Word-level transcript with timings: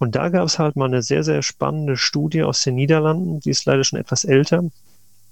Und 0.00 0.14
da 0.16 0.30
gab 0.30 0.46
es 0.46 0.58
halt 0.58 0.76
mal 0.76 0.86
eine 0.86 1.02
sehr, 1.02 1.22
sehr 1.24 1.42
spannende 1.42 1.98
Studie 1.98 2.42
aus 2.42 2.62
den 2.62 2.74
Niederlanden, 2.74 3.40
die 3.40 3.50
ist 3.50 3.66
leider 3.66 3.84
schon 3.84 3.98
etwas 3.98 4.24
älter. 4.24 4.64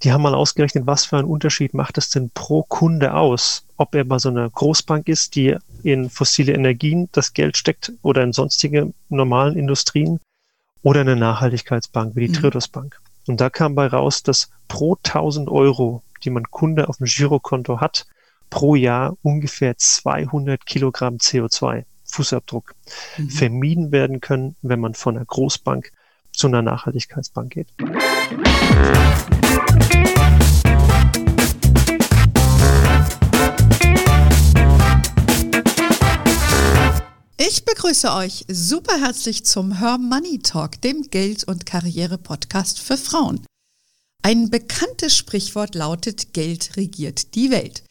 Die 0.03 0.11
haben 0.11 0.21
mal 0.21 0.35
ausgerechnet, 0.35 0.85
was 0.85 1.05
für 1.05 1.17
einen 1.17 1.27
Unterschied 1.27 1.73
macht 1.73 1.97
es 1.97 2.11
denn 2.11 2.29
pro 2.29 2.61
Kunde 2.61 3.15
aus, 3.15 3.65
ob 3.77 3.95
er 3.95 4.03
bei 4.03 4.19
so 4.19 4.29
einer 4.29 4.47
Großbank 4.47 5.09
ist, 5.09 5.35
die 5.35 5.57
in 5.81 6.11
fossile 6.11 6.53
Energien 6.53 7.09
das 7.13 7.33
Geld 7.33 7.57
steckt 7.57 7.93
oder 8.03 8.21
in 8.21 8.31
sonstige 8.31 8.93
normalen 9.09 9.57
Industrien 9.57 10.19
oder 10.83 11.01
eine 11.01 11.15
Nachhaltigkeitsbank 11.15 12.15
wie 12.15 12.27
die 12.27 12.29
mhm. 12.29 12.33
Triodos 12.33 12.67
Bank. 12.67 13.01
Und 13.25 13.41
da 13.41 13.49
kam 13.49 13.73
bei 13.73 13.87
raus, 13.87 14.21
dass 14.21 14.51
pro 14.67 14.97
1000 15.03 15.49
Euro, 15.49 16.03
die 16.23 16.29
man 16.29 16.43
Kunde 16.43 16.89
auf 16.89 16.97
dem 16.97 17.07
Girokonto 17.07 17.81
hat, 17.81 18.05
pro 18.51 18.75
Jahr 18.75 19.17
ungefähr 19.23 19.75
200 19.75 20.63
Kilogramm 20.67 21.15
CO2 21.15 21.85
Fußabdruck 22.09 22.75
mhm. 23.17 23.29
vermieden 23.29 23.91
werden 23.91 24.19
können, 24.21 24.55
wenn 24.61 24.79
man 24.79 24.93
von 24.93 25.15
einer 25.15 25.25
Großbank 25.25 25.91
zu 26.31 26.47
einer 26.47 26.61
Nachhaltigkeitsbank 26.61 27.51
geht. 27.51 27.67
Ich 37.37 37.65
begrüße 37.65 38.13
euch 38.13 38.45
super 38.47 38.99
herzlich 38.99 39.45
zum 39.45 39.79
Her 39.79 39.97
Money 39.97 40.39
Talk, 40.39 40.81
dem 40.81 41.09
Geld- 41.09 41.45
und 41.45 41.65
Karriere-Podcast 41.65 42.79
für 42.79 42.97
Frauen. 42.97 43.45
Ein 44.21 44.49
bekanntes 44.49 45.15
Sprichwort 45.15 45.75
lautet, 45.75 46.33
Geld 46.33 46.75
regiert 46.75 47.35
die 47.35 47.49
Welt. 47.49 47.83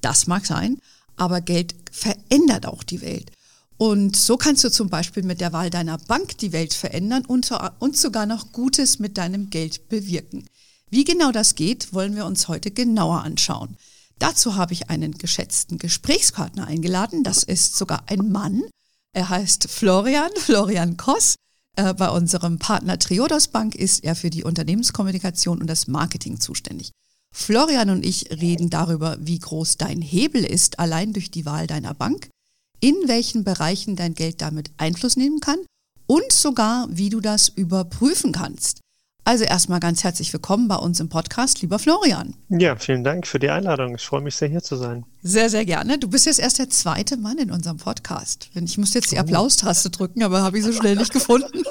Das 0.00 0.26
mag 0.26 0.46
sein, 0.46 0.78
aber 1.16 1.40
Geld 1.40 1.74
verändert 1.90 2.66
auch 2.66 2.82
die 2.82 3.02
Welt. 3.02 3.30
Und 3.76 4.16
so 4.16 4.36
kannst 4.36 4.62
du 4.64 4.70
zum 4.70 4.88
Beispiel 4.88 5.24
mit 5.24 5.40
der 5.40 5.52
Wahl 5.52 5.70
deiner 5.70 5.98
Bank 5.98 6.38
die 6.38 6.52
Welt 6.52 6.74
verändern 6.74 7.24
und, 7.26 7.50
und 7.80 7.96
sogar 7.96 8.26
noch 8.26 8.52
Gutes 8.52 8.98
mit 8.98 9.18
deinem 9.18 9.50
Geld 9.50 9.88
bewirken. 9.88 10.46
Wie 10.90 11.04
genau 11.04 11.32
das 11.32 11.56
geht, 11.56 11.92
wollen 11.92 12.14
wir 12.14 12.24
uns 12.24 12.46
heute 12.46 12.70
genauer 12.70 13.22
anschauen. 13.22 13.76
Dazu 14.18 14.54
habe 14.54 14.72
ich 14.72 14.90
einen 14.90 15.18
geschätzten 15.18 15.78
Gesprächspartner 15.78 16.66
eingeladen. 16.66 17.24
Das 17.24 17.42
ist 17.42 17.76
sogar 17.76 18.04
ein 18.06 18.30
Mann. 18.30 18.62
Er 19.12 19.28
heißt 19.28 19.68
Florian, 19.68 20.30
Florian 20.36 20.96
Koss. 20.96 21.34
Äh, 21.76 21.94
bei 21.94 22.08
unserem 22.08 22.60
Partner 22.60 22.98
Triodos 22.98 23.48
Bank 23.48 23.74
ist 23.74 24.04
er 24.04 24.14
für 24.14 24.30
die 24.30 24.44
Unternehmenskommunikation 24.44 25.60
und 25.60 25.66
das 25.66 25.88
Marketing 25.88 26.38
zuständig. 26.38 26.92
Florian 27.32 27.90
und 27.90 28.06
ich 28.06 28.30
reden 28.30 28.70
darüber, 28.70 29.16
wie 29.18 29.40
groß 29.40 29.76
dein 29.76 30.00
Hebel 30.00 30.44
ist, 30.44 30.78
allein 30.78 31.12
durch 31.12 31.32
die 31.32 31.44
Wahl 31.44 31.66
deiner 31.66 31.92
Bank, 31.92 32.28
in 32.84 33.08
welchen 33.08 33.44
Bereichen 33.44 33.96
dein 33.96 34.14
Geld 34.14 34.42
damit 34.42 34.70
Einfluss 34.76 35.16
nehmen 35.16 35.40
kann 35.40 35.56
und 36.06 36.30
sogar, 36.30 36.86
wie 36.90 37.08
du 37.08 37.22
das 37.22 37.48
überprüfen 37.48 38.30
kannst. 38.30 38.80
Also 39.24 39.44
erstmal 39.44 39.80
ganz 39.80 40.04
herzlich 40.04 40.30
willkommen 40.34 40.68
bei 40.68 40.76
uns 40.76 41.00
im 41.00 41.08
Podcast, 41.08 41.62
lieber 41.62 41.78
Florian. 41.78 42.34
Ja, 42.50 42.76
vielen 42.76 43.02
Dank 43.02 43.26
für 43.26 43.38
die 43.38 43.48
Einladung. 43.48 43.94
Ich 43.94 44.02
freue 44.02 44.20
mich 44.20 44.36
sehr, 44.36 44.48
hier 44.48 44.62
zu 44.62 44.76
sein. 44.76 45.06
Sehr, 45.22 45.48
sehr 45.48 45.64
gerne. 45.64 45.98
Du 45.98 46.08
bist 46.08 46.26
jetzt 46.26 46.40
erst 46.40 46.58
der 46.58 46.68
zweite 46.68 47.16
Mann 47.16 47.38
in 47.38 47.50
unserem 47.50 47.78
Podcast. 47.78 48.50
Ich 48.52 48.76
muss 48.76 48.92
jetzt 48.92 49.10
die 49.12 49.16
oh. 49.16 49.20
Applaustaste 49.20 49.88
drücken, 49.88 50.22
aber 50.22 50.42
habe 50.42 50.58
ich 50.58 50.64
so 50.64 50.72
schnell 50.74 50.96
nicht 50.96 51.10
gefunden. 51.10 51.62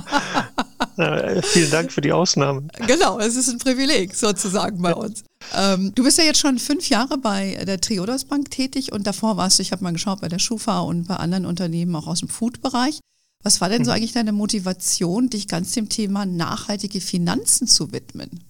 ja, 0.96 1.42
vielen 1.42 1.70
Dank 1.70 1.92
für 1.92 2.00
die 2.00 2.12
Ausnahme. 2.12 2.68
Genau, 2.86 3.18
es 3.18 3.36
ist 3.36 3.48
ein 3.48 3.58
Privileg 3.58 4.14
sozusagen 4.14 4.80
bei 4.80 4.94
uns. 4.94 5.24
Ähm, 5.54 5.92
du 5.94 6.02
bist 6.02 6.18
ja 6.18 6.24
jetzt 6.24 6.40
schon 6.40 6.58
fünf 6.58 6.88
Jahre 6.88 7.18
bei 7.18 7.62
der 7.66 7.80
Triodos 7.80 8.24
Bank 8.24 8.50
tätig 8.50 8.92
und 8.92 9.06
davor 9.06 9.36
warst 9.36 9.58
du, 9.58 9.62
ich 9.62 9.72
habe 9.72 9.84
mal 9.84 9.92
geschaut, 9.92 10.20
bei 10.20 10.28
der 10.28 10.38
Schufa 10.38 10.80
und 10.80 11.06
bei 11.06 11.16
anderen 11.16 11.46
Unternehmen 11.46 11.94
auch 11.96 12.06
aus 12.06 12.20
dem 12.20 12.28
Food-Bereich. 12.28 13.00
Was 13.42 13.60
war 13.60 13.68
denn 13.68 13.84
so 13.84 13.90
mhm. 13.90 13.96
eigentlich 13.96 14.12
deine 14.12 14.32
Motivation, 14.32 15.30
dich 15.30 15.46
ganz 15.46 15.72
dem 15.72 15.88
Thema 15.88 16.26
nachhaltige 16.26 17.00
Finanzen 17.00 17.68
zu 17.68 17.92
widmen? 17.92 18.40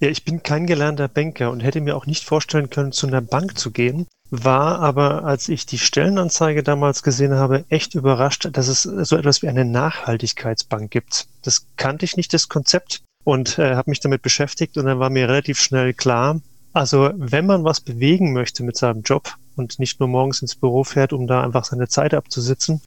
Ja, 0.00 0.08
ich 0.08 0.24
bin 0.24 0.42
kein 0.42 0.66
gelernter 0.66 1.08
Banker 1.08 1.50
und 1.50 1.60
hätte 1.60 1.80
mir 1.80 1.96
auch 1.96 2.06
nicht 2.06 2.24
vorstellen 2.24 2.70
können, 2.70 2.92
zu 2.92 3.06
einer 3.06 3.20
Bank 3.20 3.56
zu 3.58 3.70
gehen. 3.70 4.06
War 4.30 4.80
aber, 4.80 5.24
als 5.24 5.48
ich 5.48 5.66
die 5.66 5.78
Stellenanzeige 5.78 6.62
damals 6.62 7.02
gesehen 7.02 7.34
habe, 7.34 7.64
echt 7.68 7.94
überrascht, 7.94 8.48
dass 8.52 8.66
es 8.66 8.82
so 8.82 9.16
etwas 9.16 9.42
wie 9.42 9.48
eine 9.48 9.64
Nachhaltigkeitsbank 9.64 10.90
gibt. 10.90 11.26
Das 11.42 11.66
kannte 11.76 12.04
ich 12.04 12.16
nicht, 12.16 12.32
das 12.32 12.48
Konzept 12.48 13.02
und 13.24 13.58
äh, 13.58 13.76
habe 13.76 13.90
mich 13.90 14.00
damit 14.00 14.22
beschäftigt 14.22 14.76
und 14.78 14.86
dann 14.86 14.98
war 14.98 15.10
mir 15.10 15.28
relativ 15.28 15.60
schnell 15.60 15.94
klar, 15.94 16.40
also 16.72 17.10
wenn 17.14 17.46
man 17.46 17.64
was 17.64 17.80
bewegen 17.80 18.32
möchte 18.32 18.62
mit 18.62 18.76
seinem 18.76 19.02
Job 19.02 19.34
und 19.56 19.78
nicht 19.78 20.00
nur 20.00 20.08
morgens 20.08 20.40
ins 20.40 20.56
Büro 20.56 20.84
fährt, 20.84 21.12
um 21.12 21.26
da 21.26 21.42
einfach 21.42 21.64
seine 21.64 21.88
Zeit 21.88 22.14
abzusitzen, 22.14 22.80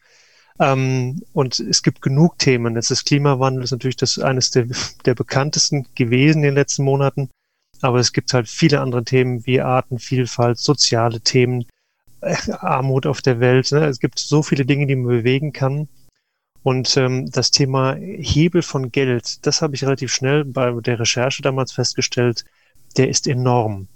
ähm, 0.59 1.21
und 1.33 1.59
es 1.59 1.83
gibt 1.83 2.01
genug 2.01 2.39
Themen. 2.39 2.75
Jetzt 2.75 2.91
ist 2.91 3.05
Klimawandel 3.05 3.63
ist 3.63 3.71
natürlich 3.71 3.97
das 3.97 4.19
eines 4.19 4.51
der, 4.51 4.67
der 5.05 5.15
bekanntesten 5.15 5.87
gewesen 5.95 6.39
in 6.39 6.49
den 6.49 6.55
letzten 6.55 6.83
Monaten. 6.83 7.29
Aber 7.81 7.99
es 7.99 8.13
gibt 8.13 8.33
halt 8.33 8.47
viele 8.47 8.79
andere 8.79 9.03
Themen 9.03 9.45
wie 9.45 9.61
Artenvielfalt, 9.61 10.57
soziale 10.57 11.19
Themen, 11.19 11.65
äh, 12.21 12.35
Armut 12.51 13.05
auf 13.05 13.21
der 13.21 13.39
Welt. 13.39 13.71
Ne? 13.71 13.85
Es 13.85 13.99
gibt 13.99 14.17
so 14.17 14.43
viele 14.43 14.65
Dinge, 14.65 14.87
die 14.87 14.95
man 14.95 15.07
bewegen 15.07 15.51
kann. 15.51 15.89
Und 16.63 16.97
ähm, 16.97 17.29
das 17.29 17.51
Thema 17.51 17.95
Hebel 17.95 18.63
von 18.63 18.91
Geld, 18.91 19.45
das 19.45 19.61
habe 19.61 19.75
ich 19.75 19.83
relativ 19.83 20.11
schnell 20.11 20.45
bei 20.45 20.71
der 20.81 20.99
Recherche 20.99 21.43
damals 21.43 21.73
festgestellt, 21.73 22.43
der 22.97 23.09
ist 23.09 23.27
enorm. 23.27 23.87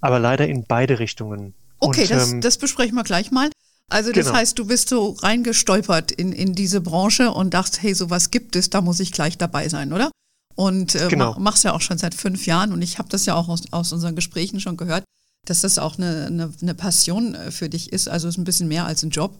Aber 0.00 0.20
leider 0.20 0.46
in 0.46 0.64
beide 0.64 1.00
Richtungen. 1.00 1.54
Okay, 1.80 2.02
Und, 2.02 2.10
das, 2.10 2.32
ähm, 2.32 2.40
das 2.40 2.56
besprechen 2.56 2.94
wir 2.94 3.04
gleich 3.04 3.30
mal. 3.30 3.50
Also 3.90 4.12
das 4.12 4.26
genau. 4.26 4.38
heißt, 4.38 4.58
du 4.58 4.66
bist 4.66 4.88
so 4.88 5.10
reingestolpert 5.10 6.10
in, 6.10 6.32
in 6.32 6.54
diese 6.54 6.80
Branche 6.80 7.30
und 7.30 7.54
dachtest, 7.54 7.82
hey, 7.82 7.94
sowas 7.94 8.30
gibt 8.30 8.56
es, 8.56 8.70
da 8.70 8.80
muss 8.80 9.00
ich 9.00 9.12
gleich 9.12 9.38
dabei 9.38 9.68
sein, 9.68 9.92
oder? 9.92 10.10
Und 10.56 10.94
äh, 10.94 11.08
genau. 11.08 11.38
machst 11.38 11.64
ja 11.64 11.72
auch 11.72 11.80
schon 11.80 11.98
seit 11.98 12.14
fünf 12.14 12.46
Jahren 12.46 12.72
und 12.72 12.82
ich 12.82 12.98
habe 12.98 13.08
das 13.08 13.26
ja 13.26 13.34
auch 13.34 13.48
aus, 13.48 13.62
aus 13.72 13.92
unseren 13.92 14.14
Gesprächen 14.14 14.60
schon 14.60 14.76
gehört, 14.76 15.04
dass 15.46 15.60
das 15.60 15.78
auch 15.78 15.98
eine, 15.98 16.26
eine, 16.26 16.52
eine 16.62 16.74
Passion 16.74 17.34
äh, 17.34 17.50
für 17.50 17.68
dich 17.68 17.92
ist. 17.92 18.08
Also 18.08 18.28
es 18.28 18.34
ist 18.34 18.38
ein 18.38 18.44
bisschen 18.44 18.68
mehr 18.68 18.86
als 18.86 19.02
ein 19.02 19.10
Job. 19.10 19.38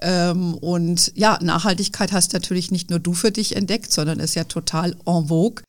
Ähm, 0.00 0.54
und 0.54 1.12
ja, 1.14 1.38
Nachhaltigkeit 1.42 2.12
hast 2.12 2.32
natürlich 2.32 2.70
nicht 2.70 2.90
nur 2.90 2.98
du 2.98 3.12
für 3.12 3.30
dich 3.30 3.56
entdeckt, 3.56 3.92
sondern 3.92 4.18
ist 4.18 4.34
ja 4.34 4.44
total 4.44 4.96
en 5.06 5.28
vogue. 5.28 5.62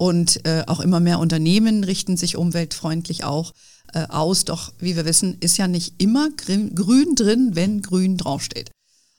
Und 0.00 0.46
äh, 0.46 0.64
auch 0.66 0.80
immer 0.80 0.98
mehr 0.98 1.18
Unternehmen 1.18 1.84
richten 1.84 2.16
sich 2.16 2.38
umweltfreundlich 2.38 3.24
auch 3.24 3.52
äh, 3.92 4.06
aus. 4.08 4.46
Doch 4.46 4.72
wie 4.78 4.96
wir 4.96 5.04
wissen, 5.04 5.36
ist 5.40 5.58
ja 5.58 5.68
nicht 5.68 5.92
immer 5.98 6.30
grün, 6.30 6.74
grün 6.74 7.14
drin, 7.16 7.50
wenn 7.52 7.82
grün 7.82 8.16
draufsteht. 8.16 8.70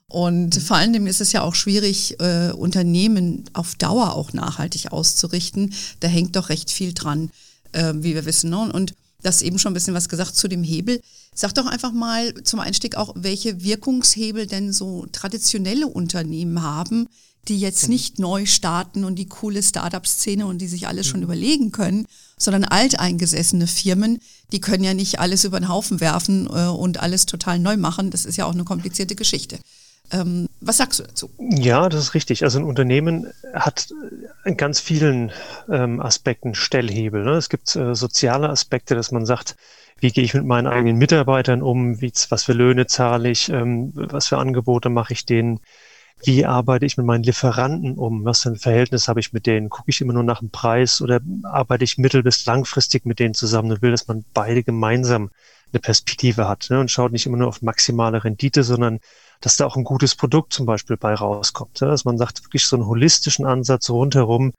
Und 0.08 0.56
mhm. 0.56 0.60
vor 0.60 0.78
allem 0.78 1.06
ist 1.06 1.22
es 1.22 1.34
ja 1.34 1.44
auch 1.44 1.54
schwierig, 1.54 2.20
äh, 2.20 2.52
Unternehmen 2.52 3.46
auf 3.54 3.76
Dauer 3.76 4.16
auch 4.16 4.34
nachhaltig 4.34 4.92
auszurichten. 4.92 5.72
Da 6.00 6.08
hängt 6.08 6.36
doch 6.36 6.50
recht 6.50 6.72
viel 6.72 6.96
dran, 6.96 7.30
äh, 7.74 7.94
wie 7.98 8.16
wir 8.16 8.26
wissen. 8.26 8.50
Ne? 8.50 8.74
Und 8.74 8.96
das 9.22 9.44
eben 9.44 9.60
schon 9.60 9.74
ein 9.74 9.76
bisschen 9.76 9.94
was 9.94 10.10
gesagt 10.10 10.36
zu 10.36 10.48
dem 10.48 10.64
Hebel. 10.64 11.00
Sag 11.36 11.54
doch 11.54 11.68
einfach 11.68 11.92
mal 11.92 12.34
zum 12.44 12.60
Einstieg 12.60 12.96
auch, 12.96 13.14
welche 13.16 13.64
Wirkungshebel 13.64 14.48
denn 14.48 14.74
so 14.74 15.06
traditionelle 15.12 15.86
Unternehmen 15.86 16.64
haben, 16.64 17.08
die 17.48 17.60
jetzt 17.60 17.84
mhm. 17.84 17.94
nicht 17.94 18.20
neu 18.20 18.46
starten 18.46 19.04
und 19.04 19.16
die 19.16 19.28
coole 19.28 19.64
Startup-Szene 19.64 20.46
und 20.46 20.60
die 20.60 20.68
sich 20.68 20.88
alles 20.88 21.08
schon 21.08 21.22
mhm. 21.22 21.26
überlegen 21.26 21.72
können, 21.72 22.06
sondern 22.38 22.64
alteingesessene 22.64 23.68
Firmen, 23.68 24.20
die 24.52 24.62
können 24.62 24.84
ja 24.84 24.94
nicht 24.94 25.20
alles 25.20 25.44
über 25.44 25.60
den 25.60 25.70
Haufen 25.70 26.02
werfen 26.02 26.48
äh, 26.48 26.68
und 26.68 27.00
alles 27.02 27.26
total 27.26 27.60
neu 27.60 27.78
machen. 27.78 28.12
Das 28.12 28.26
ist 28.26 28.38
ja 28.38 28.46
auch 28.46 28.54
eine 28.54 28.64
komplizierte 28.64 29.16
Geschichte. 29.16 29.60
Ähm, 30.12 30.48
was 30.60 30.78
sagst 30.78 31.00
du 31.00 31.04
dazu? 31.04 31.30
Ja, 31.40 31.88
das 31.88 32.02
ist 32.02 32.14
richtig. 32.14 32.44
Also 32.44 32.60
ein 32.60 32.66
Unternehmen 32.66 33.28
hat 33.54 33.94
in 34.44 34.58
ganz 34.58 34.80
vielen 34.80 35.32
ähm, 35.70 36.02
Aspekten 36.02 36.54
Stellhebel. 36.54 37.24
Ne? 37.24 37.32
Es 37.32 37.50
gibt 37.50 37.76
äh, 37.76 37.96
soziale 37.96 38.50
Aspekte, 38.50 38.96
dass 38.96 39.12
man 39.12 39.26
sagt, 39.26 39.56
wie 40.00 40.12
gehe 40.12 40.24
ich 40.24 40.34
mit 40.34 40.46
meinen 40.46 40.68
eigenen 40.68 40.98
Mitarbeitern 40.98 41.62
um, 41.62 42.02
wie, 42.02 42.12
was 42.30 42.44
für 42.44 42.54
Löhne 42.54 42.88
zahle 42.88 43.30
ich, 43.30 43.50
ähm, 43.50 43.92
was 43.94 44.28
für 44.28 44.40
Angebote 44.40 44.90
mache 44.90 45.14
ich 45.14 45.26
denen, 45.26 45.60
wie 46.24 46.46
arbeite 46.46 46.86
ich 46.86 46.98
mit 46.98 47.06
meinen 47.06 47.24
Lieferanten 47.24 47.98
um, 47.98 48.26
was 48.26 48.42
für 48.42 48.50
ein 48.50 48.56
Verhältnis 48.56 49.08
habe 49.08 49.20
ich 49.20 49.34
mit 49.34 49.46
denen, 49.46 49.70
gucke 49.70 49.90
ich 49.90 50.02
immer 50.02 50.14
nur 50.14 50.24
nach 50.24 50.40
dem 50.40 50.50
Preis 50.50 51.02
oder 51.02 51.20
arbeite 51.44 51.84
ich 51.84 51.98
mittel- 51.98 52.24
bis 52.24 52.46
langfristig 52.46 53.06
mit 53.06 53.20
denen 53.20 53.34
zusammen 53.34 53.72
und 53.72 53.82
will, 53.82 53.92
dass 53.92 54.08
man 54.08 54.26
beide 54.34 54.64
gemeinsam 54.64 55.32
eine 55.74 55.80
Perspektive 55.80 56.48
hat 56.48 56.68
ne? 56.70 56.80
und 56.80 56.92
schaut 56.92 57.12
nicht 57.12 57.26
immer 57.26 57.38
nur 57.38 57.48
auf 57.48 57.62
maximale 57.62 58.24
Rendite, 58.24 58.64
sondern 58.64 59.00
dass 59.40 59.58
da 59.58 59.66
auch 59.66 59.78
ein 59.78 59.84
gutes 59.84 60.16
Produkt 60.16 60.54
zum 60.54 60.66
Beispiel 60.66 60.98
bei 60.98 61.14
rauskommt. 61.14 61.82
Ne? 61.82 61.88
Dass 61.88 62.06
man 62.06 62.18
sagt, 62.18 62.44
wirklich 62.44 62.66
so 62.66 62.76
einen 62.76 62.86
holistischen 62.86 63.46
Ansatz 63.46 63.90
rundherum, 63.90 64.54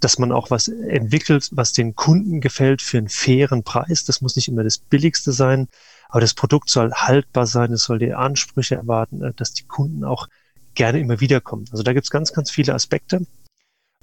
dass 0.00 0.18
man 0.18 0.32
auch 0.32 0.50
was 0.50 0.68
entwickelt, 0.68 1.48
was 1.52 1.72
den 1.72 1.94
Kunden 1.94 2.40
gefällt 2.40 2.82
für 2.82 2.98
einen 2.98 3.08
fairen 3.08 3.62
Preis. 3.62 4.04
Das 4.04 4.20
muss 4.20 4.36
nicht 4.36 4.48
immer 4.48 4.64
das 4.64 4.78
Billigste 4.78 5.32
sein, 5.32 5.68
aber 6.08 6.20
das 6.20 6.34
Produkt 6.34 6.70
soll 6.70 6.92
haltbar 6.92 7.46
sein, 7.46 7.72
es 7.72 7.84
soll 7.84 7.98
die 7.98 8.14
Ansprüche 8.14 8.76
erwarten, 8.76 9.22
äh, 9.22 9.32
dass 9.34 9.52
die 9.52 9.64
Kunden 9.64 10.04
auch 10.04 10.28
gerne 10.74 11.00
immer 11.00 11.20
wieder 11.20 11.40
kommen. 11.40 11.66
Also 11.70 11.82
da 11.82 11.92
gibt's 11.92 12.10
ganz, 12.10 12.32
ganz 12.32 12.50
viele 12.50 12.74
Aspekte, 12.74 13.26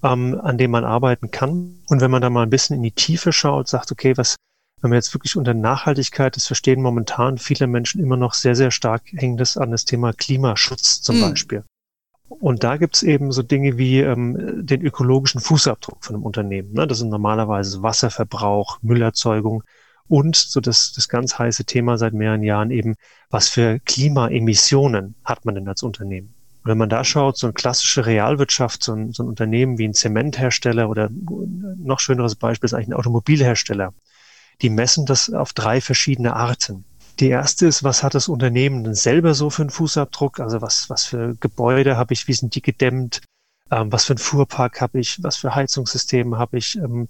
ähm, 0.04 0.40
an 0.42 0.58
denen 0.58 0.72
man 0.72 0.86
arbeiten 0.86 1.32
kann. 1.32 1.80
Und 1.88 2.02
wenn 2.02 2.12
man 2.12 2.22
da 2.22 2.30
mal 2.30 2.44
ein 2.44 2.50
bisschen 2.50 2.76
in 2.78 2.84
die 2.84 2.92
Tiefe 2.92 3.34
schaut, 3.34 3.68
sagt, 3.68 3.92
okay, 3.92 4.18
was, 4.18 4.36
wenn 4.82 4.90
man 4.90 4.98
jetzt 4.98 5.14
wirklich 5.14 5.36
unter 5.36 5.54
Nachhaltigkeit, 5.54 6.36
das 6.36 6.48
verstehen 6.48 6.82
momentan 6.82 7.38
viele 7.38 7.68
Menschen 7.68 8.02
immer 8.02 8.18
noch 8.18 8.34
sehr, 8.34 8.56
sehr 8.56 8.72
stark, 8.72 9.04
hängt 9.12 9.42
es 9.42 9.58
an 9.58 9.72
das 9.72 9.86
Thema 9.86 10.14
Klimaschutz 10.14 11.02
zum 11.02 11.18
mhm. 11.18 11.22
Beispiel. 11.22 11.64
Und 12.30 12.64
da 12.64 12.78
gibt's 12.78 13.02
eben 13.02 13.32
so 13.32 13.42
Dinge 13.42 13.78
wie 13.78 14.02
ähm, 14.02 14.66
den 14.66 14.82
ökologischen 14.82 15.42
Fußabdruck 15.42 16.04
von 16.06 16.16
einem 16.16 16.26
Unternehmen. 16.26 16.74
Ne? 16.74 16.86
Das 16.86 17.00
sind 17.00 17.10
normalerweise 17.10 17.82
Wasserverbrauch, 17.82 18.78
Müllerzeugung 18.84 19.64
und 20.08 20.36
so 20.36 20.60
das, 20.62 20.92
das 20.92 21.08
ganz 21.08 21.38
heiße 21.38 21.66
Thema 21.66 21.98
seit 21.98 22.14
mehreren 22.14 22.44
Jahren 22.44 22.72
eben, 22.72 22.96
was 23.30 23.50
für 23.50 23.80
Klimaemissionen 23.80 25.16
hat 25.24 25.46
man 25.46 25.56
denn 25.56 25.68
als 25.68 25.84
Unternehmen? 25.84 26.34
Wenn 26.64 26.78
man 26.78 26.90
da 26.90 27.04
schaut, 27.04 27.38
so 27.38 27.48
eine 27.48 27.54
klassische 27.54 28.06
Realwirtschaft, 28.06 28.84
so 28.84 28.94
ein, 28.94 29.14
so 29.14 29.24
ein 29.24 29.30
Unternehmen 29.30 29.78
wie 29.78 29.88
ein 29.88 29.94
Zementhersteller 29.94 30.90
oder 30.90 31.10
noch 31.12 32.00
schöneres 32.00 32.36
Beispiel 32.36 32.68
ist 32.68 32.74
eigentlich 32.74 32.90
ein 32.90 32.94
Automobilhersteller, 32.94 33.94
die 34.62 34.70
messen 34.70 35.06
das 35.06 35.32
auf 35.32 35.54
drei 35.54 35.80
verschiedene 35.80 36.36
Arten. 36.36 36.84
Die 37.20 37.30
erste 37.30 37.68
ist, 37.68 37.84
was 37.84 38.04
hat 38.04 38.14
das 38.14 38.28
Unternehmen 38.28 38.84
denn 38.84 38.96
selber 38.96 39.34
so 39.34 39.50
für 39.50 39.64
einen 39.64 39.70
Fußabdruck? 39.70 40.40
Also 40.40 40.62
was, 40.62 40.90
was 40.90 41.06
für 41.06 41.36
Gebäude 41.40 41.98
habe 41.98 42.14
ich, 42.14 42.28
wie 42.28 42.34
sind 42.34 42.56
die 42.56 42.62
gedämmt? 42.62 43.22
Ähm, 43.72 43.92
was 43.92 44.06
für 44.06 44.14
einen 44.14 44.20
Fuhrpark 44.20 44.82
habe 44.82 45.00
ich? 45.00 45.22
Was 45.24 45.38
für 45.38 45.56
Heizungssysteme 45.56 46.38
habe 46.38 46.58
ich? 46.58 46.78
Ähm, 46.78 47.10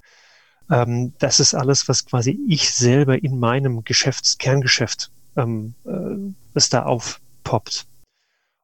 ähm, 0.70 1.14
das 1.20 1.40
ist 1.40 1.54
alles, 1.54 1.88
was 1.88 2.06
quasi 2.06 2.40
ich 2.48 2.74
selber 2.74 3.24
in 3.24 3.40
meinem 3.40 3.84
Geschäfts 3.84 4.38
Kerngeschäft 4.38 5.12
ähm, 5.40 5.74
äh, 5.86 6.34
was 6.54 6.70
da 6.70 6.84
aufpoppt. 6.84 7.86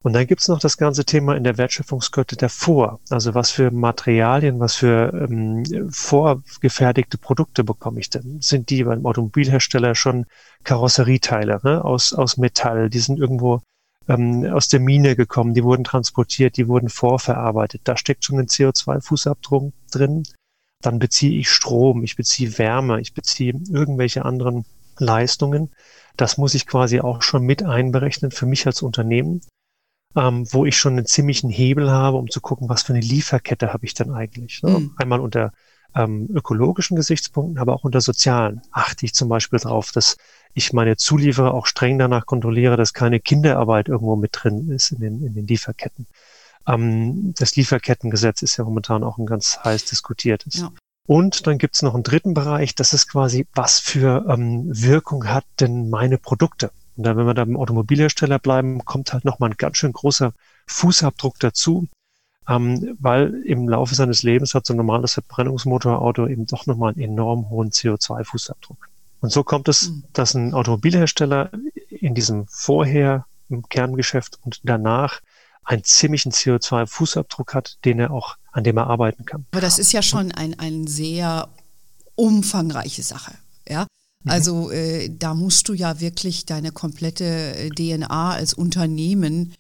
Und 0.06 0.14
dann 0.14 0.28
gibt's 0.28 0.48
noch 0.50 0.60
das 0.60 0.78
ganze 0.78 1.04
Thema 1.04 1.36
in 1.36 1.44
der 1.44 1.58
Wertschöpfungskette 1.58 2.36
davor. 2.36 3.00
Also 3.10 3.34
was 3.34 3.50
für 3.50 3.72
Materialien, 3.72 4.60
was 4.60 4.76
für 4.76 5.12
ähm, 5.12 5.64
vorgefertigte 5.90 7.18
Produkte 7.18 7.64
bekomme 7.64 8.00
ich 8.00 8.12
denn? 8.12 8.40
Sind 8.40 8.70
die 8.70 8.84
beim 8.84 9.04
Automobilhersteller 9.04 9.96
schon 9.96 10.28
Karosserieteile 10.64 11.60
ne? 11.64 11.84
aus, 11.84 12.14
aus 12.14 12.38
Metall? 12.38 12.92
Die 12.92 13.00
sind 13.00 13.18
irgendwo 13.18 13.64
ähm, 14.08 14.46
aus 14.54 14.68
der 14.68 14.80
Mine 14.80 15.16
gekommen, 15.16 15.56
die 15.56 15.64
wurden 15.64 15.84
transportiert, 15.84 16.58
die 16.58 16.68
wurden 16.68 16.90
vorverarbeitet. 16.90 17.82
Da 17.86 17.98
steckt 17.98 18.26
schon 18.26 18.38
ein 18.38 18.46
CO2-Fußabdruck 18.46 19.74
drin. 19.92 20.22
Dann 20.84 21.00
beziehe 21.00 21.40
ich 21.40 21.50
Strom, 21.50 22.04
ich 22.04 22.16
beziehe 22.16 22.60
Wärme, 22.60 23.02
ich 23.02 23.16
beziehe 23.16 23.60
irgendwelche 23.72 24.24
anderen 24.24 24.66
Leistungen. 25.00 25.72
Das 26.16 26.38
muss 26.38 26.54
ich 26.54 26.68
quasi 26.68 27.00
auch 27.00 27.24
schon 27.24 27.42
mit 27.42 27.64
einberechnen 27.64 28.30
für 28.30 28.46
mich 28.46 28.68
als 28.68 28.84
Unternehmen 28.84 29.42
ähm, 30.16 30.46
wo 30.52 30.66
ich 30.66 30.78
schon 30.78 30.94
einen 30.94 31.06
ziemlichen 31.06 31.50
Hebel 31.50 31.92
habe, 31.92 32.18
um 32.18 32.30
zu 32.30 32.42
gucken, 32.42 32.70
was 32.70 32.84
für 32.84 32.94
eine 32.94 33.02
Lieferkette 33.02 33.74
habe 33.74 33.86
ich 33.86 33.94
denn 33.94 34.12
eigentlich. 34.12 34.64
Ne? 34.64 34.72
Mhm. 34.72 34.94
Einmal 34.98 35.20
unter 35.20 35.52
ähm, 35.96 36.30
ökologischen 36.34 36.96
Gesichtspunkten, 36.96 37.58
aber 37.58 37.74
auch 37.74 37.84
unter 37.84 38.02
sozialen 38.02 38.62
achte 38.72 39.06
ich 39.06 39.14
zum 39.14 39.30
Beispiel 39.30 39.60
darauf, 39.60 39.92
dass 39.92 40.18
ich 40.54 40.74
meine 40.74 40.98
Zulieferer 40.98 41.54
auch 41.54 41.66
streng 41.66 41.98
danach 41.98 42.26
kontrolliere, 42.26 42.78
dass 42.78 42.94
keine 42.94 43.20
Kinderarbeit 43.20 43.88
irgendwo 43.88 44.16
mit 44.16 44.32
drin 44.34 44.70
ist 44.72 44.92
in 44.92 45.00
den, 45.00 45.26
in 45.26 45.34
den 45.34 45.48
Lieferketten. 45.48 46.08
Ähm, 46.68 47.34
das 47.38 47.56
Lieferkettengesetz 47.56 48.42
ist 48.42 48.58
ja 48.58 48.64
momentan 48.64 49.04
auch 49.04 49.18
ein 49.18 49.26
ganz 49.26 49.60
heiß 49.64 49.86
diskutiertes. 49.86 50.56
Ja. 50.56 50.72
Und 51.08 51.46
dann 51.46 51.58
gibt's 51.58 51.82
noch 51.82 51.94
einen 51.94 52.04
dritten 52.04 52.34
Bereich, 52.34 52.74
das 52.74 52.94
ist 52.94 53.08
quasi, 53.08 53.48
was 53.54 53.80
für 53.80 54.26
ähm, 54.28 54.66
Wirkung 54.68 55.28
hat 55.28 55.46
denn 55.60 55.90
meine 55.90 56.18
Produkte? 56.18 56.72
Und 56.98 57.04
dann, 57.06 57.18
wenn 57.18 57.28
wir 57.28 57.34
da 57.34 57.46
beim 57.46 57.58
Automobilhersteller 57.58 58.40
bleiben, 58.40 58.86
kommt 58.86 59.14
halt 59.14 59.26
nochmal 59.26 59.52
ein 59.52 59.58
ganz 59.58 59.78
schön 59.78 59.94
großer 59.94 60.34
Fußabdruck 60.68 61.40
dazu, 61.40 61.88
ähm, 62.48 62.98
weil 63.00 63.42
im 63.46 63.68
Laufe 63.68 63.96
seines 63.96 64.24
Lebens 64.24 64.54
hat 64.54 64.66
so 64.66 64.74
ein 64.74 64.78
normales 64.78 65.14
Verbrennungsmotorauto 65.14 66.28
eben 66.28 66.46
doch 66.46 66.66
nochmal 66.66 66.94
einen 66.94 67.02
enorm 67.02 67.50
hohen 67.50 67.72
CO2-Fußabdruck. 67.72 68.78
Und 69.22 69.32
so 69.32 69.44
kommt 69.44 69.68
es, 69.68 69.90
mhm. 69.90 70.04
dass 70.14 70.36
ein 70.36 70.54
Automobilhersteller 70.54 71.50
in 71.90 72.14
diesem 72.14 72.46
vorher 72.48 73.26
im 73.50 73.68
Kerngeschäft 73.68 74.40
und 74.44 74.62
danach 74.64 75.22
einen 75.64 75.84
ziemlichen 75.84 76.32
CO2-Fußabdruck 76.32 77.54
hat, 77.54 77.78
den 77.86 78.00
er 78.00 78.12
auch, 78.12 78.38
an 78.52 78.64
dem 78.64 78.78
er 78.78 78.88
arbeiten 78.88 79.26
kann. 79.26 79.46
Aber 79.52 79.62
das 79.62 79.80
ist 79.80 79.92
ja 79.92 80.02
schon 80.02 80.32
ein, 80.32 80.58
ein 80.60 80.88
sehr 80.88 81.50
umfangreiche 82.16 83.04
Sache. 83.04 83.34
Mhm. 84.26 84.32
Also 84.32 84.72
äh, 84.72 85.10
da 85.18 85.34
musst 85.34 85.70
du 85.70 85.74
ja 85.74 86.02
wirklich 86.02 86.46
deine 86.46 86.72
komplette 86.72 87.24
äh, 87.24 87.70
DNA 87.70 88.32
als 88.32 88.54
Unternehmen 88.54 89.54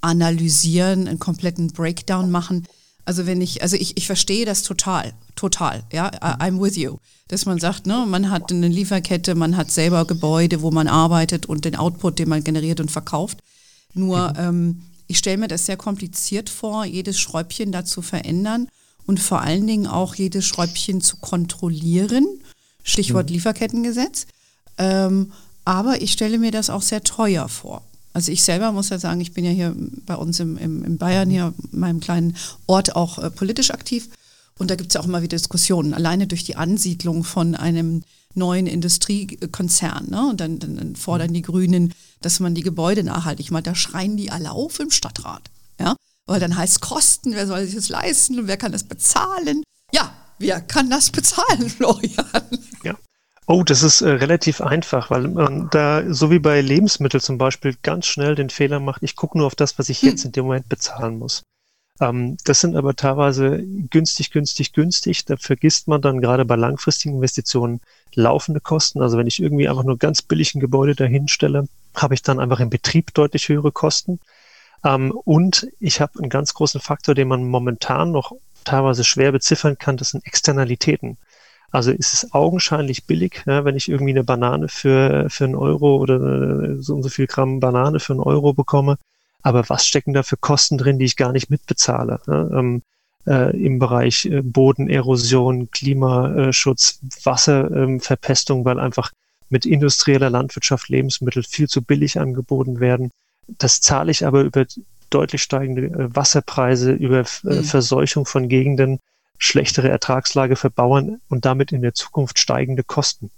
analysieren, 0.00 1.08
einen 1.08 1.18
kompletten 1.18 1.68
Breakdown 1.68 2.30
machen. 2.30 2.66
Also 3.04 3.26
wenn 3.26 3.40
ich, 3.40 3.62
also 3.62 3.76
ich, 3.76 3.96
ich 3.96 4.06
verstehe 4.06 4.44
das 4.46 4.62
total, 4.62 5.12
total, 5.34 5.82
ja, 5.92 6.08
I'm 6.38 6.60
with 6.60 6.76
you. 6.76 6.98
Dass 7.28 7.46
man 7.46 7.58
sagt, 7.58 7.86
ne, 7.86 8.04
man 8.06 8.30
hat 8.30 8.52
eine 8.52 8.68
Lieferkette, 8.68 9.34
man 9.34 9.56
hat 9.56 9.70
selber 9.70 10.04
Gebäude, 10.04 10.62
wo 10.62 10.70
man 10.70 10.86
arbeitet 10.86 11.46
und 11.46 11.64
den 11.64 11.76
Output, 11.76 12.18
den 12.18 12.28
man 12.28 12.44
generiert 12.44 12.80
und 12.80 12.90
verkauft. 12.90 13.38
Nur 13.94 14.30
mhm. 14.30 14.38
ähm, 14.38 14.82
ich 15.06 15.18
stelle 15.18 15.38
mir 15.38 15.48
das 15.48 15.66
sehr 15.66 15.76
kompliziert 15.76 16.48
vor, 16.48 16.84
jedes 16.84 17.18
Schräubchen 17.18 17.72
da 17.72 17.84
zu 17.84 18.02
verändern 18.02 18.68
und 19.06 19.20
vor 19.20 19.40
allen 19.40 19.66
Dingen 19.66 19.86
auch 19.86 20.14
jedes 20.14 20.44
Schräubchen 20.44 21.00
zu 21.00 21.16
kontrollieren 21.16 22.26
Stichwort 22.82 23.28
mhm. 23.28 23.34
Lieferkettengesetz. 23.34 24.26
Ähm, 24.78 25.32
aber 25.64 26.02
ich 26.02 26.12
stelle 26.12 26.38
mir 26.38 26.50
das 26.50 26.70
auch 26.70 26.82
sehr 26.82 27.04
teuer 27.04 27.48
vor. 27.48 27.82
Also 28.14 28.30
ich 28.30 28.42
selber 28.42 28.72
muss 28.72 28.90
ja 28.90 28.98
sagen, 28.98 29.20
ich 29.20 29.32
bin 29.32 29.44
ja 29.44 29.50
hier 29.50 29.74
bei 30.06 30.16
uns 30.16 30.38
im, 30.40 30.58
im, 30.58 30.84
in 30.84 30.98
Bayern, 30.98 31.30
hier 31.30 31.54
in 31.72 31.78
meinem 31.78 32.00
kleinen 32.00 32.36
Ort 32.66 32.94
auch 32.94 33.18
äh, 33.18 33.30
politisch 33.30 33.70
aktiv. 33.70 34.08
Und 34.58 34.70
da 34.70 34.74
gibt 34.74 34.90
es 34.90 34.94
ja 34.94 35.00
auch 35.00 35.06
immer 35.06 35.22
wieder 35.22 35.36
Diskussionen, 35.36 35.94
alleine 35.94 36.26
durch 36.26 36.44
die 36.44 36.56
Ansiedlung 36.56 37.24
von 37.24 37.54
einem 37.54 38.02
neuen 38.34 38.66
Industriekonzern. 38.66 40.10
Ne? 40.10 40.28
Und 40.28 40.40
dann, 40.40 40.58
dann, 40.58 40.96
fordern 40.96 41.32
die 41.32 41.42
Grünen, 41.42 41.94
dass 42.20 42.40
man 42.40 42.54
die 42.54 42.62
Gebäude 42.62 43.02
nachhaltig 43.02 43.50
macht. 43.50 43.66
Da 43.66 43.74
schreien 43.74 44.16
die 44.16 44.30
alle 44.30 44.52
auf 44.52 44.78
im 44.78 44.90
Stadtrat. 44.90 45.50
Ja? 45.80 45.96
Weil 46.26 46.40
dann 46.40 46.56
heißt 46.56 46.80
Kosten, 46.80 47.32
wer 47.32 47.46
soll 47.46 47.64
sich 47.64 47.74
das 47.74 47.88
leisten 47.88 48.38
und 48.38 48.46
wer 48.46 48.56
kann 48.56 48.72
das 48.72 48.84
bezahlen? 48.84 49.62
Ja, 49.92 50.12
Wer 50.38 50.60
kann 50.60 50.90
das 50.90 51.10
bezahlen, 51.10 51.68
Florian? 51.76 52.26
Ja. 52.84 52.94
Oh, 53.46 53.62
das 53.64 53.82
ist 53.82 54.00
äh, 54.00 54.08
relativ 54.08 54.60
einfach, 54.60 55.10
weil 55.10 55.28
man 55.28 55.68
da, 55.70 56.02
so 56.12 56.30
wie 56.30 56.38
bei 56.38 56.60
Lebensmitteln 56.60 57.20
zum 57.20 57.38
Beispiel, 57.38 57.74
ganz 57.82 58.06
schnell 58.06 58.34
den 58.34 58.50
Fehler 58.50 58.80
macht, 58.80 59.02
ich 59.02 59.16
gucke 59.16 59.36
nur 59.36 59.46
auf 59.46 59.54
das, 59.54 59.78
was 59.78 59.88
ich 59.88 60.02
hm. 60.02 60.08
jetzt 60.10 60.24
in 60.24 60.32
dem 60.32 60.44
Moment 60.44 60.68
bezahlen 60.68 61.18
muss. 61.18 61.42
Ähm, 62.00 62.36
das 62.44 62.60
sind 62.60 62.76
aber 62.76 62.94
teilweise 62.96 63.62
günstig, 63.90 64.30
günstig, 64.30 64.72
günstig. 64.72 65.24
Da 65.24 65.36
vergisst 65.36 65.88
man 65.88 66.02
dann 66.02 66.20
gerade 66.20 66.44
bei 66.44 66.56
langfristigen 66.56 67.16
Investitionen 67.16 67.80
laufende 68.14 68.60
Kosten. 68.60 69.02
Also 69.02 69.18
wenn 69.18 69.26
ich 69.26 69.40
irgendwie 69.40 69.68
einfach 69.68 69.84
nur 69.84 69.98
ganz 69.98 70.22
billig 70.22 70.54
ein 70.54 70.60
Gebäude 70.60 70.94
dahin 70.94 71.28
stelle, 71.28 71.68
habe 71.94 72.14
ich 72.14 72.22
dann 72.22 72.40
einfach 72.40 72.60
im 72.60 72.70
Betrieb 72.70 73.14
deutlich 73.14 73.48
höhere 73.48 73.72
Kosten. 73.72 74.20
Ähm, 74.84 75.12
und 75.12 75.68
ich 75.80 76.00
habe 76.00 76.18
einen 76.18 76.30
ganz 76.30 76.54
großen 76.54 76.80
Faktor, 76.80 77.14
den 77.14 77.28
man 77.28 77.44
momentan 77.48 78.10
noch 78.10 78.32
teilweise 78.64 79.04
schwer 79.04 79.32
beziffern 79.32 79.78
kann, 79.78 79.96
das 79.96 80.10
sind 80.10 80.26
Externalitäten. 80.26 81.18
Also 81.70 81.90
ist 81.90 82.12
es 82.12 82.32
augenscheinlich 82.34 83.06
billig, 83.06 83.42
ja, 83.46 83.64
wenn 83.64 83.76
ich 83.76 83.88
irgendwie 83.88 84.12
eine 84.12 84.24
Banane 84.24 84.68
für, 84.68 85.30
für 85.30 85.44
einen 85.44 85.54
Euro 85.54 85.96
oder 85.96 86.16
äh, 86.16 86.76
so 86.82 86.94
und 86.94 87.02
so 87.02 87.08
viel 87.08 87.26
Gramm 87.26 87.60
Banane 87.60 87.98
für 87.98 88.12
einen 88.12 88.20
Euro 88.20 88.52
bekomme. 88.52 88.98
Aber 89.42 89.68
was 89.68 89.86
stecken 89.86 90.12
da 90.12 90.22
für 90.22 90.36
Kosten 90.36 90.78
drin, 90.78 90.98
die 90.98 91.06
ich 91.06 91.16
gar 91.16 91.32
nicht 91.32 91.50
mitbezahle? 91.50 92.20
Ja, 92.26 92.50
ähm, 92.50 92.82
äh, 93.26 93.56
Im 93.56 93.78
Bereich 93.78 94.26
äh, 94.26 94.42
Bodenerosion, 94.42 95.70
Klimaschutz, 95.70 97.00
Wasserverpestung, 97.24 98.60
ähm, 98.60 98.64
weil 98.64 98.78
einfach 98.78 99.12
mit 99.48 99.64
industrieller 99.64 100.30
Landwirtschaft 100.30 100.88
Lebensmittel 100.88 101.42
viel 101.42 101.68
zu 101.68 101.82
billig 101.82 102.18
angeboten 102.18 102.80
werden. 102.80 103.10
Das 103.46 103.80
zahle 103.80 104.10
ich 104.10 104.26
aber 104.26 104.42
über 104.42 104.66
deutlich 105.14 105.42
steigende 105.42 105.86
äh, 105.86 106.14
Wasserpreise, 106.16 106.92
über 106.92 107.20
äh, 107.20 107.24
mhm. 107.44 107.64
Verseuchung 107.64 108.26
von 108.26 108.48
Gegenden, 108.48 108.98
schlechtere 109.38 109.88
Ertragslage 109.88 110.56
für 110.56 110.70
Bauern 110.70 111.20
und 111.28 111.44
damit 111.44 111.72
in 111.72 111.82
der 111.82 111.94
Zukunft 111.94 112.38
steigende 112.38 112.84
Kosten. 112.84 113.30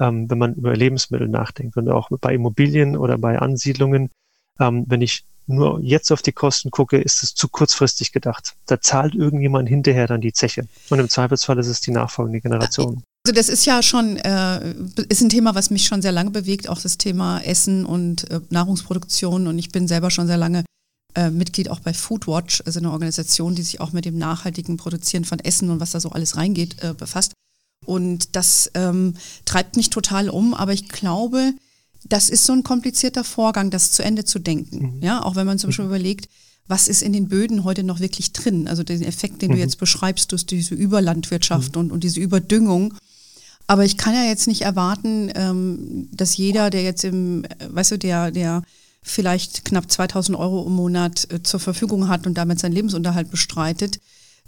Ähm, 0.00 0.30
wenn 0.30 0.38
man 0.38 0.54
über 0.54 0.74
Lebensmittel 0.74 1.28
nachdenkt 1.28 1.76
und 1.76 1.88
auch 1.88 2.08
bei 2.20 2.34
Immobilien 2.34 2.96
oder 2.96 3.18
bei 3.18 3.38
Ansiedlungen, 3.38 4.10
ähm, 4.58 4.84
wenn 4.88 5.02
ich 5.02 5.24
nur 5.46 5.80
jetzt 5.80 6.12
auf 6.12 6.22
die 6.22 6.32
Kosten 6.32 6.70
gucke, 6.70 6.98
ist 6.98 7.22
es 7.22 7.34
zu 7.34 7.48
kurzfristig 7.48 8.12
gedacht. 8.12 8.54
Da 8.66 8.80
zahlt 8.80 9.14
irgendjemand 9.14 9.68
hinterher 9.68 10.06
dann 10.06 10.20
die 10.20 10.32
Zeche. 10.32 10.66
Und 10.88 10.98
im 10.98 11.08
Zweifelsfall 11.08 11.58
ist 11.58 11.66
es 11.66 11.80
die 11.80 11.90
nachfolgende 11.90 12.40
Generation. 12.40 13.02
Also 13.24 13.34
das 13.34 13.48
ist 13.48 13.64
ja 13.64 13.82
schon, 13.82 14.16
äh, 14.16 14.74
ist 15.08 15.20
ein 15.20 15.28
Thema, 15.28 15.54
was 15.54 15.70
mich 15.70 15.86
schon 15.86 16.02
sehr 16.02 16.12
lange 16.12 16.30
bewegt, 16.30 16.68
auch 16.68 16.80
das 16.80 16.98
Thema 16.98 17.40
Essen 17.40 17.84
und 17.84 18.30
äh, 18.30 18.40
Nahrungsproduktion. 18.50 19.46
Und 19.46 19.58
ich 19.58 19.70
bin 19.70 19.86
selber 19.86 20.10
schon 20.10 20.26
sehr 20.26 20.36
lange 20.36 20.64
äh, 21.14 21.30
Mitglied 21.30 21.68
auch 21.68 21.80
bei 21.80 21.94
Foodwatch, 21.94 22.62
also 22.66 22.80
eine 22.80 22.90
Organisation, 22.90 23.54
die 23.54 23.62
sich 23.62 23.80
auch 23.80 23.92
mit 23.92 24.04
dem 24.04 24.18
nachhaltigen 24.18 24.76
Produzieren 24.76 25.24
von 25.24 25.38
Essen 25.38 25.70
und 25.70 25.80
was 25.80 25.92
da 25.92 26.00
so 26.00 26.10
alles 26.10 26.36
reingeht, 26.36 26.82
äh, 26.82 26.94
befasst. 26.94 27.32
Und 27.84 28.36
das 28.36 28.70
ähm, 28.74 29.14
treibt 29.44 29.76
mich 29.76 29.90
total 29.90 30.28
um, 30.28 30.54
aber 30.54 30.72
ich 30.72 30.88
glaube, 30.88 31.52
das 32.04 32.30
ist 32.30 32.44
so 32.44 32.52
ein 32.52 32.62
komplizierter 32.62 33.24
Vorgang, 33.24 33.70
das 33.70 33.92
zu 33.92 34.02
Ende 34.02 34.24
zu 34.24 34.38
denken. 34.38 34.96
Mhm. 34.96 35.02
Ja, 35.02 35.22
auch 35.22 35.36
wenn 35.36 35.46
man 35.46 35.58
zum 35.58 35.68
Beispiel 35.68 35.84
mhm. 35.84 35.90
überlegt, 35.90 36.28
was 36.66 36.88
ist 36.88 37.02
in 37.02 37.12
den 37.12 37.28
Böden 37.28 37.64
heute 37.64 37.82
noch 37.82 38.00
wirklich 38.00 38.32
drin? 38.32 38.68
Also 38.68 38.82
den 38.82 39.02
Effekt, 39.02 39.42
den 39.42 39.50
mhm. 39.50 39.54
du 39.54 39.60
jetzt 39.60 39.78
beschreibst, 39.78 40.32
durch 40.32 40.46
diese 40.46 40.74
Überlandwirtschaft 40.74 41.74
mhm. 41.74 41.80
und, 41.80 41.92
und 41.92 42.04
diese 42.04 42.20
Überdüngung. 42.20 42.94
Aber 43.66 43.84
ich 43.84 43.96
kann 43.96 44.14
ja 44.14 44.24
jetzt 44.24 44.46
nicht 44.46 44.62
erwarten, 44.62 45.30
ähm, 45.34 46.08
dass 46.12 46.36
jeder, 46.36 46.70
der 46.70 46.82
jetzt 46.82 47.04
im, 47.04 47.44
weißt 47.68 47.92
du, 47.92 47.98
der, 47.98 48.30
der 48.30 48.62
vielleicht 49.02 49.64
knapp 49.64 49.90
2000 49.90 50.38
Euro 50.38 50.66
im 50.66 50.72
Monat 50.72 51.26
äh, 51.32 51.42
zur 51.42 51.60
Verfügung 51.60 52.08
hat 52.08 52.26
und 52.26 52.34
damit 52.34 52.60
seinen 52.60 52.72
Lebensunterhalt 52.72 53.30
bestreitet, 53.30 54.00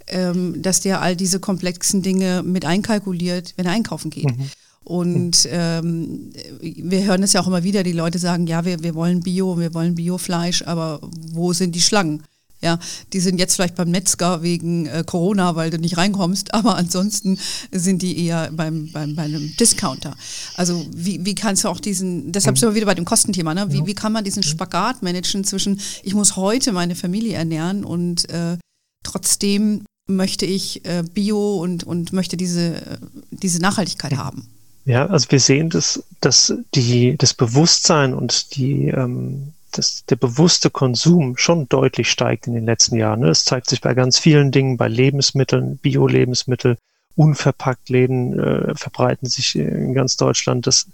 ähm, 0.07 0.61
dass 0.61 0.81
der 0.81 1.01
all 1.01 1.15
diese 1.15 1.39
komplexen 1.39 2.01
Dinge 2.01 2.43
mit 2.43 2.65
einkalkuliert, 2.65 3.53
wenn 3.57 3.65
er 3.65 3.73
einkaufen 3.73 4.09
geht. 4.09 4.37
Mhm. 4.37 4.49
Und 4.83 5.47
ähm, 5.51 6.31
wir 6.61 7.03
hören 7.05 7.23
es 7.23 7.33
ja 7.33 7.41
auch 7.41 7.47
immer 7.47 7.63
wieder, 7.63 7.81
die 7.81 7.91
Leute 7.91 8.19
sagen, 8.19 8.45
ja, 8.45 8.65
wir, 8.65 8.83
wir 8.83 8.93
wollen 8.93 9.21
Bio, 9.21 9.57
wir 9.57 9.73
wollen 9.73 9.95
Biofleisch, 9.95 10.61
aber 10.61 10.99
wo 11.01 11.53
sind 11.53 11.73
die 11.73 11.81
Schlangen? 11.81 12.21
Ja, 12.65 12.79
die 13.13 13.19
sind 13.19 13.37
jetzt 13.37 13.53
vielleicht 13.53 13.75
beim 13.75 13.91
Metzger 13.91 14.41
wegen 14.41 14.87
äh, 14.87 15.03
Corona, 15.05 15.55
weil 15.55 15.69
du 15.69 15.77
nicht 15.77 15.97
reinkommst, 15.97 16.51
aber 16.55 16.75
ansonsten 16.75 17.37
sind 17.71 18.01
die 18.01 18.25
eher 18.25 18.49
beim, 18.51 18.91
beim, 18.91 19.15
bei 19.15 19.21
einem 19.21 19.55
Discounter. 19.57 20.15
Also 20.55 20.83
wie, 20.91 21.23
wie 21.23 21.35
kannst 21.35 21.63
du 21.63 21.67
auch 21.67 21.79
diesen, 21.79 22.31
deshalb 22.31 22.57
sind 22.57 22.67
wir 22.69 22.73
wieder 22.73 22.87
bei 22.87 22.95
dem 22.95 23.05
Kostenthema, 23.05 23.53
ne? 23.53 23.71
wie, 23.71 23.85
wie 23.85 23.93
kann 23.93 24.11
man 24.11 24.23
diesen 24.23 24.39
mhm. 24.39 24.47
Spagat 24.47 25.03
managen 25.03 25.43
zwischen, 25.43 25.79
ich 26.01 26.15
muss 26.15 26.37
heute 26.37 26.71
meine 26.71 26.95
Familie 26.95 27.35
ernähren 27.37 27.85
und 27.85 28.27
äh, 28.31 28.57
trotzdem 29.03 29.83
möchte 30.07 30.47
ich 30.47 30.83
äh, 30.85 31.03
Bio 31.03 31.57
und, 31.57 31.83
und 31.83 32.13
möchte 32.13 32.35
diese, 32.35 32.77
äh, 32.77 32.97
diese 33.29 33.61
Nachhaltigkeit 33.61 34.17
haben. 34.17 34.49
Ja, 34.85 35.05
also 35.05 35.29
wir 35.29 35.39
sehen, 35.39 35.69
dass, 35.69 36.03
dass 36.19 36.51
die, 36.73 37.15
das 37.15 37.35
Bewusstsein 37.35 38.15
und 38.15 38.55
die, 38.55 38.87
ähm, 38.87 39.53
das, 39.77 40.05
der 40.05 40.15
bewusste 40.15 40.69
Konsum 40.69 41.37
schon 41.37 41.67
deutlich 41.69 42.09
steigt 42.09 42.47
in 42.47 42.53
den 42.53 42.65
letzten 42.65 42.95
Jahren. 42.95 43.21
Ne? 43.21 43.27
Das 43.27 43.45
zeigt 43.45 43.69
sich 43.69 43.81
bei 43.81 43.93
ganz 43.93 44.19
vielen 44.19 44.51
Dingen, 44.51 44.77
bei 44.77 44.87
Lebensmitteln, 44.87 45.77
Bio-Lebensmittel, 45.77 46.77
unverpackt 47.15 47.89
Läden 47.89 48.37
äh, 48.37 48.75
verbreiten 48.75 49.27
sich 49.27 49.55
in 49.55 49.93
ganz 49.93 50.17
Deutschland. 50.17 50.67
Das, 50.67 50.87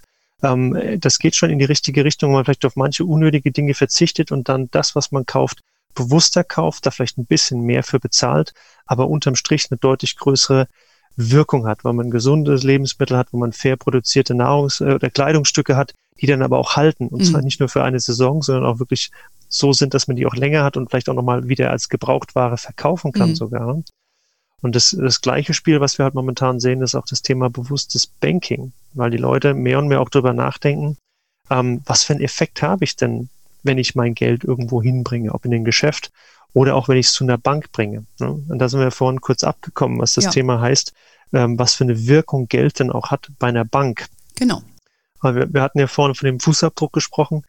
ähm, 0.44 1.00
das 1.00 1.20
geht 1.20 1.36
schon 1.36 1.50
in 1.50 1.60
die 1.60 1.66
richtige 1.66 2.06
Richtung, 2.06 2.32
wo 2.32 2.36
man 2.36 2.46
vielleicht 2.46 2.66
auf 2.66 2.76
manche 2.76 3.06
unnötige 3.06 3.52
Dinge 3.52 3.74
verzichtet 3.74 4.32
und 4.32 4.50
dann 4.50 4.70
das, 4.72 4.96
was 4.96 5.12
man 5.12 5.26
kauft, 5.26 5.62
bewusster 5.96 6.44
kauft, 6.44 6.86
da 6.86 6.92
vielleicht 6.92 7.18
ein 7.18 7.26
bisschen 7.26 7.62
mehr 7.62 7.84
für 7.84 8.00
bezahlt, 8.00 8.54
aber 8.86 9.08
unterm 9.08 9.36
Strich 9.36 9.68
eine 9.70 9.78
deutlich 9.78 10.16
größere 10.16 10.68
Wirkung 11.16 11.68
hat, 11.68 11.84
weil 11.84 11.94
man 11.94 12.10
gesundes 12.10 12.64
Lebensmittel 12.64 13.18
hat, 13.18 13.28
wo 13.32 13.38
man 13.38 13.54
fair 13.54 13.78
produzierte 13.78 14.34
Nahrungs- 14.34 14.82
äh, 14.82 14.94
oder 14.96 15.10
Kleidungsstücke 15.10 15.76
hat, 15.76 15.94
die 16.20 16.28
dann 16.28 16.42
aber 16.42 16.58
auch 16.58 16.76
halten. 16.76 17.08
Und 17.08 17.22
mhm. 17.22 17.26
zwar 17.26 17.42
nicht 17.42 17.60
nur 17.60 17.70
für 17.70 17.84
eine 17.84 18.00
Saison, 18.00 18.42
sondern 18.42 18.66
auch 18.66 18.80
wirklich 18.80 19.12
so 19.50 19.74
sind, 19.74 19.94
dass 19.94 20.08
man 20.08 20.16
die 20.16 20.26
auch 20.26 20.36
länger 20.36 20.64
hat 20.64 20.78
und 20.78 20.90
vielleicht 20.90 21.10
auch 21.10 21.14
nochmal 21.14 21.48
wieder 21.48 21.72
als 21.72 21.90
Gebrauchtware 21.90 22.58
verkaufen 22.58 23.12
kann 23.12 23.30
mhm. 23.30 23.36
sogar. 23.36 23.82
Und 24.62 24.76
das, 24.76 24.96
das 24.98 25.22
gleiche 25.22 25.54
Spiel, 25.54 25.82
was 25.82 25.98
wir 25.98 26.06
halt 26.06 26.14
momentan 26.14 26.60
sehen, 26.60 26.82
ist 26.82 26.96
auch 26.96 27.06
das 27.06 27.22
Thema 27.22 27.50
bewusstes 27.50 28.08
Banking, 28.08 28.74
weil 28.94 29.10
die 29.10 29.18
Leute 29.18 29.54
mehr 29.54 29.80
und 29.80 29.88
mehr 29.88 30.02
auch 30.02 30.10
darüber 30.10 30.34
nachdenken, 30.34 30.98
ähm, 31.50 31.82
was 31.86 32.04
für 32.04 32.14
einen 32.14 32.24
Effekt 32.24 32.62
habe 32.62 32.84
ich 32.84 32.96
denn, 32.96 33.30
wenn 33.64 33.78
ich 33.78 33.96
mein 33.96 34.14
Geld 34.14 34.44
irgendwo 34.44 34.82
hinbringe, 34.82 35.34
ob 35.34 35.46
in 35.46 35.52
den 35.52 35.66
Geschäft 35.66 36.12
oder 36.54 36.76
auch 36.76 36.88
wenn 36.88 36.98
ich 36.98 37.08
es 37.08 37.14
zu 37.14 37.24
einer 37.24 37.38
Bank 37.38 37.72
bringe. 37.72 38.06
Ne? 38.20 38.32
Und 38.32 38.60
da 38.60 38.70
sind 38.70 38.80
wir 38.80 38.92
vorhin 38.92 39.22
kurz 39.22 39.44
abgekommen, 39.44 40.00
was 40.00 40.14
das 40.14 40.26
ja. 40.26 40.32
Thema 40.32 40.60
heißt, 40.60 40.94
ähm, 41.34 41.58
was 41.58 41.76
für 41.76 41.84
eine 41.84 42.08
Wirkung 42.08 42.48
Geld 42.48 42.80
denn 42.80 42.92
auch 42.92 43.12
hat 43.12 43.30
bei 43.40 43.48
einer 43.48 43.66
Bank. 43.66 44.08
Genau. 44.36 44.62
Weil 45.22 45.36
wir, 45.36 45.54
wir 45.54 45.62
hatten 45.62 45.80
ja 45.80 45.88
vorhin 45.88 46.16
von 46.16 46.26
dem 46.26 46.40
Fußabdruck 46.40 46.94
gesprochen. 46.94 47.44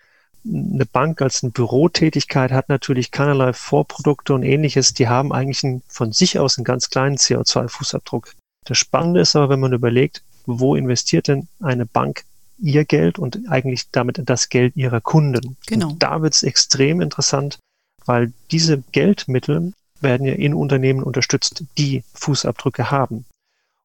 Eine 0.44 0.86
Bank 0.86 1.22
als 1.22 1.42
eine 1.42 1.52
Bürotätigkeit 1.52 2.52
hat 2.52 2.68
natürlich 2.68 3.10
keinerlei 3.10 3.52
Vorprodukte 3.52 4.34
und 4.34 4.42
ähnliches. 4.42 4.92
Die 4.92 5.08
haben 5.08 5.32
eigentlich 5.32 5.64
einen, 5.64 5.82
von 5.88 6.12
sich 6.12 6.38
aus 6.38 6.58
einen 6.58 6.64
ganz 6.64 6.90
kleinen 6.90 7.16
CO2-Fußabdruck. 7.16 8.32
Das 8.64 8.78
Spannende 8.78 9.20
ist 9.20 9.36
aber, 9.36 9.48
wenn 9.50 9.60
man 9.60 9.72
überlegt, 9.72 10.22
wo 10.46 10.74
investiert 10.74 11.28
denn 11.28 11.48
eine 11.60 11.86
Bank 11.86 12.24
ihr 12.58 12.84
Geld 12.84 13.18
und 13.18 13.48
eigentlich 13.48 13.90
damit 13.90 14.20
das 14.24 14.48
Geld 14.48 14.76
ihrer 14.76 15.00
Kunden. 15.00 15.56
Genau. 15.66 15.90
Und 15.90 16.02
da 16.02 16.22
wird 16.22 16.34
es 16.34 16.42
extrem 16.42 17.00
interessant, 17.00 17.58
weil 18.06 18.32
diese 18.50 18.82
Geldmittel 18.92 19.72
werden 20.00 20.26
ja 20.26 20.34
in 20.34 20.54
Unternehmen 20.54 21.02
unterstützt, 21.02 21.64
die 21.78 22.02
Fußabdrücke 22.14 22.90
haben. 22.90 23.24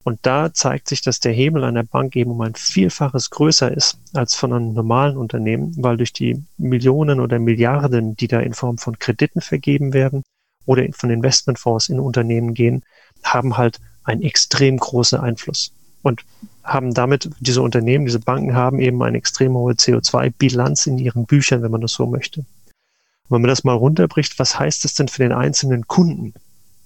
Und 0.04 0.20
da 0.22 0.54
zeigt 0.54 0.88
sich, 0.88 1.02
dass 1.02 1.20
der 1.20 1.34
Hebel 1.34 1.66
einer 1.66 1.84
Bank 1.84 2.16
eben 2.16 2.32
um 2.32 2.42
ein 2.42 2.56
Vielfaches 2.56 3.30
größer 3.30 3.70
ist 3.70 4.00
als 4.14 4.36
von 4.36 4.54
einem 4.54 4.74
normalen 4.74 5.18
Unternehmen, 5.18 5.76
weil 5.78 5.98
durch 5.98 6.14
die 6.14 6.44
Millionen 6.58 7.20
oder 7.20 7.40
Milliarden, 7.40 8.16
die 8.16 8.30
da 8.30 8.40
in 8.40 8.54
Form 8.54 8.78
von 8.78 9.00
Krediten 9.00 9.42
vergeben 9.42 9.92
werden 9.92 10.24
oder 10.66 10.86
von 10.94 11.10
Investmentfonds 11.10 11.90
in 11.90 12.00
Unternehmen 12.00 12.54
gehen, 12.54 12.84
haben 13.22 13.58
halt 13.58 13.80
einen 14.06 14.22
extrem 14.22 14.78
großen 14.78 15.20
Einfluss 15.20 15.74
und 16.04 16.24
haben 16.64 16.94
damit, 16.94 17.30
diese 17.42 17.62
Unternehmen, 17.62 18.06
diese 18.06 18.20
Banken 18.20 18.56
haben 18.56 18.80
eben 18.80 19.04
eine 19.04 19.18
extrem 19.18 19.56
hohe 19.56 19.74
CO2-Bilanz 19.74 20.88
in 20.88 21.00
ihren 21.00 21.26
Büchern, 21.26 21.64
wenn 21.64 21.72
man 21.72 21.82
das 21.82 21.92
so 21.92 22.06
möchte 22.06 22.46
wenn 23.30 23.42
man 23.42 23.50
das 23.50 23.64
mal 23.64 23.74
runterbricht, 23.74 24.40
was 24.40 24.58
heißt 24.58 24.84
das 24.84 24.94
denn 24.94 25.08
für 25.08 25.24
den 25.24 25.32
einzelnen 25.32 25.88
Kunden? 25.88 26.34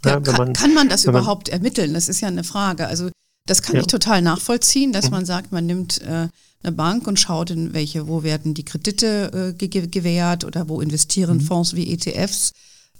Ja, 0.03 0.19
kann, 0.19 0.36
man, 0.36 0.53
kann, 0.53 0.74
man, 0.74 0.89
das 0.89 1.05
überhaupt 1.05 1.48
man, 1.48 1.60
ermitteln? 1.60 1.93
Das 1.93 2.10
ist 2.10 2.21
ja 2.21 2.27
eine 2.27 2.43
Frage. 2.43 2.88
Also 2.88 3.10
das 3.48 3.62
kann 3.62 3.75
ja. 3.75 3.81
ich 3.81 3.88
total 3.88 4.21
nachvollziehen, 4.21 4.93
dass 4.93 5.05
mhm. 5.05 5.12
man 5.12 5.25
sagt, 5.25 5.51
man 5.51 5.65
nimmt 5.65 6.01
äh, 6.01 6.27
eine 6.63 6.71
Bank 6.71 7.07
und 7.07 7.19
schaut 7.19 7.51
in 7.51 7.74
welche, 7.74 8.07
wo 8.07 8.24
werden 8.24 8.53
die 8.53 8.65
Kredite 8.65 9.53
äh, 9.60 9.67
ge 9.67 9.88
gewährt 9.88 10.43
oder 10.43 10.69
wo 10.69 10.81
investieren 10.81 11.38
mhm. 11.38 11.41
Fonds 11.41 11.75
wie 11.75 11.91
ETFs. 11.93 12.51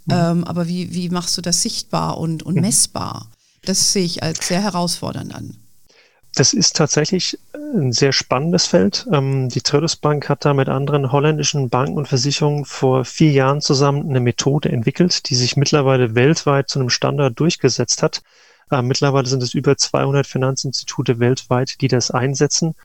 Mhm. 0.06 0.14
Ähm, 0.14 0.44
aber 0.44 0.68
wie, 0.68 0.94
wie 0.94 1.10
machst 1.10 1.38
du 1.38 1.42
das 1.42 1.62
sichtbar 1.62 2.18
und, 2.18 2.44
und 2.44 2.56
mhm. 2.56 2.62
messbar? 2.62 3.32
Das 3.64 3.94
sehe 3.94 4.06
ich 4.06 4.24
als 4.24 4.48
sehr 4.48 4.62
herausfordernd 4.62 5.34
an. 5.34 5.56
Das 6.34 6.54
ist 6.54 6.78
tatsächlich 6.78 7.38
ein 7.54 7.92
sehr 7.92 8.14
spannendes 8.14 8.66
Feld. 8.66 9.06
Ähm, 9.12 9.50
die 9.50 9.62
Triodos 9.62 9.98
Bank 9.98 10.30
hat 10.30 10.46
da 10.46 10.54
mit 10.54 10.70
anderen 10.70 11.12
holländischen 11.12 11.70
Banken 11.70 11.98
und 11.98 12.08
Versicherungen 12.08 12.64
vor 12.64 13.04
vier 13.04 13.32
Jahren 13.32 13.60
zusammen 13.60 14.10
eine 14.10 14.22
Methode 14.22 14.70
entwickelt, 14.70 15.30
die 15.30 15.36
sich 15.36 15.58
mittlerweile 15.58 16.16
weltweit 16.16 16.70
zu 16.70 16.80
einem 16.80 16.90
Standard 16.90 17.38
durchgesetzt 17.38 18.02
hat. 18.02 18.22
Äh, 18.72 18.82
mittlerweile 18.82 19.28
sind 19.28 19.44
es 19.44 19.54
über 19.54 19.76
200 19.76 20.26
Finanzinstitute 20.26 21.20
weltweit, 21.20 21.82
die 21.82 21.90
das 21.90 22.12
einsetzen, 22.12 22.76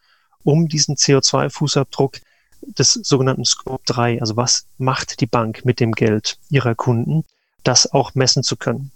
um 0.43 0.69
diesen 0.69 0.97
CO2-Fußabdruck 0.97 2.21
des 2.63 2.95
sogenannten 2.95 3.45
Scope 3.45 3.85
3, 3.87 4.21
also 4.21 4.37
was 4.37 4.67
macht 4.79 5.21
die 5.21 5.27
Bank 5.27 5.65
mit 5.65 5.79
dem 5.79 5.93
Geld 5.93 6.39
ihrer 6.51 6.75
Kunden, 6.75 7.25
das 7.63 7.93
auch 7.93 8.15
messen 8.15 8.43
zu 8.43 8.57
können. 8.57 8.91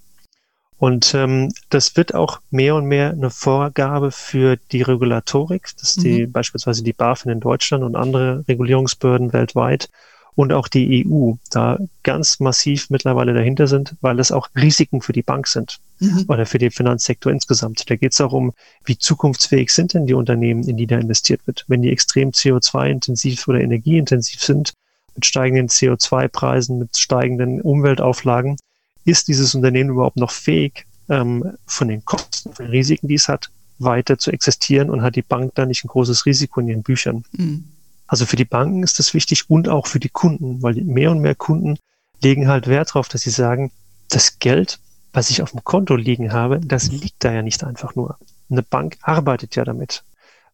Und 0.81 1.13
ähm, 1.15 1.53
das 1.69 1.95
wird 1.99 2.15
auch 2.15 2.41
mehr 2.51 2.75
und 2.75 2.87
mehr 2.87 3.11
eine 3.11 3.29
Vorgabe 3.29 4.11
für 4.11 4.57
die 4.57 4.81
Regulatorik, 4.81 5.69
dass 5.79 5.95
die 5.95 6.27
mhm. 6.27 6.33
beispielsweise 6.33 6.83
die 6.83 6.95
BaFin 6.95 7.33
in 7.33 7.41
Deutschland 7.41 7.85
und 7.85 7.97
andere 7.97 8.43
Regulierungsbehörden 8.49 9.35
weltweit 9.35 9.91
und 10.37 10.55
auch 10.55 10.69
die 10.69 11.07
EU 11.07 11.35
da 11.51 11.79
ganz 12.03 12.41
massiv 12.41 12.89
mittlerweile 12.89 13.35
dahinter 13.35 13.67
sind, 13.67 13.95
weil 14.01 14.19
es 14.21 14.33
auch 14.33 14.49
Risiken 14.57 15.03
für 15.03 15.13
die 15.13 15.23
Bank 15.23 15.49
sind 15.49 15.81
mhm. 15.99 16.25
oder 16.29 16.47
für 16.47 16.57
den 16.57 16.71
Finanzsektor 16.71 17.31
insgesamt. 17.31 17.91
Da 17.91 17.97
geht 17.97 18.13
es 18.13 18.21
auch 18.23 18.33
um, 18.33 18.55
wie 18.87 18.97
zukunftsfähig 18.97 19.75
sind 19.75 19.93
denn 19.93 20.07
die 20.07 20.15
Unternehmen, 20.15 20.67
in 20.67 20.79
die 20.79 20.87
da 20.87 20.97
investiert 20.97 21.47
wird. 21.47 21.67
Wenn 21.69 21.83
die 21.83 21.93
extrem 21.93 22.31
CO2-intensiv 22.31 23.47
oder 23.49 23.61
energieintensiv 23.61 24.43
sind, 24.43 24.73
mit 25.15 25.27
steigenden 25.27 25.69
CO2-Preisen, 25.69 26.79
mit 26.79 26.97
steigenden 26.97 27.61
Umweltauflagen, 27.61 28.57
ist 29.05 29.29
dieses 29.29 29.55
Unternehmen 29.55 29.91
überhaupt 29.91 30.17
noch 30.17 30.31
fähig, 30.31 30.87
ähm, 31.09 31.57
von 31.67 31.89
den 31.89 32.05
Kosten, 32.05 32.53
von 32.53 32.67
den 32.67 32.71
Risiken, 32.71 33.09
die 33.09 33.15
es 33.15 33.29
hat, 33.29 33.51
weiter 33.79 34.19
zu 34.19 34.31
existieren 34.31 34.91
und 34.91 35.03
hat 35.03 35.17
die 35.17 35.23
Bank 35.23 35.55
da 35.55 35.67
nicht 35.67 35.85
ein 35.85 35.89
großes 35.89 36.27
Risiko 36.27 36.61
in 36.61 36.69
ihren 36.69 36.83
Büchern. 36.83 37.25
Mhm. 37.33 37.65
Also 38.07 38.27
für 38.27 38.37
die 38.37 38.45
Banken 38.45 38.83
ist 38.83 38.99
das 38.99 39.15
wichtig 39.15 39.49
und 39.49 39.69
auch 39.69 39.87
für 39.87 40.01
die 40.01 40.09
Kunden, 40.09 40.63
weil 40.63 40.75
mehr 40.75 41.11
und 41.11 41.21
mehr 41.21 41.35
Kunden 41.35 41.79
legen 42.23 42.49
halt 42.49 42.67
Wert 42.67 42.91
darauf, 42.91 43.09
dass 43.09 43.23
sie 43.23 43.31
sagen, 43.31 43.71
das 44.09 44.39
Geld, 44.39 44.79
was 45.13 45.31
ich 45.31 45.43
auf 45.43 45.53
dem 45.53 45.65
Konto 45.65 45.97
liegen 45.97 46.33
habe, 46.33 46.61
das 46.61 46.91
liegt 46.91 47.25
da 47.25 47.33
ja 47.33 47.43
nicht 47.43 47.65
einfach 47.65 47.95
nur. 47.95 48.19
Eine 48.51 48.63
Bank 48.63 48.99
arbeitet 49.03 49.57
ja 49.57 49.65
damit. 49.65 50.03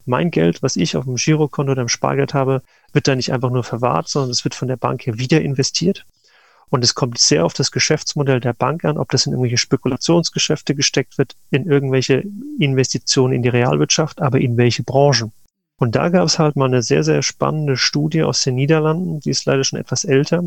Mein 0.05 0.31
Geld, 0.31 0.63
was 0.63 0.77
ich 0.77 0.97
auf 0.97 1.05
dem 1.05 1.17
Girokonto 1.17 1.73
oder 1.73 1.83
im 1.83 1.89
Spargeld 1.89 2.35
habe, 2.35 2.63
wird 2.93 3.09
da 3.09 3.17
nicht 3.17 3.33
einfach 3.33 3.51
nur 3.51 3.65
verwahrt, 3.65 4.09
sondern 4.09 4.31
es 4.31 4.45
wird 4.45 4.55
von 4.55 4.69
der 4.69 4.77
Bank 4.77 5.03
hier 5.03 5.19
wieder 5.19 5.41
investiert. 5.41 6.07
Und 6.69 6.83
es 6.83 6.95
kommt 6.95 7.19
sehr 7.19 7.45
auf 7.45 7.55
das 7.55 7.71
Geschäftsmodell 7.71 8.41
der 8.41 8.53
Bank 8.53 8.85
an, 8.85 8.99
ob 8.99 9.11
das 9.11 9.27
in 9.27 9.33
irgendwelche 9.33 9.59
Spekulationsgeschäfte 9.59 10.75
gesteckt 10.75 11.17
wird, 11.17 11.37
in 11.51 11.67
irgendwelche 11.67 12.25
Investitionen 12.59 13.35
in 13.35 13.43
die 13.43 13.49
Realwirtschaft, 13.49 14.21
aber 14.21 14.41
in 14.41 14.57
welche 14.57 14.83
Branchen. 14.83 15.33
Und 15.79 15.95
da 15.95 16.09
gab 16.09 16.27
es 16.27 16.39
halt 16.39 16.57
mal 16.57 16.67
eine 16.67 16.83
sehr, 16.83 17.05
sehr 17.05 17.23
spannende 17.23 17.77
Studie 17.77 18.23
aus 18.23 18.43
den 18.43 18.57
Niederlanden, 18.57 19.21
die 19.21 19.31
ist 19.31 19.45
leider 19.45 19.63
schon 19.63 19.79
etwas 19.79 20.05
älter. 20.05 20.43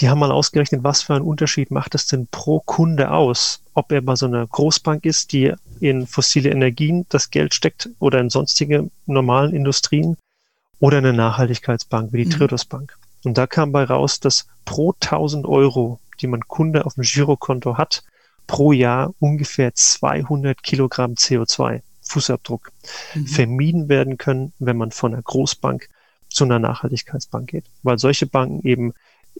Die 0.00 0.08
haben 0.08 0.20
mal 0.20 0.32
ausgerechnet, 0.32 0.84
was 0.84 1.02
für 1.02 1.14
einen 1.14 1.24
Unterschied 1.24 1.70
macht 1.70 1.94
es 1.94 2.06
denn 2.06 2.26
pro 2.28 2.60
Kunde 2.60 3.10
aus, 3.10 3.60
ob 3.74 3.92
er 3.92 4.00
bei 4.00 4.16
so 4.16 4.26
einer 4.26 4.46
Großbank 4.46 5.04
ist, 5.04 5.32
die 5.32 5.52
in 5.80 6.06
fossile 6.06 6.50
Energien 6.50 7.04
das 7.10 7.30
Geld 7.30 7.54
steckt 7.54 7.90
oder 7.98 8.20
in 8.20 8.30
sonstige 8.30 8.88
normalen 9.06 9.52
Industrien 9.52 10.16
oder 10.80 10.98
eine 10.98 11.12
Nachhaltigkeitsbank 11.12 12.12
wie 12.12 12.24
die 12.24 12.30
mhm. 12.30 12.30
Triodos 12.30 12.64
Bank. 12.64 12.96
Und 13.24 13.38
da 13.38 13.46
kam 13.46 13.72
bei 13.72 13.84
raus, 13.84 14.20
dass 14.20 14.46
pro 14.64 14.94
1000 15.00 15.46
Euro, 15.46 16.00
die 16.20 16.26
man 16.26 16.40
Kunde 16.40 16.86
auf 16.86 16.94
dem 16.94 17.04
Girokonto 17.04 17.78
hat, 17.78 18.02
pro 18.46 18.72
Jahr 18.72 19.14
ungefähr 19.20 19.74
200 19.74 20.62
Kilogramm 20.62 21.12
CO2 21.12 21.82
Fußabdruck 22.02 22.72
mhm. 23.14 23.26
vermieden 23.26 23.88
werden 23.88 24.18
können, 24.18 24.52
wenn 24.58 24.76
man 24.76 24.90
von 24.90 25.14
einer 25.14 25.22
Großbank 25.22 25.88
zu 26.28 26.44
einer 26.44 26.58
Nachhaltigkeitsbank 26.58 27.48
geht, 27.48 27.64
weil 27.82 27.98
solche 27.98 28.26
Banken 28.26 28.66
eben 28.66 28.94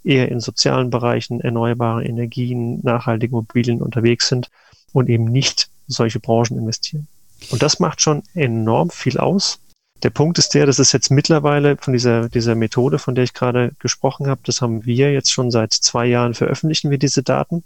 eher 0.04 0.30
in 0.30 0.40
sozialen 0.40 0.90
Bereichen, 0.90 1.40
erneuerbare 1.40 2.04
Energien, 2.04 2.80
nachhaltige 2.82 3.32
Immobilien 3.32 3.82
unterwegs 3.82 4.28
sind 4.28 4.50
und 4.92 5.08
eben 5.08 5.24
nicht 5.24 5.68
solche 5.86 6.20
Branchen 6.20 6.56
investieren. 6.58 7.06
Und 7.50 7.62
das 7.62 7.80
macht 7.80 8.00
schon 8.00 8.22
enorm 8.34 8.90
viel 8.90 9.18
aus. 9.18 9.58
Der 10.02 10.10
Punkt 10.10 10.38
ist 10.38 10.54
der, 10.54 10.66
das 10.66 10.80
ist 10.80 10.92
jetzt 10.92 11.10
mittlerweile 11.10 11.76
von 11.76 11.92
dieser, 11.92 12.28
dieser 12.28 12.56
Methode, 12.56 12.98
von 12.98 13.14
der 13.14 13.24
ich 13.24 13.34
gerade 13.34 13.72
gesprochen 13.78 14.26
habe, 14.26 14.40
das 14.44 14.60
haben 14.60 14.84
wir 14.84 15.12
jetzt 15.12 15.30
schon 15.30 15.50
seit 15.50 15.72
zwei 15.72 16.06
Jahren 16.06 16.34
veröffentlichen 16.34 16.90
wir 16.90 16.98
diese 16.98 17.22
Daten. 17.22 17.62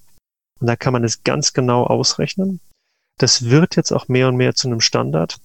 Und 0.61 0.67
da 0.67 0.77
kann 0.77 0.93
man 0.93 1.05
es 1.05 1.25
ganz 1.25 1.55
genau 1.55 1.85
ausrechnen. 1.85 2.61
Das 3.19 3.47
wird 3.47 3.77
jetzt 3.77 3.93
auch 3.93 4.09
mehr 4.09 4.29
und 4.29 4.37
mehr 4.37 4.55
zu 4.55 4.69
einem 4.69 4.83
Standard. 4.83 5.39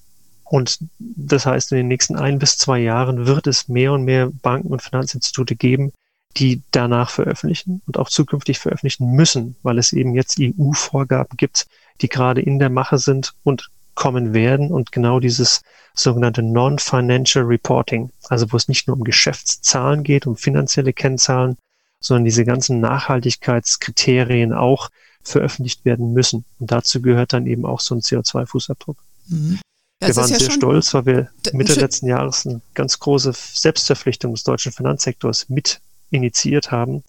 Und 0.43 0.79
das 0.99 1.45
heißt, 1.45 1.71
in 1.71 1.77
den 1.77 1.87
nächsten 1.87 2.17
ein 2.17 2.39
bis 2.39 2.57
zwei 2.57 2.79
Jahren 2.79 3.25
wird 3.25 3.47
es 3.47 3.69
mehr 3.69 3.93
und 3.93 4.03
mehr 4.03 4.29
Banken 4.29 4.67
und 4.67 4.81
Finanzinstitute 4.81 5.55
geben, 5.55 5.93
die 6.35 6.61
danach 6.71 7.09
veröffentlichen 7.09 7.81
und 7.87 7.97
auch 7.97 8.09
zukünftig 8.09 8.59
veröffentlichen 8.59 9.11
müssen, 9.11 9.55
weil 9.63 9.77
es 9.77 9.93
eben 9.93 10.13
jetzt 10.13 10.37
EU-Vorgaben 10.39 11.37
gibt, 11.37 11.67
die 12.01 12.09
gerade 12.09 12.41
in 12.41 12.59
der 12.59 12.69
Mache 12.69 12.97
sind 12.97 13.33
und 13.43 13.69
kommen 14.01 14.33
werden 14.33 14.71
und 14.71 14.91
genau 14.91 15.19
dieses 15.19 15.61
sogenannte 15.93 16.41
Non-Financial 16.41 17.45
Reporting, 17.45 18.09
also 18.29 18.51
wo 18.51 18.57
es 18.57 18.67
nicht 18.67 18.87
nur 18.87 18.97
um 18.97 19.03
Geschäftszahlen 19.03 20.01
geht, 20.01 20.25
um 20.25 20.35
finanzielle 20.35 20.91
Kennzahlen, 20.91 21.55
sondern 21.99 22.25
diese 22.25 22.43
ganzen 22.43 22.79
Nachhaltigkeitskriterien 22.79 24.53
auch 24.53 24.89
veröffentlicht 25.21 25.85
werden 25.85 26.13
müssen. 26.13 26.45
Und 26.57 26.71
dazu 26.71 26.99
gehört 27.03 27.33
dann 27.33 27.45
eben 27.45 27.63
auch 27.63 27.79
so 27.79 27.93
ein 27.93 28.01
CO2-Fußabdruck. 28.01 28.97
Mhm. 29.27 29.59
Ja, 30.01 30.07
wir 30.07 30.15
waren 30.15 30.31
ja 30.31 30.39
sehr 30.39 30.49
stolz, 30.49 30.95
weil 30.95 31.05
wir 31.05 31.29
Mitte 31.53 31.75
letzten 31.75 32.07
Jahres 32.07 32.47
eine 32.47 32.61
ganz 32.73 32.97
große 32.97 33.33
Selbstverpflichtung 33.35 34.33
des 34.33 34.43
deutschen 34.43 34.71
Finanzsektors 34.71 35.47
mit 35.47 35.79
initiiert 36.09 36.71
haben, 36.71 37.03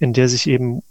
in 0.00 0.12
der 0.12 0.28
sich 0.28 0.48
eben 0.48 0.82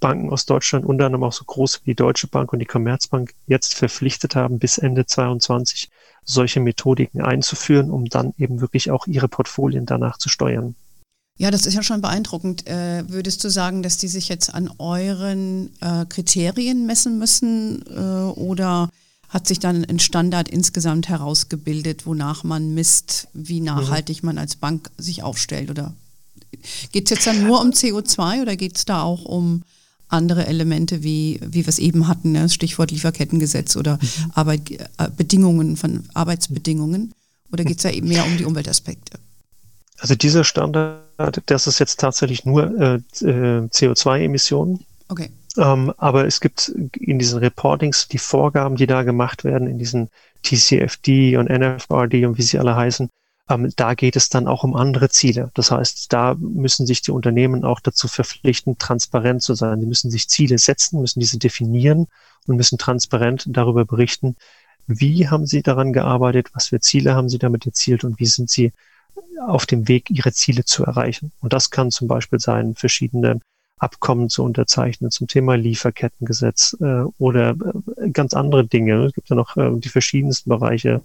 Banken 0.00 0.30
aus 0.30 0.46
Deutschland, 0.46 0.84
unter 0.84 1.06
anderem 1.06 1.24
auch 1.24 1.32
so 1.32 1.44
groß 1.44 1.82
wie 1.84 1.90
die 1.90 1.96
Deutsche 1.96 2.26
Bank 2.26 2.52
und 2.52 2.58
die 2.58 2.66
Commerzbank, 2.66 3.34
jetzt 3.46 3.74
verpflichtet 3.74 4.34
haben, 4.34 4.58
bis 4.58 4.78
Ende 4.78 5.06
22 5.06 5.90
solche 6.24 6.60
Methodiken 6.60 7.20
einzuführen, 7.20 7.90
um 7.90 8.06
dann 8.06 8.34
eben 8.38 8.60
wirklich 8.60 8.90
auch 8.90 9.06
ihre 9.06 9.28
Portfolien 9.28 9.86
danach 9.86 10.18
zu 10.18 10.28
steuern. 10.28 10.74
Ja, 11.38 11.50
das 11.50 11.64
ist 11.64 11.74
ja 11.74 11.82
schon 11.82 12.02
beeindruckend. 12.02 12.66
Äh, 12.66 13.08
würdest 13.08 13.42
du 13.44 13.48
sagen, 13.48 13.82
dass 13.82 13.96
die 13.96 14.08
sich 14.08 14.28
jetzt 14.28 14.52
an 14.52 14.70
euren 14.78 15.70
äh, 15.80 16.04
Kriterien 16.06 16.84
messen 16.84 17.18
müssen 17.18 17.82
äh, 17.88 18.38
oder 18.38 18.90
hat 19.30 19.46
sich 19.46 19.58
dann 19.58 19.84
ein 19.84 20.00
Standard 20.00 20.48
insgesamt 20.48 21.08
herausgebildet, 21.08 22.04
wonach 22.04 22.44
man 22.44 22.74
misst, 22.74 23.28
wie 23.32 23.60
nachhaltig 23.60 24.22
mhm. 24.22 24.26
man 24.26 24.38
als 24.38 24.56
Bank 24.56 24.90
sich 24.98 25.22
aufstellt? 25.22 25.70
Oder 25.70 25.94
geht 26.92 27.04
es 27.04 27.10
jetzt 27.10 27.26
dann 27.26 27.44
nur 27.44 27.60
um 27.60 27.70
CO2 27.70 28.42
oder 28.42 28.56
geht 28.56 28.76
es 28.76 28.84
da 28.84 29.02
auch 29.02 29.24
um 29.24 29.62
andere 30.10 30.46
Elemente, 30.46 31.02
wie, 31.02 31.40
wie 31.42 31.64
wir 31.64 31.68
es 31.68 31.78
eben 31.78 32.08
hatten, 32.08 32.32
ne? 32.32 32.48
Stichwort 32.48 32.90
Lieferkettengesetz 32.90 33.76
oder 33.76 33.94
mhm. 33.94 34.30
Arbeit, 34.34 34.70
äh, 34.70 35.08
Bedingungen 35.16 35.76
von 35.76 36.04
Arbeitsbedingungen? 36.14 37.14
Oder 37.52 37.64
geht 37.64 37.78
es 37.78 37.82
da 37.82 37.90
eben 37.90 38.08
mehr 38.08 38.24
um 38.24 38.36
die 38.36 38.44
Umweltaspekte? 38.44 39.18
Also 39.98 40.14
dieser 40.14 40.44
Standard, 40.44 41.42
das 41.46 41.66
ist 41.66 41.78
jetzt 41.78 42.00
tatsächlich 42.00 42.44
nur 42.44 42.64
äh, 42.80 42.94
äh 43.22 43.66
CO2-Emissionen. 43.66 44.84
Okay. 45.08 45.30
Ähm, 45.56 45.92
aber 45.98 46.26
es 46.26 46.40
gibt 46.40 46.68
in 46.68 47.18
diesen 47.18 47.38
Reportings 47.38 48.08
die 48.08 48.18
Vorgaben, 48.18 48.76
die 48.76 48.86
da 48.86 49.02
gemacht 49.02 49.44
werden, 49.44 49.68
in 49.68 49.78
diesen 49.78 50.08
TCFD 50.42 51.36
und 51.36 51.50
NFRD 51.50 52.24
und 52.26 52.38
wie 52.38 52.42
sie 52.42 52.58
alle 52.58 52.76
heißen. 52.76 53.08
Ähm, 53.50 53.70
da 53.76 53.94
geht 53.94 54.16
es 54.16 54.28
dann 54.28 54.46
auch 54.46 54.64
um 54.64 54.76
andere 54.76 55.10
Ziele. 55.10 55.50
Das 55.54 55.70
heißt, 55.70 56.12
da 56.12 56.36
müssen 56.38 56.86
sich 56.86 57.02
die 57.02 57.10
Unternehmen 57.10 57.64
auch 57.64 57.80
dazu 57.80 58.08
verpflichten, 58.08 58.78
transparent 58.78 59.42
zu 59.42 59.54
sein. 59.54 59.80
Die 59.80 59.86
müssen 59.86 60.10
sich 60.10 60.28
Ziele 60.28 60.56
setzen, 60.58 61.00
müssen 61.00 61.20
diese 61.20 61.38
definieren 61.38 62.06
und 62.46 62.56
müssen 62.56 62.78
transparent 62.78 63.44
darüber 63.48 63.84
berichten, 63.84 64.36
wie 64.86 65.28
haben 65.28 65.46
sie 65.46 65.62
daran 65.62 65.92
gearbeitet, 65.92 66.48
was 66.54 66.68
für 66.68 66.80
Ziele 66.80 67.14
haben 67.14 67.28
sie 67.28 67.38
damit 67.38 67.66
erzielt 67.66 68.02
und 68.04 68.18
wie 68.18 68.26
sind 68.26 68.50
sie 68.50 68.72
auf 69.46 69.66
dem 69.66 69.88
Weg, 69.88 70.10
ihre 70.10 70.32
Ziele 70.32 70.64
zu 70.64 70.84
erreichen. 70.84 71.32
Und 71.40 71.52
das 71.52 71.70
kann 71.70 71.90
zum 71.90 72.08
Beispiel 72.08 72.40
sein, 72.40 72.74
verschiedene 72.74 73.40
Abkommen 73.78 74.28
zu 74.28 74.44
unterzeichnen 74.44 75.10
zum 75.10 75.26
Thema 75.26 75.56
Lieferkettengesetz 75.56 76.76
äh, 76.80 77.02
oder 77.18 77.56
äh, 77.96 78.10
ganz 78.10 78.34
andere 78.34 78.66
Dinge. 78.66 79.04
Es 79.04 79.14
gibt 79.14 79.30
ja 79.30 79.36
noch 79.36 79.56
äh, 79.56 79.70
die 79.76 79.88
verschiedensten 79.88 80.50
Bereiche, 80.50 81.02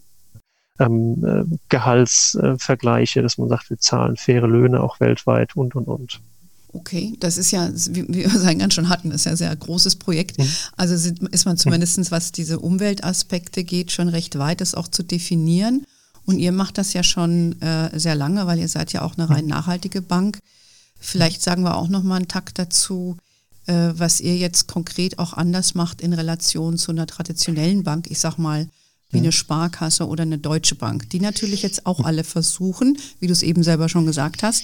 ähm, 0.79 1.23
äh, 1.25 1.57
Gehaltsvergleiche, 1.69 3.21
dass 3.21 3.37
man 3.37 3.49
sagt, 3.49 3.69
wir 3.69 3.79
zahlen 3.79 4.17
faire 4.17 4.47
Löhne 4.47 4.81
auch 4.81 4.99
weltweit 4.99 5.55
und, 5.55 5.75
und, 5.75 5.87
und. 5.87 6.19
Okay, 6.73 7.15
das 7.21 7.37
ist 7.37 7.51
ja, 7.51 7.69
wie 7.89 8.05
wir 8.09 8.27
es 8.27 8.43
eingangs 8.45 8.73
schon 8.73 8.89
hatten, 8.89 9.11
ist 9.11 9.25
ja 9.25 9.31
ein 9.31 9.37
sehr 9.37 9.55
großes 9.55 9.95
Projekt. 9.95 10.37
Mhm. 10.37 10.49
Also 10.75 11.13
ist 11.31 11.45
man 11.45 11.57
zumindest, 11.57 12.11
was 12.11 12.31
diese 12.31 12.59
Umweltaspekte 12.59 13.63
geht, 13.63 13.91
schon 13.91 14.09
recht 14.09 14.37
weit, 14.37 14.61
das 14.61 14.75
auch 14.75 14.89
zu 14.89 15.03
definieren. 15.03 15.85
Und 16.25 16.39
ihr 16.39 16.51
macht 16.51 16.77
das 16.77 16.93
ja 16.93 17.03
schon 17.03 17.61
äh, 17.61 17.97
sehr 17.97 18.15
lange, 18.15 18.47
weil 18.47 18.59
ihr 18.59 18.67
seid 18.67 18.91
ja 18.91 19.03
auch 19.03 19.15
eine 19.17 19.29
rein 19.29 19.45
nachhaltige 19.45 20.01
Bank. 20.01 20.39
Vielleicht 20.99 21.41
sagen 21.41 21.63
wir 21.63 21.77
auch 21.77 21.87
noch 21.87 22.03
mal 22.03 22.15
einen 22.15 22.27
Takt 22.27 22.57
dazu, 22.57 23.17
äh, 23.67 23.91
was 23.93 24.19
ihr 24.19 24.35
jetzt 24.35 24.67
konkret 24.67 25.19
auch 25.19 25.33
anders 25.33 25.75
macht 25.75 26.01
in 26.01 26.13
Relation 26.13 26.77
zu 26.77 26.91
einer 26.91 27.07
traditionellen 27.07 27.83
Bank. 27.83 28.07
Ich 28.09 28.19
sag 28.19 28.37
mal, 28.37 28.67
wie 29.15 29.19
eine 29.19 29.31
Sparkasse 29.31 30.07
oder 30.07 30.23
eine 30.23 30.37
Deutsche 30.37 30.75
Bank, 30.75 31.09
die 31.09 31.19
natürlich 31.19 31.61
jetzt 31.61 31.85
auch 31.85 32.01
alle 32.01 32.23
versuchen, 32.23 32.97
wie 33.19 33.27
du 33.27 33.33
es 33.33 33.43
eben 33.43 33.63
selber 33.63 33.89
schon 33.89 34.05
gesagt 34.05 34.43
hast, 34.43 34.63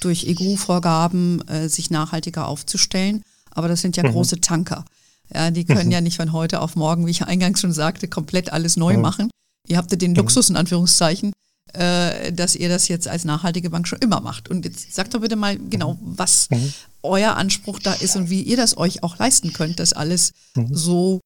durch 0.00 0.26
EU-Vorgaben 0.28 1.46
äh, 1.48 1.68
sich 1.68 1.90
nachhaltiger 1.90 2.46
aufzustellen. 2.46 3.22
Aber 3.50 3.68
das 3.68 3.80
sind 3.80 3.96
ja 3.96 4.02
mhm. 4.02 4.12
große 4.12 4.40
Tanker. 4.40 4.84
Ja, 5.32 5.50
die 5.50 5.64
können 5.64 5.86
mhm. 5.86 5.92
ja 5.92 6.00
nicht 6.00 6.16
von 6.16 6.32
heute 6.32 6.60
auf 6.60 6.76
morgen, 6.76 7.06
wie 7.06 7.10
ich 7.10 7.24
eingangs 7.24 7.60
schon 7.60 7.72
sagte, 7.72 8.08
komplett 8.08 8.52
alles 8.52 8.76
neu 8.76 8.94
mhm. 8.94 9.02
machen. 9.02 9.30
Ihr 9.68 9.76
habt 9.76 9.90
ja 9.90 9.96
den 9.96 10.14
Luxus 10.14 10.50
in 10.50 10.56
Anführungszeichen, 10.56 11.32
äh, 11.72 12.32
dass 12.32 12.54
ihr 12.54 12.68
das 12.68 12.88
jetzt 12.88 13.08
als 13.08 13.24
nachhaltige 13.24 13.70
Bank 13.70 13.88
schon 13.88 14.00
immer 14.00 14.20
macht. 14.20 14.48
Und 14.48 14.64
jetzt 14.64 14.94
sagt 14.94 15.14
doch 15.14 15.20
bitte 15.20 15.36
mal 15.36 15.58
genau, 15.58 15.98
was 16.02 16.50
mhm. 16.50 16.72
euer 17.02 17.36
Anspruch 17.36 17.78
da 17.78 17.94
ist 17.94 18.16
und 18.16 18.30
wie 18.30 18.42
ihr 18.42 18.56
das 18.56 18.76
euch 18.76 19.02
auch 19.02 19.18
leisten 19.18 19.52
könnt, 19.52 19.80
das 19.80 19.92
alles 19.92 20.32
mhm. 20.54 20.68
so 20.70 21.20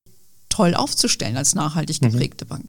toll 0.57 0.75
aufzustellen 0.75 1.37
als 1.37 1.55
nachhaltig 1.55 2.01
mhm. 2.01 2.11
geprägte 2.11 2.45
mhm. 2.45 2.49
Bank. 2.49 2.65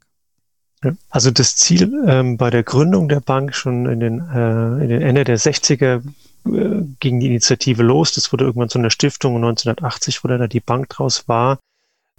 Also 1.10 1.30
das 1.32 1.56
Ziel 1.56 2.04
ähm, 2.06 2.36
bei 2.36 2.50
der 2.50 2.62
Gründung 2.62 3.08
der 3.08 3.20
Bank 3.20 3.54
schon 3.54 3.86
in 3.86 3.98
den, 3.98 4.20
äh, 4.32 4.84
in 4.84 4.88
den 4.88 5.02
Ende 5.02 5.24
der 5.24 5.38
60er 5.38 6.02
äh, 6.46 6.84
ging 7.00 7.18
die 7.18 7.26
Initiative 7.26 7.82
los. 7.82 8.12
Das 8.12 8.32
wurde 8.32 8.44
irgendwann 8.44 8.68
zu 8.68 8.78
einer 8.78 8.90
Stiftung 8.90 9.34
und 9.34 9.44
1980 9.44 10.22
wurde 10.22 10.38
da 10.38 10.46
die 10.46 10.60
Bank 10.60 10.88
draus, 10.90 11.26
war 11.26 11.58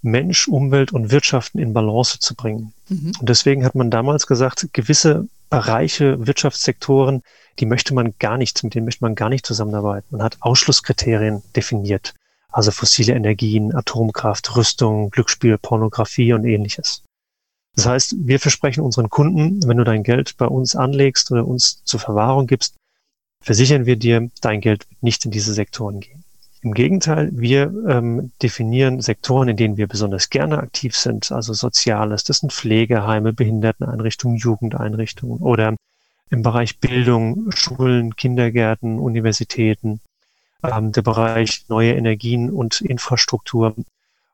Mensch, 0.01 0.47
Umwelt 0.47 0.91
und 0.91 1.11
Wirtschaften 1.11 1.59
in 1.59 1.73
Balance 1.73 2.19
zu 2.19 2.35
bringen. 2.35 2.73
Mhm. 2.89 3.13
Und 3.19 3.29
deswegen 3.29 3.63
hat 3.63 3.75
man 3.75 3.91
damals 3.91 4.27
gesagt, 4.27 4.67
gewisse 4.73 5.27
Bereiche, 5.49 6.27
Wirtschaftssektoren, 6.27 7.23
die 7.59 7.65
möchte 7.65 7.93
man 7.93 8.13
gar 8.19 8.37
nicht, 8.37 8.61
mit 8.63 8.75
denen 8.75 8.85
möchte 8.85 9.03
man 9.03 9.15
gar 9.15 9.29
nicht 9.29 9.45
zusammenarbeiten. 9.45 10.07
Man 10.11 10.23
hat 10.23 10.37
Ausschlusskriterien 10.41 11.41
definiert. 11.55 12.13
Also 12.51 12.71
fossile 12.71 13.13
Energien, 13.13 13.75
Atomkraft, 13.75 14.55
Rüstung, 14.55 15.11
Glücksspiel, 15.11 15.57
Pornografie 15.57 16.33
und 16.33 16.45
ähnliches. 16.45 17.03
Das 17.75 17.85
heißt, 17.85 18.15
wir 18.19 18.39
versprechen 18.39 18.83
unseren 18.83 19.09
Kunden, 19.09 19.65
wenn 19.67 19.77
du 19.77 19.83
dein 19.83 20.03
Geld 20.03 20.35
bei 20.37 20.47
uns 20.47 20.75
anlegst 20.75 21.31
oder 21.31 21.47
uns 21.47 21.83
zur 21.85 21.99
Verwahrung 21.99 22.47
gibst, 22.47 22.75
versichern 23.41 23.85
wir 23.85 23.95
dir, 23.95 24.29
dein 24.41 24.61
Geld 24.61 24.89
wird 24.89 25.03
nicht 25.03 25.25
in 25.25 25.31
diese 25.31 25.53
Sektoren 25.53 25.99
gehen. 25.99 26.23
Im 26.61 26.73
Gegenteil, 26.73 27.29
wir 27.31 27.71
ähm, 27.87 28.33
definieren 28.41 28.99
Sektoren, 28.99 29.47
in 29.47 29.55
denen 29.55 29.77
wir 29.77 29.87
besonders 29.87 30.29
gerne 30.29 30.57
aktiv 30.57 30.93
sind, 30.97 31.31
also 31.31 31.53
Soziales, 31.53 32.25
das 32.25 32.39
sind 32.39 32.51
Pflegeheime, 32.51 33.31
Behinderteneinrichtungen, 33.31 34.37
Jugendeinrichtungen 34.37 35.39
oder 35.39 35.75
im 36.29 36.43
Bereich 36.43 36.79
Bildung, 36.79 37.49
Schulen, 37.51 38.15
Kindergärten, 38.17 38.99
Universitäten, 38.99 40.01
ähm, 40.63 40.91
der 40.91 41.01
Bereich 41.01 41.65
neue 41.67 41.93
Energien 41.93 42.49
und 42.49 42.81
Infrastruktur. 42.81 43.75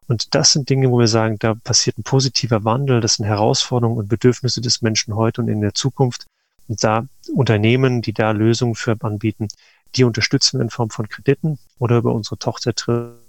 Und 0.07 0.35
das 0.35 0.51
sind 0.51 0.69
Dinge, 0.69 0.91
wo 0.91 0.99
wir 0.99 1.07
sagen, 1.07 1.37
da 1.39 1.55
passiert 1.55 1.97
ein 1.97 2.03
positiver 2.03 2.63
Wandel, 2.63 3.01
das 3.01 3.15
sind 3.15 3.25
Herausforderungen 3.25 3.99
und 3.99 4.07
Bedürfnisse 4.07 4.61
des 4.61 4.81
Menschen 4.81 5.15
heute 5.15 5.41
und 5.41 5.47
in 5.47 5.61
der 5.61 5.73
Zukunft. 5.73 6.25
Und 6.67 6.83
da 6.83 7.07
Unternehmen, 7.33 8.01
die 8.01 8.13
da 8.13 8.31
Lösungen 8.31 8.75
für 8.75 8.95
anbieten, 9.01 9.47
die 9.95 10.03
unterstützen 10.03 10.59
wir 10.59 10.63
in 10.63 10.69
Form 10.69 10.89
von 10.89 11.07
Krediten 11.07 11.57
oder 11.79 11.97
über 11.97 12.13
unsere 12.13 12.37
Tochter 12.37 12.73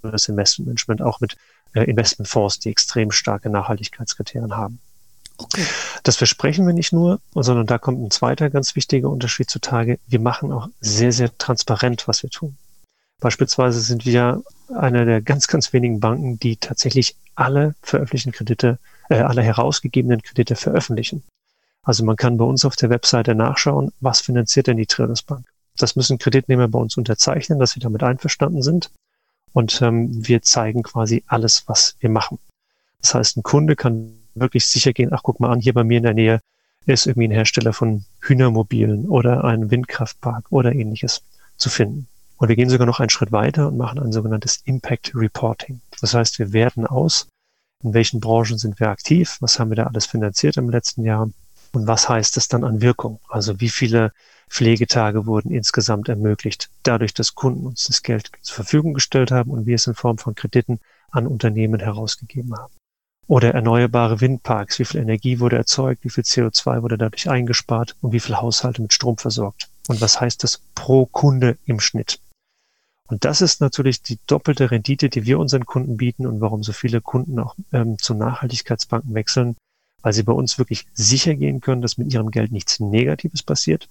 das 0.02 0.28
Investmentmanagement 0.28 1.02
auch 1.02 1.20
mit 1.20 1.37
äh, 1.74 1.85
Investmentfonds, 1.85 2.59
die 2.59 2.70
extrem 2.70 3.11
starke 3.11 3.50
Nachhaltigkeitskriterien 3.50 4.56
haben. 4.56 4.80
Okay. 5.38 5.64
Das 6.02 6.16
versprechen 6.16 6.66
wir 6.66 6.72
nicht 6.72 6.92
nur, 6.92 7.20
sondern 7.35 7.66
da 7.66 7.78
kommt 7.78 8.02
ein 8.02 8.11
zweiter 8.11 8.48
ganz 8.48 8.74
wichtiger 8.74 9.11
Unterschied 9.11 9.50
zutage. 9.50 9.98
Wir 10.06 10.20
machen 10.20 10.50
auch 10.50 10.68
sehr, 10.80 11.12
sehr 11.12 11.37
transparent, 11.37 12.09
was 12.09 12.22
wir 12.22 12.30
tun. 12.30 12.56
Beispielsweise 13.20 13.81
sind 13.81 14.05
wir 14.05 14.42
einer 14.74 15.05
der 15.05 15.22
ganz, 15.22 15.46
ganz 15.46 15.72
wenigen 15.72 16.00
Banken, 16.00 16.38
die 16.38 16.57
tatsächlich 16.57 17.16
alle 17.35 17.74
veröffentlichten 17.83 18.33
Kredite, 18.33 18.79
äh, 19.09 19.20
alle 19.20 19.42
herausgegebenen 19.42 20.22
Kredite 20.22 20.57
veröffentlichen. 20.57 21.22
Also 21.83 22.05
man 22.05 22.16
kann 22.16 22.37
bei 22.37 22.44
uns 22.44 22.64
auf 22.64 22.76
der 22.76 22.90
Webseite 22.90 23.35
nachschauen, 23.35 23.92
was 24.00 24.20
finanziert 24.20 24.66
denn 24.66 24.76
die 24.76 24.88
Bank. 25.26 25.46
Das 25.76 25.94
müssen 25.94 26.18
Kreditnehmer 26.18 26.68
bei 26.68 26.79
uns 26.79 26.96
unterzeichnen, 26.96 27.59
dass 27.59 27.72
sie 27.72 27.81
damit 27.81 28.02
einverstanden 28.02 28.62
sind. 28.62 28.90
Und 29.52 29.81
ähm, 29.83 30.26
wir 30.26 30.42
zeigen 30.42 30.83
quasi 30.83 31.22
alles, 31.26 31.64
was 31.66 31.96
wir 32.00 32.11
machen. 32.11 32.38
Das 33.00 33.14
heißt, 33.14 33.37
ein 33.37 33.42
Kunde 33.42 33.76
kann 33.76 34.18
wirklich 34.35 34.66
sicher 34.66 34.92
gehen, 34.92 35.12
ach 35.12 35.22
guck 35.22 35.40
mal 35.40 35.50
an, 35.50 35.61
hier 35.61 35.72
bei 35.72 35.85
mir 35.85 35.98
in 35.98 36.02
der 36.02 36.14
Nähe 36.14 36.40
ist 36.87 37.07
irgendwie 37.07 37.29
ein 37.29 37.33
Hersteller 37.33 37.72
von 37.72 38.05
Hühnermobilen 38.20 39.07
oder 39.07 39.44
ein 39.44 39.70
Windkraftpark 39.70 40.46
oder 40.50 40.72
ähnliches 40.72 41.22
zu 41.57 41.70
finden. 41.70 42.09
Und 42.38 42.49
wir 42.49 42.57
gehen 42.57 42.68
sogar 42.68 42.87
noch 42.87 43.01
einen 43.01 43.11
Schritt 43.11 43.33
weiter 43.33 43.68
und 43.68 43.77
machen 43.77 43.99
ein 43.99 44.12
sogenanntes 44.12 44.62
Impact 44.64 45.12
Reporting. 45.14 45.81
Das 46.01 46.14
heißt, 46.14 46.38
wir 46.38 46.53
werten 46.53 46.87
aus, 46.87 47.29
in 47.83 47.94
welchen 47.94 48.20
Branchen 48.20 48.59
sind 48.59 48.79
wir 48.81 48.88
aktiv, 48.88 49.37
was 49.40 49.59
haben 49.59 49.70
wir 49.70 49.77
da 49.77 49.85
alles 49.85 50.07
finanziert 50.07 50.57
im 50.57 50.70
letzten 50.70 51.05
Jahr 51.05 51.31
und 51.72 51.87
was 51.87 52.09
heißt 52.09 52.37
das 52.37 52.49
dann 52.49 52.64
an 52.64 52.81
Wirkung? 52.81 53.20
Also 53.29 53.61
wie 53.61 53.68
viele 53.68 54.12
Pflegetage 54.49 55.27
wurden 55.27 55.51
insgesamt 55.51 56.09
ermöglicht, 56.09 56.70
dadurch, 56.83 57.12
dass 57.14 57.35
Kunden 57.35 57.66
uns 57.66 57.85
das 57.85 58.03
Geld 58.03 58.31
zur 58.42 58.55
Verfügung 58.55 58.94
gestellt 58.94 59.31
haben 59.31 59.51
und 59.51 59.66
wir 59.66 59.75
es 59.75 59.87
in 59.87 59.94
Form 59.94 60.18
von 60.18 60.35
Krediten 60.35 60.81
an 61.11 61.27
Unternehmen 61.27 61.81
herausgegeben 61.81 62.57
haben. 62.57 62.72
Oder 63.29 63.55
erneuerbare 63.55 64.20
Windparks, 64.20 64.79
wie 64.79 64.85
viel 64.85 65.01
Energie 65.01 65.40
wurde 65.40 65.57
erzeugt, 65.57 66.05
wie 66.05 66.11
viel 66.11 66.22
CO2 66.22 66.83
wurde 66.83 66.96
dadurch 66.96 67.29
eingespart 67.29 67.96
und 68.01 68.12
wie 68.12 68.20
viele 68.20 68.40
Haushalte 68.40 68.83
mit 68.83 68.92
Strom 68.92 69.18
versorgt. 69.18 69.68
Und 69.88 70.01
was 70.01 70.20
heißt 70.20 70.44
das 70.44 70.61
pro 70.75 71.07
Kunde 71.07 71.59
im 71.66 71.81
Schnitt? 71.81 72.20
Und 73.08 73.24
das 73.24 73.40
ist 73.40 73.60
natürlich 73.60 74.02
die 74.02 74.18
doppelte 74.26 74.70
Rendite, 74.70 75.08
die 75.08 75.24
wir 75.24 75.38
unseren 75.38 75.64
Kunden 75.64 75.96
bieten 75.96 76.26
und 76.26 76.40
warum 76.40 76.62
so 76.62 76.72
viele 76.72 77.00
Kunden 77.00 77.38
auch 77.38 77.54
ähm, 77.72 77.98
zu 77.98 78.14
Nachhaltigkeitsbanken 78.14 79.14
wechseln, 79.14 79.56
weil 80.02 80.12
sie 80.12 80.24
bei 80.24 80.32
uns 80.32 80.58
wirklich 80.58 80.86
sicher 80.94 81.34
gehen 81.34 81.60
können, 81.60 81.82
dass 81.82 81.98
mit 81.98 82.12
ihrem 82.12 82.30
Geld 82.30 82.52
nichts 82.52 82.80
Negatives 82.80 83.42
passiert. 83.42 83.88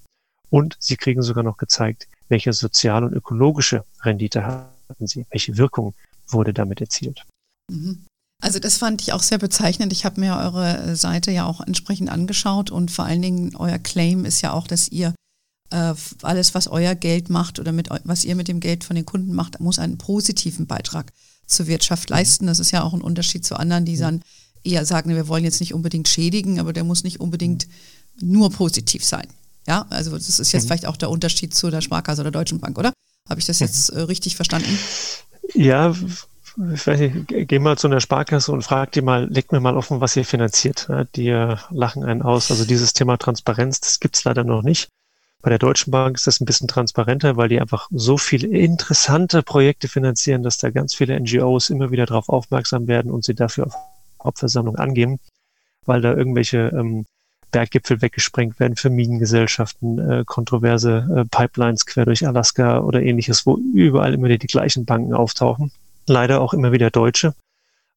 Und 0.49 0.75
sie 0.80 0.97
kriegen 0.97 1.21
sogar 1.21 1.43
noch 1.43 1.58
gezeigt, 1.58 2.08
welche 2.30 2.54
soziale 2.54 3.06
und 3.06 3.13
ökologische 3.13 3.84
Rendite 4.01 4.45
hatten 4.45 5.08
sie, 5.08 5.25
welche 5.32 5.58
Wirkung 5.58 5.93
wurde 6.28 6.54
damit 6.54 6.82
erzielt. 6.82 7.23
Mhm. 7.71 8.06
Also 8.43 8.60
das 8.60 8.78
fand 8.78 9.01
ich 9.01 9.13
auch 9.13 9.23
sehr 9.23 9.38
bezeichnend. 9.38 9.93
Ich 9.93 10.06
habe 10.06 10.19
mir 10.19 10.38
eure 10.38 10.95
Seite 10.95 11.32
ja 11.32 11.45
auch 11.45 11.62
entsprechend 11.62 12.10
angeschaut 12.10 12.69
und 12.69 12.91
vor 12.91 13.06
allen 13.06 13.21
Dingen 13.21 13.56
euer 13.56 13.80
Claim 13.80 14.25
ist 14.25 14.41
ja 14.41 14.51
auch, 14.51 14.67
dass 14.67 14.89
ihr 14.89 15.15
alles, 16.22 16.56
was 16.56 16.68
euer 16.68 16.96
Geld 16.96 17.30
macht 17.30 17.60
oder 17.60 17.72
mit, 17.72 17.90
was 18.04 18.24
ihr 18.24 18.36
mit 18.36 18.48
dem 18.48 18.60
Geld 18.60 18.84
von 18.84 18.96
den 18.96 19.06
Kunden 19.06 19.34
macht, 19.34 19.60
muss 19.60 19.80
einen 19.80 19.98
positiven 19.98 20.68
Beitrag 20.68 21.12
zur 21.48 21.68
Wirtschaft 21.68 22.10
mhm. 22.10 22.16
leisten. 22.16 22.48
Das 22.48 22.60
ist 22.60 22.72
ja 22.72 22.84
auch 22.84 22.94
ein 22.94 23.02
Unterschied 23.02 23.46
zu 23.46 23.56
anderen, 23.56 23.86
die 23.86 23.98
dann 23.98 24.22
eher 24.64 24.86
sagen, 24.86 25.10
wir 25.10 25.28
wollen 25.28 25.44
jetzt 25.44 25.60
nicht 25.60 25.74
unbedingt 25.74 26.08
schädigen, 26.08 26.60
aber 26.60 26.74
der 26.74 26.84
muss 26.84 27.04
nicht 27.04 27.20
unbedingt 27.20 27.68
nur 28.20 28.50
positiv 28.52 29.04
sein. 29.04 29.28
Ja, 29.68 29.86
also 29.90 30.12
das 30.12 30.40
ist 30.40 30.52
jetzt 30.52 30.64
mhm. 30.64 30.68
vielleicht 30.68 30.86
auch 30.86 30.98
der 30.98 31.10
Unterschied 31.10 31.54
zu 31.54 31.70
der 31.70 31.82
Sparkasse 31.82 32.22
oder 32.22 32.32
Deutschen 32.32 32.60
Bank, 32.60 32.78
oder? 32.78 32.94
Habe 33.28 33.40
ich 33.40 33.46
das 33.46 33.60
jetzt 33.60 33.90
äh, 33.90 34.02
richtig 34.02 34.36
verstanden? 34.36 34.78
Ja, 35.54 35.96
ich 36.74 36.88
weiß 36.88 37.00
nicht, 37.00 37.28
geh 37.28 37.60
mal 37.60 37.78
zu 37.78 37.88
einer 37.88 38.00
Sparkasse 38.00 38.52
und 38.52 38.62
frag 38.62 38.92
die 38.94 39.02
mal, 39.02 39.28
leg 39.30 39.52
mir 39.52 39.60
mal 39.60 39.76
offen, 39.76 40.00
was 40.00 40.16
ihr 40.16 40.24
finanziert. 40.24 40.88
Die 41.16 41.30
lachen 41.70 42.04
einen 42.04 42.22
aus. 42.22 42.50
Also 42.50 42.66
dieses 42.66 42.94
Thema 42.94 43.18
Transparenz, 43.18 43.82
das 43.82 44.00
gibt's 44.00 44.24
leider 44.24 44.44
noch 44.44 44.62
nicht. 44.64 44.88
Bei 45.41 45.50
der 45.50 45.60
Deutschen 45.60 45.91
Bank 45.91 46.17
ist 46.17 46.26
das 46.26 46.39
ein 46.39 46.45
bisschen 46.45 46.67
transparenter, 46.67 47.38
weil 47.38 47.50
die 47.50 47.62
einfach 47.62 47.88
so 47.91 48.17
viele 48.17 48.48
interessante 48.48 49.43
Projekte 49.43 49.88
finanzieren, 49.88 50.41
dass 50.41 50.58
da 50.58 50.71
ganz 50.71 50.95
viele 50.95 51.19
NGOs 51.19 51.69
immer 51.69 51.91
wieder 51.91 52.06
darauf 52.06 52.30
aufmerksam 52.30 52.88
werden 52.88 53.12
und 53.12 53.24
sie 53.24 53.36
dafür 53.36 53.67
auf 53.67 53.76
Hauptversammlung 54.24 54.76
angeben, 54.76 55.19
weil 55.86 56.02
da 56.02 56.13
irgendwelche 56.13 56.71
ähm, 56.74 57.06
Berggipfel 57.52 58.02
weggesprengt 58.02 58.60
werden 58.60 58.76
für 58.76 58.89
Minengesellschaften, 58.89 60.00
äh, 60.00 60.24
kontroverse 60.26 61.08
äh, 61.15 61.26
Pipelines 61.26 61.86
quer 61.86 62.06
durch 62.06 62.28
Alaska 62.28 62.80
oder 62.80 63.02
ähnliches, 63.02 63.45
wo 63.45 63.58
überall 63.74 64.13
immer 64.13 64.26
wieder 64.26 64.39
die 64.39 64.48
gleichen 64.48 64.86
Banken 64.86 65.13
auftauchen. 65.13 65.71
Leider 66.08 66.41
auch 66.41 66.54
immer 66.54 66.71
wieder 66.71 66.89
Deutsche. 66.89 67.34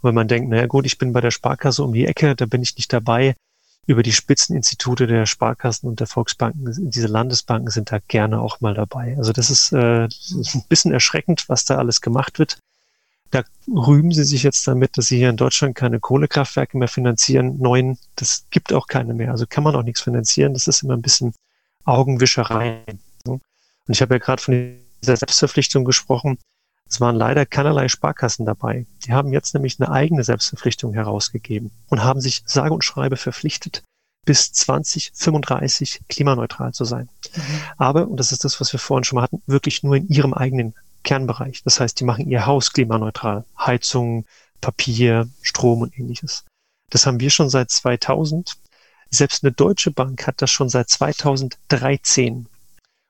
Weil 0.01 0.13
man 0.13 0.29
denkt, 0.29 0.49
naja 0.49 0.67
gut, 0.67 0.87
ich 0.87 0.97
bin 0.97 1.13
bei 1.13 1.21
der 1.21 1.33
Sparkasse 1.33 1.83
um 1.83 1.93
die 1.93 2.07
Ecke, 2.07 2.37
da 2.37 2.47
bin 2.47 2.63
ich 2.63 2.77
nicht 2.77 2.93
dabei. 2.93 3.35
Über 3.89 4.03
die 4.03 4.13
Spitzeninstitute 4.13 5.07
der 5.07 5.25
Sparkassen 5.25 5.89
und 5.89 5.99
der 5.99 6.07
Volksbanken, 6.07 6.91
diese 6.91 7.07
Landesbanken 7.07 7.71
sind 7.71 7.91
da 7.91 8.01
gerne 8.07 8.39
auch 8.39 8.61
mal 8.61 8.75
dabei. 8.75 9.17
Also 9.17 9.33
das 9.33 9.49
ist, 9.49 9.73
äh, 9.73 10.05
ein 10.05 10.65
bisschen 10.69 10.93
erschreckend, 10.93 11.49
was 11.49 11.65
da 11.65 11.79
alles 11.79 12.03
gemacht 12.03 12.39
wird. 12.39 12.59
Da 13.31 13.45
rühmen 13.67 14.13
sie 14.13 14.25
sich 14.25 14.43
jetzt 14.43 14.67
damit, 14.69 14.99
dass 14.99 15.07
sie 15.07 15.17
hier 15.17 15.31
in 15.31 15.39
Deutschland 15.39 15.75
keine 15.75 16.01
Kohlekraftwerke 16.01 16.77
mehr 16.77 16.89
finanzieren. 16.89 17.59
Neuen, 17.59 17.99
das 18.15 18.45
gibt 18.51 18.75
auch 18.75 18.89
keine 18.89 19.15
mehr. 19.15 19.31
Also 19.31 19.47
kann 19.49 19.65
man 19.65 19.75
auch 19.75 19.83
nichts 19.83 20.03
finanzieren. 20.03 20.53
Das 20.53 20.67
ist 20.67 20.83
immer 20.83 20.95
ein 20.95 21.03
bisschen 21.03 21.33
Augenwischerei. 21.85 22.85
Und 23.25 23.41
ich 23.89 24.03
habe 24.03 24.17
ja 24.17 24.19
gerade 24.19 24.43
von 24.43 24.77
dieser 25.03 25.17
Selbstverpflichtung 25.17 25.87
gesprochen. 25.87 26.37
Es 26.89 27.01
waren 27.01 27.17
leider 27.17 27.45
keinerlei 27.45 27.89
Sparkassen 27.89 28.47
dabei. 28.47 28.87
Die 29.05 29.13
haben 29.13 29.33
jetzt 29.33 29.55
nämlich 29.55 29.79
eine 29.79 29.91
eigene 29.91 30.25
Selbstverpflichtung 30.25 30.95
herausgegeben 30.95 31.71
und 31.89 32.03
haben 32.03 32.21
sich 32.21 32.43
sage 32.47 32.73
und 32.73 32.85
schreibe 32.85 33.17
verpflichtet, 33.17 33.83
bis 34.25 34.53
2035 34.53 36.01
klimaneutral 36.09 36.73
zu 36.73 36.85
sein. 36.85 37.09
Mhm. 37.35 37.43
Aber, 37.77 38.09
und 38.09 38.19
das 38.19 38.33
ist 38.33 38.45
das, 38.45 38.61
was 38.61 38.73
wir 38.73 38.81
vorhin 38.81 39.05
schon 39.05 39.17
mal 39.17 39.23
hatten, 39.23 39.43
wirklich 39.47 39.83
nur 39.83 39.97
in 39.97 40.09
ihrem 40.09 40.33
eigenen 40.33 40.75
Kernbereich. 41.03 41.63
Das 41.63 41.81
heißt, 41.81 41.99
die 42.01 42.05
machen 42.05 42.29
ihr 42.29 42.47
Haus 42.47 42.73
klimaneutral. 42.73 43.45
Heizung, 43.59 44.25
Papier, 44.61 45.29
Strom 45.43 45.83
und 45.83 45.99
ähnliches. 45.99 46.45
Das 46.91 47.07
haben 47.07 47.21
wir 47.21 47.31
schon 47.31 47.51
seit 47.51 47.71
2000. 47.71 48.57
Selbst 49.11 49.43
eine 49.43 49.53
deutsche 49.53 49.91
Bank 49.91 50.27
hat 50.27 50.43
das 50.43 50.51
schon 50.51 50.69
seit 50.69 50.89
2013. 50.89 52.47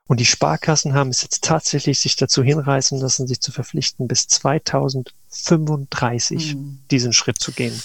Und 0.09 0.19
die 0.19 0.25
Sparkassen 0.25 0.93
haben 0.95 1.11
es 1.11 1.21
jetzt 1.21 1.43
tatsächlich 1.43 1.99
sich 1.99 2.15
dazu 2.15 2.41
hinreißen 2.41 2.99
lassen, 2.99 3.27
sich 3.27 3.41
zu 3.41 3.51
verpflichten, 3.51 4.07
bis 4.07 4.27
2035 4.27 6.55
mhm. 6.55 6.79
diesen 6.89 7.13
Schritt 7.13 7.39
zu 7.39 7.51
gehen. 7.51 7.79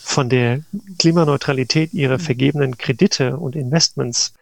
Von 0.00 0.28
der 0.28 0.60
Klimaneutralität 1.00 1.92
ihrer 1.92 2.18
mhm. 2.18 2.22
vergebenen 2.22 2.78
Kredite 2.78 3.36
und 3.36 3.56
Investments 3.56 4.32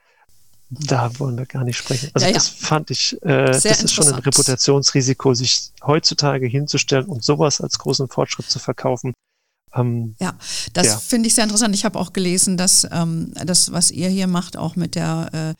da 0.70 1.10
wollen 1.18 1.38
wir 1.38 1.46
gar 1.46 1.64
nicht 1.64 1.78
sprechen. 1.78 2.10
Also 2.12 2.26
ja, 2.26 2.32
ja. 2.32 2.34
das 2.34 2.48
fand 2.48 2.90
ich, 2.90 3.16
äh, 3.22 3.46
das 3.46 3.64
ist 3.64 3.94
schon 3.94 4.06
ein 4.06 4.16
Reputationsrisiko, 4.16 5.32
sich 5.32 5.70
heutzutage 5.82 6.46
hinzustellen 6.46 7.06
und 7.06 7.24
sowas 7.24 7.62
als 7.62 7.78
großen 7.78 8.08
Fortschritt 8.08 8.50
zu 8.50 8.58
verkaufen. 8.58 9.14
Ähm, 9.74 10.14
ja, 10.20 10.34
das 10.74 10.86
ja. 10.86 10.98
finde 10.98 11.28
ich 11.28 11.34
sehr 11.34 11.44
interessant. 11.44 11.74
Ich 11.74 11.86
habe 11.86 11.98
auch 11.98 12.12
gelesen, 12.12 12.58
dass 12.58 12.86
ähm, 12.92 13.32
das, 13.46 13.72
was 13.72 13.90
ihr 13.90 14.10
hier 14.10 14.26
macht, 14.26 14.58
auch 14.58 14.76
mit 14.76 14.94
der 14.94 15.54
äh, 15.56 15.58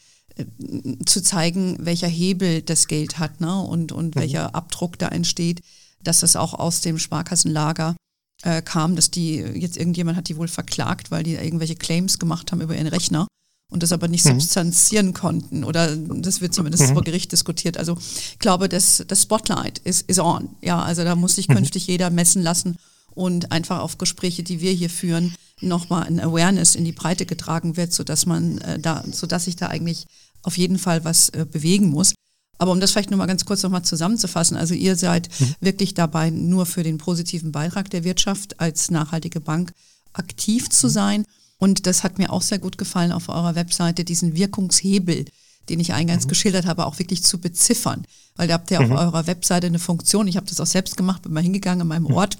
zu 1.05 1.22
zeigen, 1.22 1.77
welcher 1.81 2.09
Hebel 2.09 2.62
das 2.62 2.87
Geld 2.87 3.18
hat 3.18 3.40
ne? 3.40 3.61
und, 3.61 3.92
und 3.92 4.14
mhm. 4.14 4.20
welcher 4.20 4.55
Abdruck 4.55 4.98
da 4.98 5.09
entsteht, 5.09 5.62
dass 6.03 6.20
das 6.20 6.37
auch 6.37 6.55
aus 6.55 6.81
dem 6.81 6.98
Sparkassenlager 6.98 7.96
äh, 8.42 8.62
kam, 8.62 8.96
dass 8.96 9.11
die 9.11 9.37
jetzt 9.37 9.77
irgendjemand 9.77 10.16
hat 10.16 10.29
die 10.29 10.37
wohl 10.37 10.48
verklagt, 10.48 11.11
weil 11.11 11.22
die 11.22 11.35
irgendwelche 11.35 11.77
Claims 11.77 12.18
gemacht 12.18 12.53
haben 12.53 12.61
über 12.61 12.77
ihren 12.77 12.87
Rechner 12.87 13.27
und 13.70 13.83
das 13.83 13.92
aber 13.92 14.09
nicht 14.09 14.24
mhm. 14.24 14.40
substanzieren 14.40 15.12
konnten 15.12 15.64
oder 15.64 15.94
das 15.96 16.40
wird 16.40 16.55
zumindest 16.55 16.88
mhm. 16.88 16.94
vor 16.94 17.03
Gericht 17.03 17.33
diskutiert. 17.33 17.77
Also 17.77 17.98
ich 17.98 18.38
glaube, 18.38 18.68
das, 18.68 19.05
das 19.07 19.22
Spotlight 19.22 19.79
ist, 19.79 20.09
is 20.09 20.18
on. 20.18 20.51
Ja, 20.62 20.83
also 20.83 21.05
da 21.05 21.16
muss 21.16 21.35
sich 21.35 21.48
mhm. 21.48 21.55
künftig 21.55 21.87
jeder 21.87 22.11
messen 22.11 22.42
lassen 22.42 22.77
und 23.11 23.53
einfach 23.53 23.81
auf 23.81 23.98
Gespräche, 23.98 24.42
die 24.42 24.61
wir 24.61 24.72
hier 24.72 24.90
führen, 24.90 25.35
nochmal 25.61 26.05
ein 26.05 26.20
Awareness 26.20 26.77
in 26.77 26.85
die 26.85 26.92
Breite 26.92 27.27
getragen 27.27 27.77
wird, 27.77 27.92
sodass 27.92 28.27
man 28.27 28.59
äh, 28.59 28.79
da, 28.79 29.03
sodass 29.11 29.46
sich 29.46 29.57
da 29.57 29.66
eigentlich 29.66 30.07
auf 30.42 30.59
jeden 30.59 30.79
Fall 30.79 31.05
was 31.05 31.29
äh, 31.31 31.46
bewegen 31.51 31.88
muss. 31.88 32.14
Aber 32.59 32.72
um 32.72 32.81
das 32.81 32.90
vielleicht 32.90 33.11
nochmal 33.11 33.29
ganz 33.29 33.44
kurz 33.44 33.62
nochmal 33.62 33.85
zusammenzufassen, 33.85 34.57
also 34.57 34.74
ihr 34.74 34.96
seid 34.96 35.29
mhm. 35.40 35.55
wirklich 35.61 35.94
dabei, 35.94 36.31
nur 36.31 36.66
für 36.66 36.83
den 36.83 36.98
positiven 36.98 37.53
Beitrag 37.53 37.88
der 37.90 38.05
Wirtschaft 38.05 38.59
als 38.61 38.90
nachhaltige 38.90 39.40
Bank 39.40 39.72
aktiv 40.12 40.68
zu 40.68 40.88
mhm. 40.88 40.92
sein. 40.92 41.24
Und 41.59 41.87
das 41.87 42.03
hat 42.03 42.18
mir 42.18 42.33
auch 42.33 42.42
sehr 42.42 42.59
gut 42.59 42.79
gefallen 42.79 43.12
auf 43.12 43.29
eurer 43.29 43.55
Webseite, 43.55 44.05
diesen 44.05 44.35
Wirkungshebel, 44.35 45.24
den 45.68 45.81
ich 45.81 45.92
eingangs 45.92 46.24
mhm. 46.24 46.29
geschildert 46.29 46.66
habe, 46.66 46.87
auch 46.87 46.98
wirklich 46.98 47.22
zu 47.22 47.38
beziffern. 47.38 48.05
Weil 48.37 48.48
da 48.48 48.55
habt 48.55 48.70
ihr 48.70 48.81
mhm. 48.81 48.92
auf 48.92 48.98
eurer 48.98 49.27
Webseite 49.27 49.68
eine 49.68 49.79
Funktion, 49.79 50.27
ich 50.27 50.37
habe 50.37 50.46
das 50.46 50.61
auch 50.61 50.66
selbst 50.66 50.96
gemacht, 50.96 51.22
bin 51.22 51.33
mal 51.33 51.42
hingegangen 51.42 51.83
in 51.83 51.88
meinem 51.88 52.05
mhm. 52.05 52.14
Ort 52.14 52.38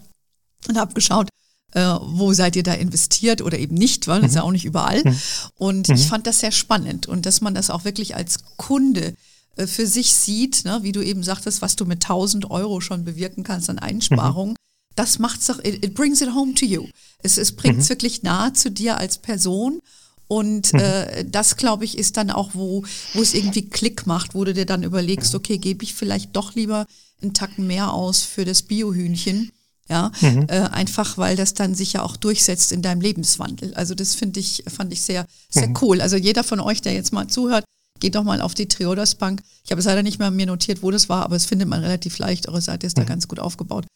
und 0.69 0.77
habe 0.77 0.95
geschaut, 0.95 1.29
äh, 1.73 1.81
wo 2.01 2.33
seid 2.33 2.57
ihr 2.57 2.63
da 2.63 2.73
investiert 2.73 3.43
oder 3.43 3.59
eben 3.59 3.75
nicht, 3.75 4.09
weil 4.09 4.21
das 4.21 4.31
ist 4.31 4.37
ja 4.37 4.43
mhm. 4.43 4.49
auch 4.49 4.53
nicht 4.53 4.65
überall. 4.65 5.03
Mhm. 5.05 5.19
Und 5.57 5.89
ich 5.91 6.07
fand 6.07 6.27
das 6.27 6.41
sehr 6.41 6.53
spannend 6.53 7.07
und 7.07 7.27
dass 7.27 7.41
man 7.41 7.55
das 7.55 7.71
auch 7.71 7.85
wirklich 7.85 8.17
als 8.17 8.39
Kunde 8.57 9.15
äh, 9.57 9.67
für 9.67 9.87
sich 9.87 10.15
sieht, 10.15 10.65
ne, 10.65 10.81
wie 10.83 10.93
du 10.93 11.03
eben 11.03 11.23
sagtest, 11.23 11.61
was 11.61 11.77
du 11.77 11.85
mit 11.85 12.05
1000 12.05 12.51
Euro 12.51 12.81
schon 12.81 13.05
bewirken 13.05 13.45
kannst 13.45 13.69
an 13.69 13.79
Einsparungen, 13.79 14.57
das 14.95 15.19
macht's 15.19 15.47
doch, 15.47 15.59
it, 15.59 15.85
it 15.85 15.95
brings 15.95 16.21
it 16.21 16.35
home 16.35 16.55
to 16.55 16.65
you. 16.65 16.87
Es, 17.23 17.39
es 17.39 17.53
bringt 17.53 17.79
es 17.79 17.85
mhm. 17.85 17.91
wirklich 17.91 18.23
nahe 18.23 18.53
zu 18.53 18.71
dir 18.71 18.97
als 18.97 19.19
Person. 19.19 19.81
Und 20.27 20.73
mhm. 20.73 20.81
äh, 20.81 21.25
das, 21.25 21.57
glaube 21.57 21.85
ich, 21.85 21.97
ist 21.97 22.17
dann 22.17 22.31
auch, 22.31 22.51
wo, 22.55 22.85
wo 23.15 23.23
es 23.23 23.35
irgendwie 23.35 23.69
Klick 23.69 24.07
macht, 24.07 24.35
wo 24.35 24.45
du 24.45 24.53
dir 24.53 24.67
dann 24.67 24.83
überlegst, 24.83 25.35
okay, 25.35 25.59
gebe 25.59 25.85
ich 25.85 25.95
vielleicht 25.95 26.35
doch 26.35 26.55
lieber 26.55 26.87
einen 27.23 27.35
Tacken 27.35 27.67
mehr 27.67 27.93
aus 27.93 28.23
für 28.23 28.45
das 28.45 28.63
Biohühnchen, 28.63 29.53
Ja, 29.91 30.13
mhm. 30.21 30.47
äh, 30.49 30.61
einfach 30.71 31.17
weil 31.17 31.35
das 31.35 31.55
dann 31.55 31.75
sich 31.75 31.95
ja 31.95 32.03
auch 32.03 32.17
durchsetzt 32.17 32.73
in 32.73 32.83
deinem 32.83 33.01
Lebenswandel. 33.01 33.73
Also 33.73 33.95
das 33.95 34.15
finde 34.15 34.39
ich, 34.39 34.65
fand 34.69 34.93
ich 34.93 35.01
sehr, 35.01 35.25
sehr 35.49 35.69
mhm. 35.69 35.79
cool. 35.81 36.01
Also 36.03 36.17
jeder 36.17 36.45
von 36.45 36.61
euch, 36.61 36.83
der 36.83 36.93
jetzt 36.93 37.13
mal 37.13 37.27
zuhört, 37.27 37.65
geht 37.99 38.15
doch 38.15 38.23
mal 38.23 38.43
auf 38.43 38.55
die 38.55 38.69
Triodos 38.69 39.15
Bank. 39.15 39.43
Ich 39.65 39.71
habe 39.71 39.81
es 39.81 39.87
leider 39.87 40.03
nicht 40.03 40.19
mehr 40.19 40.31
mir 40.31 40.47
notiert, 40.47 40.83
wo 40.83 40.91
das 40.91 41.09
war, 41.09 41.25
aber 41.25 41.37
es 41.37 41.47
findet 41.47 41.69
man 41.69 41.81
relativ 41.81 42.19
leicht. 42.19 42.49
Eure 42.49 42.61
Seite 42.61 42.87
ist 42.87 42.99
mhm. 42.99 43.03
da 43.03 43.09
ganz 43.09 43.29
gut 43.29 43.41
aufgebaut. 43.41 43.87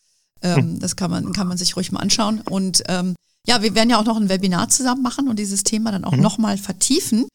Ähm, 0.40 0.72
mhm. 0.74 0.78
das 0.80 0.96
kann 0.96 1.10
man, 1.10 1.32
kann 1.32 1.46
man 1.46 1.58
sich 1.58 1.76
ruhig 1.76 1.92
mal 1.92 2.00
anschauen. 2.00 2.40
Und 2.40 2.82
ähm, 2.88 3.14
ja, 3.46 3.62
wir 3.62 3.74
werden 3.74 3.90
ja 3.90 3.98
auch 3.98 4.04
noch 4.04 4.16
ein 4.16 4.28
Webinar 4.28 4.68
zusammen 4.68 5.02
machen 5.02 5.28
und 5.28 5.38
dieses 5.38 5.62
Thema 5.62 5.92
dann 5.92 6.04
auch 6.04 6.12
mhm. 6.12 6.22
nochmal 6.22 6.58
vertiefen. 6.58 7.26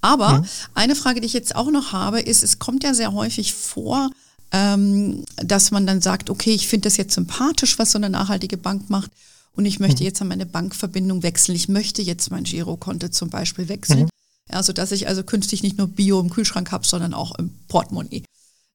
Aber 0.00 0.40
mhm. 0.40 0.46
eine 0.74 0.96
Frage, 0.96 1.20
die 1.20 1.26
ich 1.26 1.32
jetzt 1.32 1.54
auch 1.54 1.70
noch 1.70 1.92
habe, 1.92 2.20
ist, 2.20 2.42
es 2.42 2.58
kommt 2.58 2.84
ja 2.84 2.94
sehr 2.94 3.12
häufig 3.12 3.54
vor, 3.54 4.10
ähm, 4.52 5.24
dass 5.36 5.70
man 5.70 5.86
dann 5.86 6.00
sagt, 6.00 6.30
okay, 6.30 6.54
ich 6.54 6.68
finde 6.68 6.86
das 6.86 6.96
jetzt 6.96 7.14
sympathisch, 7.14 7.78
was 7.78 7.92
so 7.92 7.98
eine 7.98 8.10
nachhaltige 8.10 8.56
Bank 8.56 8.90
macht 8.90 9.10
und 9.54 9.66
ich 9.66 9.80
möchte 9.80 10.02
mhm. 10.02 10.06
jetzt 10.06 10.22
an 10.22 10.28
meine 10.28 10.46
Bankverbindung 10.46 11.22
wechseln. 11.22 11.54
Ich 11.54 11.68
möchte 11.68 12.02
jetzt 12.02 12.30
mein 12.30 12.44
Girokonto 12.44 13.08
zum 13.08 13.30
Beispiel 13.30 13.68
wechseln. 13.68 14.04
Mhm. 14.04 14.08
Ja, 14.50 14.62
sodass 14.62 14.92
ich 14.92 15.08
also 15.08 15.22
künftig 15.22 15.62
nicht 15.62 15.78
nur 15.78 15.88
Bio 15.88 16.20
im 16.20 16.30
Kühlschrank 16.30 16.72
habe, 16.72 16.86
sondern 16.86 17.14
auch 17.14 17.34
im 17.38 17.50
Portemonnaie. 17.68 18.24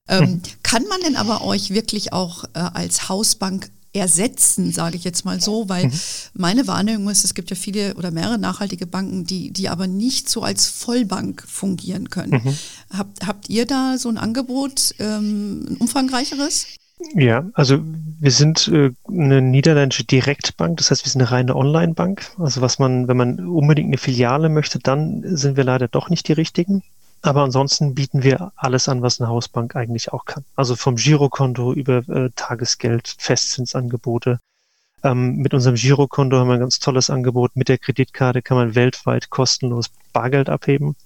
Ähm, 0.08 0.30
mhm. 0.30 0.42
Kann 0.62 0.84
man 0.88 1.00
denn 1.02 1.16
aber 1.16 1.42
euch 1.42 1.70
wirklich 1.70 2.12
auch 2.12 2.44
äh, 2.54 2.58
als 2.58 3.08
Hausbank 3.08 3.70
ersetzen, 3.98 4.72
sage 4.72 4.96
ich 4.96 5.04
jetzt 5.04 5.24
mal 5.24 5.40
so, 5.40 5.68
weil 5.68 5.86
mhm. 5.86 5.92
meine 6.34 6.66
Wahrnehmung 6.66 7.10
ist, 7.10 7.24
es 7.24 7.34
gibt 7.34 7.50
ja 7.50 7.56
viele 7.56 7.94
oder 7.94 8.10
mehrere 8.10 8.38
nachhaltige 8.38 8.86
Banken, 8.86 9.24
die, 9.24 9.50
die 9.50 9.68
aber 9.68 9.86
nicht 9.86 10.28
so 10.28 10.42
als 10.42 10.66
Vollbank 10.68 11.44
fungieren 11.46 12.10
können. 12.10 12.42
Mhm. 12.44 12.58
Habt, 12.96 13.26
habt 13.26 13.48
ihr 13.48 13.66
da 13.66 13.98
so 13.98 14.08
ein 14.08 14.18
Angebot, 14.18 14.94
ähm, 14.98 15.66
ein 15.70 15.76
umfangreicheres? 15.76 16.66
Ja, 17.14 17.48
also 17.54 17.80
wir 18.20 18.30
sind 18.30 18.68
äh, 18.68 18.90
eine 19.06 19.40
niederländische 19.40 20.04
Direktbank, 20.04 20.78
das 20.78 20.90
heißt, 20.90 21.04
wir 21.04 21.12
sind 21.12 21.20
eine 21.22 21.30
reine 21.30 21.56
Online-Bank. 21.56 22.32
Also 22.38 22.60
was 22.60 22.78
man, 22.78 23.06
wenn 23.06 23.16
man 23.16 23.46
unbedingt 23.46 23.88
eine 23.88 23.98
Filiale 23.98 24.48
möchte, 24.48 24.78
dann 24.80 25.22
sind 25.24 25.56
wir 25.56 25.64
leider 25.64 25.86
doch 25.86 26.10
nicht 26.10 26.26
die 26.26 26.32
richtigen. 26.32 26.82
Aber 27.22 27.42
ansonsten 27.42 27.94
bieten 27.94 28.22
wir 28.22 28.52
alles 28.56 28.88
an, 28.88 29.02
was 29.02 29.20
eine 29.20 29.28
Hausbank 29.28 29.74
eigentlich 29.74 30.12
auch 30.12 30.24
kann. 30.24 30.44
Also 30.54 30.76
vom 30.76 30.96
Girokonto 30.96 31.72
über 31.72 32.08
äh, 32.08 32.30
Tagesgeld, 32.36 33.14
Festzinsangebote. 33.18 34.40
Ähm, 35.02 35.36
mit 35.36 35.54
unserem 35.54 35.76
Girokonto 35.76 36.36
haben 36.36 36.48
wir 36.48 36.54
ein 36.54 36.60
ganz 36.60 36.78
tolles 36.78 37.10
Angebot. 37.10 37.56
Mit 37.56 37.68
der 37.68 37.78
Kreditkarte 37.78 38.42
kann 38.42 38.56
man 38.56 38.74
weltweit 38.74 39.30
kostenlos 39.30 39.90
Bargeld 40.12 40.48
abheben. 40.48 40.96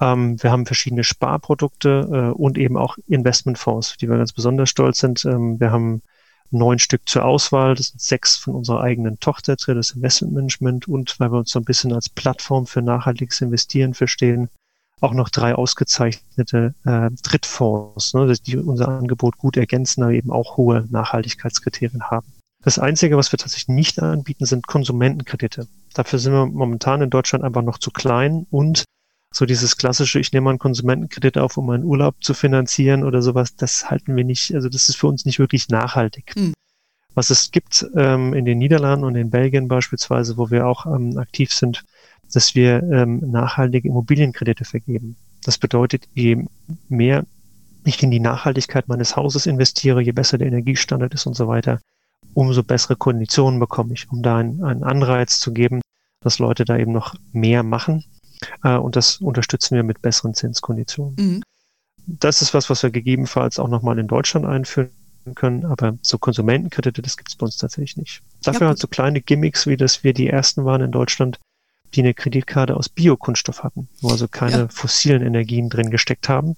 Ähm, 0.00 0.42
wir 0.42 0.50
haben 0.50 0.66
verschiedene 0.66 1.04
Sparprodukte 1.04 2.32
äh, 2.34 2.34
und 2.34 2.58
eben 2.58 2.76
auch 2.76 2.96
Investmentfonds, 3.06 3.96
die 3.98 4.08
wir 4.08 4.18
ganz 4.18 4.32
besonders 4.32 4.70
stolz 4.70 4.98
sind. 4.98 5.24
Ähm, 5.24 5.60
wir 5.60 5.70
haben 5.70 6.02
neun 6.50 6.78
Stück 6.78 7.08
zur 7.08 7.24
Auswahl. 7.24 7.74
Das 7.74 7.88
sind 7.88 8.00
sechs 8.00 8.36
von 8.36 8.54
unserer 8.54 8.80
eigenen 8.80 9.18
Tochter, 9.20 9.56
das 9.56 9.90
Investmentmanagement 9.90 10.88
und 10.88 11.18
weil 11.18 11.32
wir 11.32 11.38
uns 11.38 11.50
so 11.50 11.58
ein 11.58 11.64
bisschen 11.64 11.92
als 11.92 12.08
Plattform 12.08 12.66
für 12.66 12.82
nachhaltiges 12.82 13.40
Investieren 13.40 13.94
verstehen, 13.94 14.48
auch 15.00 15.12
noch 15.12 15.28
drei 15.28 15.54
ausgezeichnete 15.54 16.74
äh, 16.84 17.10
Drittfonds, 17.22 18.14
ne, 18.14 18.32
die 18.46 18.56
unser 18.56 18.88
Angebot 18.88 19.36
gut 19.36 19.56
ergänzen, 19.56 20.02
aber 20.02 20.12
eben 20.12 20.30
auch 20.30 20.56
hohe 20.56 20.86
Nachhaltigkeitskriterien 20.90 22.04
haben. 22.04 22.26
Das 22.62 22.78
Einzige, 22.78 23.16
was 23.16 23.30
wir 23.30 23.38
tatsächlich 23.38 23.68
nicht 23.68 24.02
anbieten, 24.02 24.46
sind 24.46 24.66
Konsumentenkredite. 24.66 25.68
Dafür 25.94 26.18
sind 26.18 26.32
wir 26.32 26.46
momentan 26.46 27.02
in 27.02 27.10
Deutschland 27.10 27.44
einfach 27.44 27.62
noch 27.62 27.78
zu 27.78 27.90
klein 27.90 28.46
und 28.50 28.84
so 29.32 29.44
dieses 29.44 29.76
klassische, 29.76 30.18
ich 30.18 30.32
nehme 30.32 30.44
mal 30.44 30.50
einen 30.50 30.58
Konsumentenkredit 30.58 31.36
auf, 31.36 31.56
um 31.58 31.66
meinen 31.66 31.84
Urlaub 31.84 32.16
zu 32.20 32.32
finanzieren 32.32 33.04
oder 33.04 33.20
sowas, 33.20 33.54
das 33.54 33.90
halten 33.90 34.16
wir 34.16 34.24
nicht, 34.24 34.54
also 34.54 34.68
das 34.68 34.88
ist 34.88 34.96
für 34.96 35.08
uns 35.08 35.26
nicht 35.26 35.38
wirklich 35.38 35.68
nachhaltig. 35.68 36.32
Mhm. 36.36 36.54
Was 37.14 37.30
es 37.30 37.50
gibt 37.50 37.86
ähm, 37.96 38.34
in 38.34 38.44
den 38.44 38.58
Niederlanden 38.58 39.04
und 39.04 39.14
in 39.14 39.30
Belgien 39.30 39.68
beispielsweise, 39.68 40.36
wo 40.36 40.50
wir 40.50 40.66
auch 40.66 40.86
ähm, 40.86 41.18
aktiv 41.18 41.52
sind, 41.52 41.84
dass 42.32 42.54
wir 42.54 42.82
ähm, 42.82 43.20
nachhaltige 43.30 43.88
Immobilienkredite 43.88 44.64
vergeben. 44.64 45.16
Das 45.42 45.58
bedeutet, 45.58 46.08
je 46.14 46.44
mehr 46.88 47.24
ich 47.84 48.02
in 48.02 48.10
die 48.10 48.20
Nachhaltigkeit 48.20 48.88
meines 48.88 49.16
Hauses 49.16 49.46
investiere, 49.46 50.02
je 50.02 50.12
besser 50.12 50.38
der 50.38 50.48
Energiestandard 50.48 51.14
ist 51.14 51.26
und 51.26 51.34
so 51.34 51.46
weiter, 51.46 51.80
umso 52.34 52.62
bessere 52.62 52.96
Konditionen 52.96 53.60
bekomme 53.60 53.94
ich, 53.94 54.10
um 54.10 54.22
da 54.22 54.38
einen, 54.38 54.62
einen 54.64 54.82
Anreiz 54.82 55.38
zu 55.38 55.52
geben, 55.52 55.80
dass 56.20 56.38
Leute 56.38 56.64
da 56.64 56.76
eben 56.76 56.92
noch 56.92 57.14
mehr 57.32 57.62
machen. 57.62 58.04
Äh, 58.62 58.76
und 58.76 58.96
das 58.96 59.18
unterstützen 59.18 59.76
wir 59.76 59.82
mit 59.82 60.02
besseren 60.02 60.34
Zinskonditionen. 60.34 61.14
Mhm. 61.18 61.42
Das 62.06 62.42
ist 62.42 62.54
was, 62.54 62.70
was 62.70 62.82
wir 62.82 62.90
gegebenenfalls 62.90 63.58
auch 63.58 63.68
nochmal 63.68 63.98
in 63.98 64.06
Deutschland 64.06 64.46
einführen 64.46 64.90
können, 65.34 65.64
aber 65.64 65.98
so 66.02 66.18
Konsumentenkredite, 66.18 67.02
das 67.02 67.16
gibt 67.16 67.30
es 67.30 67.36
bei 67.36 67.46
uns 67.46 67.56
tatsächlich 67.56 67.96
nicht. 67.96 68.22
Dafür 68.42 68.62
ja, 68.62 68.68
halt 68.68 68.78
so 68.78 68.86
kleine 68.86 69.20
Gimmicks, 69.20 69.66
wie 69.66 69.76
dass 69.76 70.04
wir 70.04 70.12
die 70.12 70.28
ersten 70.28 70.64
waren 70.64 70.82
in 70.82 70.92
Deutschland, 70.92 71.40
die 71.94 72.00
eine 72.00 72.14
Kreditkarte 72.14 72.76
aus 72.76 72.88
Biokunststoff 72.88 73.62
hatten, 73.62 73.88
wo 74.00 74.10
also 74.10 74.28
keine 74.28 74.56
ja. 74.58 74.68
fossilen 74.68 75.22
Energien 75.22 75.68
drin 75.68 75.90
gesteckt 75.90 76.28
haben. 76.28 76.56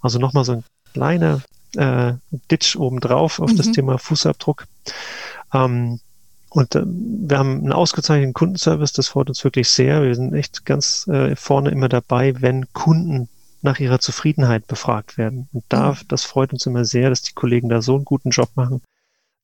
Also 0.00 0.18
nochmal 0.18 0.44
so 0.44 0.52
ein 0.52 0.64
kleiner 0.92 1.42
äh, 1.76 2.14
Ditch 2.50 2.76
obendrauf 2.76 3.40
auf 3.40 3.52
mhm. 3.52 3.56
das 3.56 3.72
Thema 3.72 3.98
Fußabdruck. 3.98 4.66
Ähm, 5.52 6.00
und 6.48 6.74
äh, 6.74 6.82
wir 6.84 7.38
haben 7.38 7.58
einen 7.58 7.72
ausgezeichneten 7.72 8.34
Kundenservice, 8.34 8.92
das 8.92 9.08
freut 9.08 9.28
uns 9.28 9.44
wirklich 9.44 9.68
sehr. 9.68 10.02
Wir 10.02 10.14
sind 10.14 10.34
echt 10.34 10.64
ganz 10.64 11.06
äh, 11.06 11.36
vorne 11.36 11.70
immer 11.70 11.88
dabei, 11.88 12.40
wenn 12.40 12.72
Kunden 12.72 13.28
nach 13.62 13.78
ihrer 13.78 14.00
Zufriedenheit 14.00 14.66
befragt 14.66 15.18
werden. 15.18 15.48
Und 15.52 15.64
da, 15.68 15.92
mhm. 15.92 16.08
das 16.08 16.24
freut 16.24 16.52
uns 16.52 16.66
immer 16.66 16.84
sehr, 16.84 17.10
dass 17.10 17.22
die 17.22 17.34
Kollegen 17.34 17.68
da 17.68 17.82
so 17.82 17.94
einen 17.94 18.04
guten 18.04 18.30
Job 18.30 18.50
machen, 18.54 18.82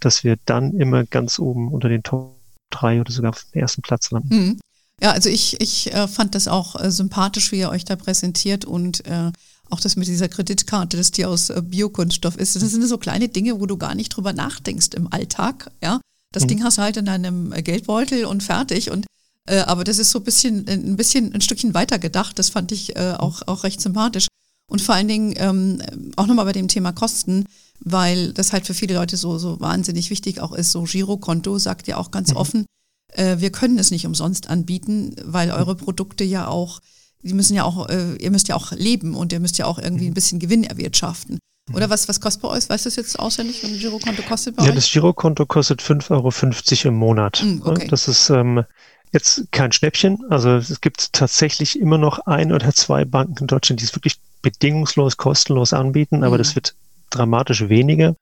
dass 0.01 0.25
wir 0.25 0.37
dann 0.46 0.75
immer 0.75 1.05
ganz 1.05 1.38
oben 1.38 1.72
unter 1.72 1.88
den 1.88 2.03
Top 2.03 2.37
drei 2.70 3.01
oder 3.01 3.12
sogar 3.12 3.31
auf 3.31 3.44
den 3.53 3.61
ersten 3.61 3.83
Platz 3.83 4.11
landen. 4.11 4.29
Mhm. 4.35 4.61
Ja, 5.02 5.11
also 5.12 5.28
ich, 5.28 5.61
ich 5.61 5.92
äh, 5.92 6.09
fand 6.09 6.35
das 6.35 6.48
auch 6.48 6.80
äh, 6.80 6.90
sympathisch, 6.90 7.52
wie 7.52 7.59
ihr 7.59 7.68
euch 7.68 7.85
da 7.85 7.96
präsentiert 7.96 8.64
und 8.64 9.04
äh, 9.06 9.30
auch 9.68 9.80
das 9.80 9.96
mit 9.96 10.06
dieser 10.06 10.28
Kreditkarte, 10.28 10.96
dass 10.96 11.11
die 11.11 11.26
aus 11.26 11.50
äh, 11.50 11.61
Biokunststoff 11.62 12.37
ist. 12.37 12.56
Das 12.56 12.70
sind 12.70 12.87
so 12.87 12.98
kleine 12.98 13.28
Dinge, 13.28 13.61
wo 13.61 13.66
du 13.66 13.76
gar 13.76 13.94
nicht 13.94 14.11
drüber 14.11 14.32
nachdenkst 14.32 14.90
im 14.94 15.12
Alltag. 15.12 15.70
Ja, 15.82 16.00
das 16.32 16.44
mhm. 16.44 16.48
Ding 16.48 16.64
hast 16.64 16.78
du 16.78 16.82
halt 16.82 16.96
in 16.96 17.04
deinem 17.04 17.52
äh, 17.52 17.62
Geldbeutel 17.62 18.24
und 18.24 18.42
fertig. 18.42 18.90
Und 18.90 19.06
äh, 19.46 19.59
aber 19.61 19.85
das 19.85 19.98
ist 19.98 20.11
so 20.11 20.20
ein 20.20 20.24
bisschen, 20.24 20.66
ein 20.68 20.96
bisschen, 20.96 21.35
ein 21.35 21.40
Stückchen 21.40 21.74
weiter 21.74 21.98
gedacht. 21.98 22.38
Das 22.38 22.48
fand 22.48 22.72
ich 22.72 22.96
äh, 22.96 23.14
auch 23.18 23.42
auch 23.46 23.64
recht 23.64 23.80
sympathisch. 23.80 24.28
Und 24.68 24.80
vor 24.80 24.94
allen 24.94 25.09
Dingen 25.09 25.35
ähm, 25.37 25.82
auch 26.16 26.26
nochmal 26.26 26.46
bei 26.46 26.52
dem 26.52 26.68
Thema 26.68 26.92
Kosten, 26.92 27.44
weil 27.80 28.32
das 28.32 28.52
halt 28.52 28.66
für 28.66 28.74
viele 28.74 28.94
Leute 28.94 29.16
so 29.16 29.38
so 29.38 29.61
wahnsinnig 29.61 30.11
wichtig 30.11 30.40
auch 30.40 30.52
ist. 30.52 30.72
So 30.72 30.82
Girokonto 30.82 31.59
sagt 31.59 31.87
ja 31.87 31.98
auch 31.98 32.11
ganz 32.11 32.30
mhm. 32.30 32.37
offen, 32.37 32.66
äh, 33.12 33.37
wir 33.38 33.51
können 33.51 33.79
es 33.79 33.90
nicht 33.90 34.07
umsonst 34.07 34.49
anbieten, 34.49 35.14
weil 35.25 35.51
eure 35.51 35.77
Produkte 35.77 36.25
ja 36.25 36.49
auch, 36.49 36.81
die 37.23 37.35
müssen 37.35 37.55
ja 37.55 37.64
auch, 37.64 37.88
äh, 37.88 38.16
ihr 38.16 38.31
müsst 38.31 38.49
ja 38.49 38.57
auch 38.57 38.73
leben 38.73 39.14
und 39.14 39.33
ihr 39.33 39.40
müsst 39.40 39.59
ja 39.59 39.66
auch 39.66 39.79
irgendwie 39.79 40.07
ein 40.07 40.14
bisschen 40.14 40.38
Gewinn 40.38 40.64
erwirtschaften. 40.64 41.38
Oder 41.73 41.90
was, 41.90 42.09
was 42.09 42.21
kostet 42.21 42.42
bei 42.42 42.49
euch? 42.49 42.69
Weißt 42.69 42.85
du 42.85 42.88
das 42.88 42.97
jetzt 42.97 43.19
auswendig, 43.19 43.62
was 43.62 43.71
ein 43.71 43.79
Girokonto 43.79 44.23
kostet 44.23 44.55
bei 44.55 44.62
ja, 44.62 44.69
euch? 44.69 44.75
Ja, 44.75 44.75
das 44.77 44.90
Girokonto 44.90 45.47
kostet 45.47 45.83
5,50 45.83 46.12
Euro 46.12 46.88
im 46.88 46.95
Monat. 46.95 47.42
Mm, 47.42 47.62
okay. 47.64 47.88
Das 47.88 48.07
ist 48.07 48.31
ähm, 48.31 48.64
jetzt 49.12 49.51
kein 49.51 49.73
Schnäppchen. 49.73 50.21
Also 50.31 50.51
es 50.51 50.81
gibt 50.81 51.12
tatsächlich 51.12 51.81
immer 51.81 51.99
noch 51.99 52.21
ein 52.21 52.53
oder 52.53 52.73
zwei 52.73 53.05
Banken 53.05 53.38
in 53.40 53.47
Deutschland, 53.49 53.81
die 53.81 53.85
es 53.85 53.97
wirklich 53.97 54.16
bedingungslos, 54.42 55.16
kostenlos 55.16 55.73
anbieten, 55.73 56.23
aber 56.23 56.37
mm. 56.37 56.38
das 56.38 56.55
wird 56.55 56.77
dramatisch 57.11 57.69
weniger. 57.69 58.14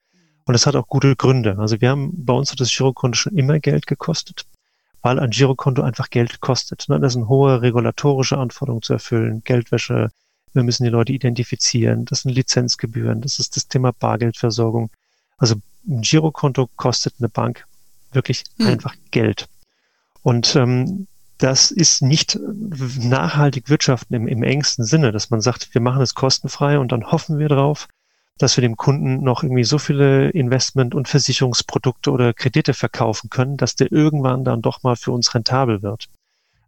Und 0.46 0.52
das 0.52 0.66
hat 0.66 0.74
auch 0.74 0.86
gute 0.86 1.14
Gründe. 1.14 1.56
Also 1.58 1.80
wir 1.82 1.90
haben 1.90 2.12
bei 2.24 2.32
uns 2.32 2.50
hat 2.50 2.60
das 2.60 2.74
Girokonto 2.74 3.16
schon 3.16 3.36
immer 3.36 3.58
Geld 3.60 3.86
gekostet 3.86 4.46
weil 5.04 5.20
ein 5.20 5.30
Girokonto 5.30 5.82
einfach 5.82 6.08
Geld 6.08 6.40
kostet. 6.40 6.88
Ne? 6.88 6.98
Das 6.98 7.12
sind 7.12 7.28
hohe 7.28 7.60
regulatorische 7.60 8.38
Anforderungen 8.38 8.80
zu 8.80 8.94
erfüllen, 8.94 9.42
Geldwäsche, 9.44 10.08
wir 10.54 10.62
müssen 10.62 10.84
die 10.84 10.90
Leute 10.90 11.12
identifizieren, 11.12 12.06
das 12.06 12.22
sind 12.22 12.30
Lizenzgebühren, 12.30 13.20
das 13.20 13.38
ist 13.38 13.54
das 13.54 13.68
Thema 13.68 13.92
Bargeldversorgung. 13.92 14.90
Also 15.36 15.56
ein 15.86 16.00
Girokonto 16.00 16.70
kostet 16.76 17.16
eine 17.18 17.28
Bank 17.28 17.66
wirklich 18.12 18.44
hm. 18.56 18.66
einfach 18.66 18.94
Geld. 19.10 19.46
Und 20.22 20.56
ähm, 20.56 21.06
das 21.36 21.70
ist 21.70 22.00
nicht 22.00 22.38
nachhaltig 22.98 23.68
wirtschaften 23.68 24.14
im, 24.14 24.26
im 24.26 24.42
engsten 24.42 24.86
Sinne, 24.86 25.12
dass 25.12 25.28
man 25.28 25.42
sagt, 25.42 25.74
wir 25.74 25.82
machen 25.82 26.00
es 26.00 26.14
kostenfrei 26.14 26.78
und 26.78 26.92
dann 26.92 27.12
hoffen 27.12 27.38
wir 27.38 27.48
drauf, 27.48 27.88
dass 28.38 28.56
wir 28.56 28.62
dem 28.62 28.76
Kunden 28.76 29.22
noch 29.22 29.42
irgendwie 29.42 29.64
so 29.64 29.78
viele 29.78 30.30
Investment- 30.30 30.94
und 30.94 31.08
Versicherungsprodukte 31.08 32.10
oder 32.10 32.32
Kredite 32.32 32.74
verkaufen 32.74 33.30
können, 33.30 33.56
dass 33.56 33.76
der 33.76 33.92
irgendwann 33.92 34.44
dann 34.44 34.62
doch 34.62 34.82
mal 34.82 34.96
für 34.96 35.12
uns 35.12 35.34
rentabel 35.34 35.82
wird. 35.82 36.08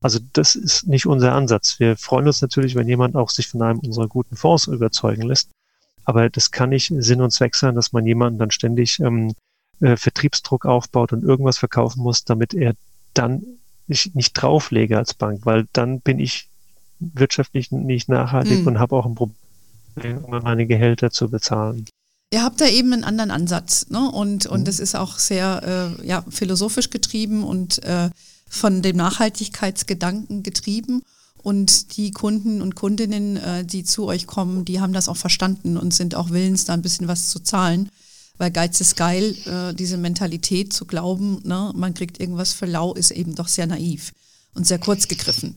Also 0.00 0.20
das 0.32 0.54
ist 0.54 0.86
nicht 0.86 1.06
unser 1.06 1.32
Ansatz. 1.32 1.80
Wir 1.80 1.96
freuen 1.96 2.28
uns 2.28 2.40
natürlich, 2.40 2.76
wenn 2.76 2.86
jemand 2.86 3.16
auch 3.16 3.30
sich 3.30 3.48
von 3.48 3.62
einem 3.62 3.80
unserer 3.80 4.06
guten 4.06 4.36
Fonds 4.36 4.68
überzeugen 4.68 5.22
lässt. 5.22 5.50
Aber 6.04 6.30
das 6.30 6.52
kann 6.52 6.68
nicht 6.68 6.92
Sinn 6.98 7.20
und 7.20 7.32
Zweck 7.32 7.56
sein, 7.56 7.74
dass 7.74 7.92
man 7.92 8.06
jemanden 8.06 8.38
dann 8.38 8.52
ständig 8.52 9.00
ähm, 9.00 9.34
äh, 9.80 9.96
Vertriebsdruck 9.96 10.64
aufbaut 10.66 11.12
und 11.12 11.24
irgendwas 11.24 11.58
verkaufen 11.58 12.02
muss, 12.02 12.24
damit 12.24 12.54
er 12.54 12.74
dann 13.14 13.42
nicht, 13.88 14.14
nicht 14.14 14.34
drauflege 14.34 14.96
als 14.96 15.14
Bank, 15.14 15.40
weil 15.44 15.66
dann 15.72 16.00
bin 16.00 16.20
ich 16.20 16.48
wirtschaftlich 17.00 17.72
nicht 17.72 18.08
nachhaltig 18.08 18.60
mhm. 18.60 18.66
und 18.68 18.78
habe 18.78 18.94
auch 18.94 19.06
ein 19.06 19.16
Problem 19.16 19.36
um 20.04 20.42
meine 20.42 20.66
Gehälter 20.66 21.10
zu 21.10 21.28
bezahlen. 21.28 21.86
Ihr 22.32 22.42
habt 22.42 22.60
da 22.60 22.66
eben 22.66 22.92
einen 22.92 23.04
anderen 23.04 23.30
Ansatz, 23.30 23.86
ne? 23.88 24.10
Und, 24.10 24.46
und 24.46 24.60
mhm. 24.60 24.64
das 24.64 24.80
ist 24.80 24.96
auch 24.96 25.18
sehr 25.18 25.96
äh, 26.00 26.06
ja, 26.06 26.24
philosophisch 26.28 26.90
getrieben 26.90 27.44
und 27.44 27.82
äh, 27.84 28.10
von 28.48 28.82
dem 28.82 28.96
Nachhaltigkeitsgedanken 28.96 30.42
getrieben. 30.42 31.02
Und 31.42 31.96
die 31.96 32.10
Kunden 32.10 32.60
und 32.60 32.74
Kundinnen, 32.74 33.36
äh, 33.36 33.64
die 33.64 33.84
zu 33.84 34.06
euch 34.06 34.26
kommen, 34.26 34.64
die 34.64 34.80
haben 34.80 34.92
das 34.92 35.08
auch 35.08 35.16
verstanden 35.16 35.76
und 35.76 35.94
sind 35.94 36.16
auch 36.16 36.30
willens, 36.30 36.64
da 36.64 36.74
ein 36.74 36.82
bisschen 36.82 37.06
was 37.06 37.28
zu 37.28 37.38
zahlen. 37.38 37.90
Weil 38.38 38.50
Geiz 38.50 38.80
ist 38.80 38.96
geil, 38.96 39.36
äh, 39.46 39.72
diese 39.72 39.96
Mentalität 39.96 40.72
zu 40.72 40.84
glauben, 40.84 41.40
ne, 41.44 41.72
man 41.76 41.94
kriegt 41.94 42.20
irgendwas 42.20 42.52
für 42.52 42.66
lau, 42.66 42.92
ist 42.94 43.12
eben 43.12 43.36
doch 43.36 43.48
sehr 43.48 43.66
naiv 43.68 44.12
und 44.54 44.66
sehr 44.66 44.78
kurz 44.78 45.06
gegriffen. 45.06 45.54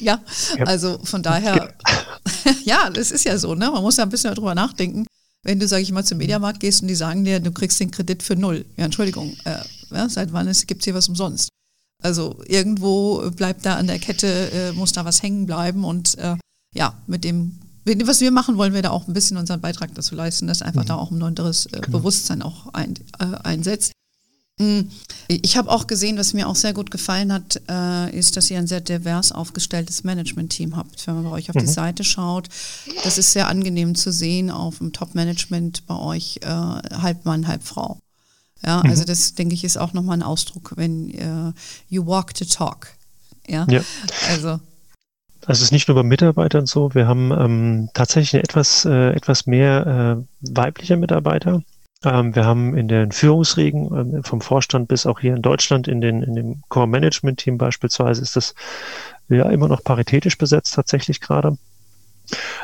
Ja, 0.00 0.20
also 0.66 0.98
von 1.04 1.22
daher, 1.22 1.74
ja, 2.64 2.90
das 2.90 3.10
ist 3.10 3.24
ja 3.24 3.38
so, 3.38 3.54
ne? 3.54 3.70
Man 3.70 3.82
muss 3.82 3.96
ja 3.96 4.04
ein 4.04 4.10
bisschen 4.10 4.34
darüber 4.34 4.54
nachdenken. 4.54 5.06
Wenn 5.44 5.60
du, 5.60 5.68
sag 5.68 5.80
ich 5.80 5.92
mal, 5.92 6.04
zum 6.04 6.18
Mediamarkt 6.18 6.60
gehst 6.60 6.82
und 6.82 6.88
die 6.88 6.94
sagen 6.94 7.24
dir, 7.24 7.40
du 7.40 7.52
kriegst 7.52 7.78
den 7.78 7.90
Kredit 7.90 8.22
für 8.22 8.36
null. 8.36 8.64
Ja, 8.76 8.84
Entschuldigung, 8.86 9.36
äh, 9.44 9.58
ja, 9.90 10.08
seit 10.08 10.32
wann 10.32 10.50
gibt 10.66 10.80
es 10.80 10.84
hier 10.84 10.94
was 10.94 11.08
umsonst? 11.08 11.48
Also 12.02 12.40
irgendwo 12.46 13.30
bleibt 13.30 13.64
da 13.66 13.76
an 13.76 13.86
der 13.86 13.98
Kette, 13.98 14.50
äh, 14.52 14.72
muss 14.72 14.92
da 14.92 15.04
was 15.04 15.22
hängen 15.22 15.46
bleiben 15.46 15.84
und 15.84 16.16
äh, 16.18 16.36
ja, 16.74 16.94
mit 17.06 17.24
dem 17.24 17.58
was 18.04 18.20
wir 18.20 18.30
machen, 18.30 18.58
wollen 18.58 18.74
wir 18.74 18.82
da 18.82 18.90
auch 18.90 19.08
ein 19.08 19.14
bisschen 19.14 19.38
unseren 19.38 19.62
Beitrag 19.62 19.94
dazu 19.94 20.14
leisten, 20.14 20.46
dass 20.46 20.60
einfach 20.60 20.82
mhm. 20.82 20.88
da 20.88 20.94
auch 20.96 21.10
ein 21.10 21.22
anderes 21.22 21.66
äh, 21.66 21.80
genau. 21.80 21.98
Bewusstsein 21.98 22.42
auch 22.42 22.74
ein, 22.74 22.94
äh, 23.18 23.24
einsetzt. 23.44 23.92
Mhm. 24.58 24.90
Ich 25.28 25.56
habe 25.56 25.70
auch 25.70 25.86
gesehen, 25.86 26.18
was 26.18 26.34
mir 26.34 26.48
auch 26.48 26.56
sehr 26.56 26.72
gut 26.72 26.90
gefallen 26.90 27.32
hat, 27.32 27.60
äh, 27.68 28.16
ist, 28.16 28.36
dass 28.36 28.50
ihr 28.50 28.58
ein 28.58 28.66
sehr 28.66 28.80
divers 28.80 29.32
aufgestelltes 29.32 30.04
Management-Team 30.04 30.76
habt. 30.76 31.06
Wenn 31.06 31.14
man 31.14 31.24
bei 31.24 31.30
euch 31.30 31.50
auf 31.50 31.56
mhm. 31.56 31.60
die 31.60 31.66
Seite 31.66 32.04
schaut, 32.04 32.48
das 33.04 33.18
ist 33.18 33.32
sehr 33.32 33.48
angenehm 33.48 33.94
zu 33.94 34.10
sehen 34.10 34.50
auf 34.50 34.78
dem 34.78 34.92
Top-Management 34.92 35.86
bei 35.86 35.96
euch, 35.96 36.40
äh, 36.42 36.48
halb 36.48 37.24
Mann, 37.24 37.46
halb 37.46 37.62
Frau. 37.62 38.00
Ja, 38.64 38.82
mhm. 38.82 38.90
also 38.90 39.04
das 39.04 39.34
denke 39.34 39.54
ich 39.54 39.64
ist 39.64 39.76
auch 39.76 39.92
nochmal 39.92 40.18
ein 40.18 40.22
Ausdruck, 40.22 40.72
wenn 40.76 41.10
äh, 41.10 41.52
you 41.88 42.06
walk 42.06 42.32
the 42.36 42.46
talk. 42.46 42.88
Ja, 43.46 43.66
ja. 43.70 43.82
also 44.30 44.60
also 45.46 45.60
es 45.60 45.66
ist 45.66 45.72
nicht 45.72 45.88
nur 45.88 45.94
bei 45.94 46.02
Mitarbeitern 46.02 46.66
so, 46.66 46.94
wir 46.94 47.06
haben 47.06 47.30
ähm, 47.32 47.88
tatsächlich 47.94 48.42
etwas, 48.42 48.84
äh, 48.84 49.12
etwas 49.12 49.46
mehr 49.46 50.18
äh, 50.42 50.50
weibliche 50.54 50.98
Mitarbeiter. 50.98 51.62
Ähm, 52.04 52.34
wir 52.34 52.44
haben 52.44 52.76
in 52.76 52.88
den 52.88 53.10
Führungsregen 53.10 54.18
äh, 54.18 54.22
vom 54.22 54.40
Vorstand 54.40 54.88
bis 54.88 55.06
auch 55.06 55.20
hier 55.20 55.34
in 55.34 55.42
Deutschland 55.42 55.88
in, 55.88 56.00
den, 56.00 56.22
in 56.22 56.34
dem 56.34 56.62
Core-Management-Team 56.68 57.58
beispielsweise 57.58 58.22
ist 58.22 58.36
das 58.36 58.54
ja 59.28 59.48
immer 59.50 59.68
noch 59.68 59.82
paritätisch 59.82 60.38
besetzt 60.38 60.74
tatsächlich 60.74 61.20
gerade. 61.20 61.58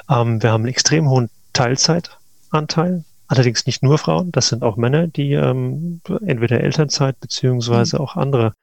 Ähm, 0.08 0.42
wir 0.42 0.52
haben 0.52 0.62
einen 0.62 0.70
extrem 0.70 1.08
hohen 1.08 1.30
Teilzeitanteil, 1.52 3.04
allerdings 3.26 3.66
nicht 3.66 3.82
nur 3.82 3.98
Frauen, 3.98 4.30
das 4.30 4.48
sind 4.48 4.62
auch 4.62 4.76
Männer, 4.76 5.08
die 5.08 5.32
ähm, 5.32 6.00
entweder 6.24 6.60
Elternzeit 6.60 7.18
beziehungsweise 7.18 7.96
mhm. 7.96 8.02
auch 8.02 8.16
andere 8.16 8.54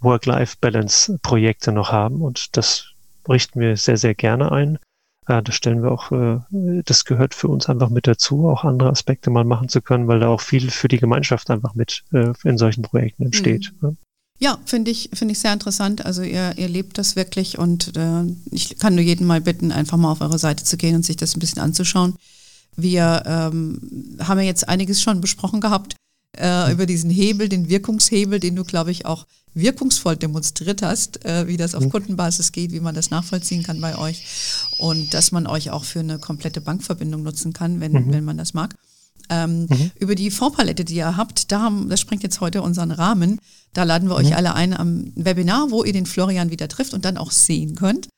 Work-Life-Balance-Projekte 0.00 1.72
noch 1.72 1.90
haben 1.90 2.22
und 2.22 2.56
das 2.56 2.90
richten 3.28 3.58
wir 3.58 3.76
sehr, 3.76 3.96
sehr 3.96 4.14
gerne 4.14 4.52
ein. 4.52 4.78
Äh, 5.26 5.42
das 5.42 5.54
stellen 5.54 5.82
wir 5.82 5.92
auch, 5.92 6.12
äh, 6.12 6.40
das 6.84 7.04
gehört 7.04 7.34
für 7.34 7.48
uns 7.48 7.68
einfach 7.68 7.88
mit 7.88 8.06
dazu, 8.06 8.48
auch 8.48 8.64
andere 8.64 8.90
Aspekte 8.90 9.30
mal 9.30 9.44
machen 9.44 9.68
zu 9.68 9.80
können, 9.80 10.08
weil 10.08 10.20
da 10.20 10.28
auch 10.28 10.40
viel 10.40 10.70
für 10.70 10.88
die 10.88 10.98
Gemeinschaft 10.98 11.50
einfach 11.50 11.74
mit 11.74 12.04
äh, 12.12 12.32
in 12.44 12.58
solchen 12.58 12.82
Projekten 12.82 13.24
entsteht. 13.24 13.72
Mhm. 13.80 13.96
Ja, 14.40 14.58
finde 14.64 14.90
ich, 14.90 15.10
finde 15.14 15.32
ich 15.32 15.38
sehr 15.38 15.52
interessant. 15.52 16.04
Also 16.04 16.22
ihr, 16.22 16.54
ihr 16.56 16.68
lebt 16.68 16.98
das 16.98 17.14
wirklich 17.14 17.58
und 17.58 17.96
äh, 17.96 18.24
ich 18.50 18.78
kann 18.78 18.94
nur 18.94 19.04
jeden 19.04 19.26
mal 19.26 19.40
bitten, 19.40 19.70
einfach 19.70 19.96
mal 19.96 20.10
auf 20.10 20.20
eure 20.20 20.38
Seite 20.38 20.64
zu 20.64 20.76
gehen 20.76 20.96
und 20.96 21.04
sich 21.04 21.16
das 21.16 21.36
ein 21.36 21.40
bisschen 21.40 21.62
anzuschauen. 21.62 22.16
Wir 22.76 23.22
ähm, 23.26 24.18
haben 24.18 24.38
ja 24.38 24.44
jetzt 24.44 24.68
einiges 24.68 25.00
schon 25.00 25.20
besprochen 25.20 25.60
gehabt 25.60 25.94
äh, 26.36 26.72
über 26.72 26.86
diesen 26.86 27.10
Hebel, 27.10 27.48
den 27.48 27.68
Wirkungshebel, 27.68 28.40
den 28.40 28.56
du, 28.56 28.64
glaube 28.64 28.90
ich, 28.90 29.06
auch 29.06 29.26
wirkungsvoll 29.54 30.16
demonstriert 30.16 30.82
hast, 30.82 31.24
äh, 31.24 31.46
wie 31.46 31.56
das 31.56 31.74
auf 31.74 31.84
mhm. 31.84 31.90
Kundenbasis 31.90 32.52
geht, 32.52 32.72
wie 32.72 32.80
man 32.80 32.94
das 32.94 33.10
nachvollziehen 33.10 33.62
kann 33.62 33.80
bei 33.80 33.96
euch 33.96 34.24
und 34.78 35.14
dass 35.14 35.32
man 35.32 35.46
euch 35.46 35.70
auch 35.70 35.84
für 35.84 36.00
eine 36.00 36.18
komplette 36.18 36.60
Bankverbindung 36.60 37.22
nutzen 37.22 37.52
kann, 37.52 37.80
wenn, 37.80 37.92
mhm. 37.92 38.12
wenn 38.12 38.24
man 38.24 38.36
das 38.36 38.54
mag. 38.54 38.74
Ähm, 39.30 39.66
mhm. 39.70 39.90
Über 39.98 40.14
die 40.14 40.30
Fondspalette, 40.30 40.84
die 40.84 40.96
ihr 40.96 41.16
habt, 41.16 41.50
da 41.50 41.62
haben, 41.62 41.88
das 41.88 42.00
sprengt 42.00 42.22
jetzt 42.22 42.40
heute 42.40 42.62
unseren 42.62 42.90
Rahmen. 42.90 43.40
Da 43.72 43.84
laden 43.84 44.08
wir 44.08 44.16
euch 44.16 44.28
mhm. 44.28 44.34
alle 44.34 44.54
ein 44.54 44.74
am 44.74 45.12
Webinar, 45.14 45.70
wo 45.70 45.84
ihr 45.84 45.92
den 45.92 46.06
Florian 46.06 46.50
wieder 46.50 46.68
trifft 46.68 46.94
und 46.94 47.04
dann 47.04 47.16
auch 47.16 47.30
sehen 47.30 47.74
könnt. 47.74 48.08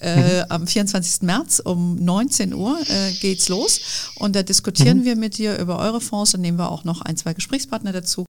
Äh, 0.00 0.42
mhm. 0.42 0.44
Am 0.48 0.66
24. 0.66 1.22
März 1.22 1.60
um 1.60 1.96
19 1.96 2.52
Uhr 2.54 2.78
äh, 2.88 3.12
geht's 3.20 3.48
los 3.48 3.80
und 4.16 4.34
da 4.34 4.42
diskutieren 4.42 5.00
mhm. 5.00 5.04
wir 5.04 5.16
mit 5.16 5.38
dir 5.38 5.58
über 5.58 5.78
eure 5.78 6.00
Fonds. 6.00 6.32
Dann 6.32 6.40
nehmen 6.40 6.58
wir 6.58 6.70
auch 6.70 6.84
noch 6.84 7.02
ein, 7.02 7.16
zwei 7.16 7.34
Gesprächspartner 7.34 7.92
dazu. 7.92 8.24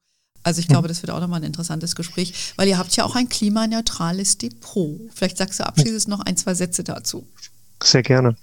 Also 0.46 0.60
ich 0.60 0.68
glaube, 0.68 0.88
das 0.88 1.02
wird 1.02 1.10
auch 1.10 1.20
nochmal 1.20 1.40
ein 1.40 1.46
interessantes 1.46 1.96
Gespräch, 1.96 2.54
weil 2.56 2.68
ihr 2.68 2.78
habt 2.78 2.96
ja 2.96 3.04
auch 3.04 3.16
ein 3.16 3.30
klimaneutrales 3.30 4.38
Depot. 4.38 5.00
Vielleicht 5.12 5.40
sagst 5.40 5.60
du 5.60 5.66
abschließend 5.66 6.08
noch 6.08 6.20
ein, 6.20 6.38
zwei 6.38 6.54
Sätze 6.54 6.84
dazu. 6.84 7.28
Sehr 7.82 8.04
gerne. 8.04 8.36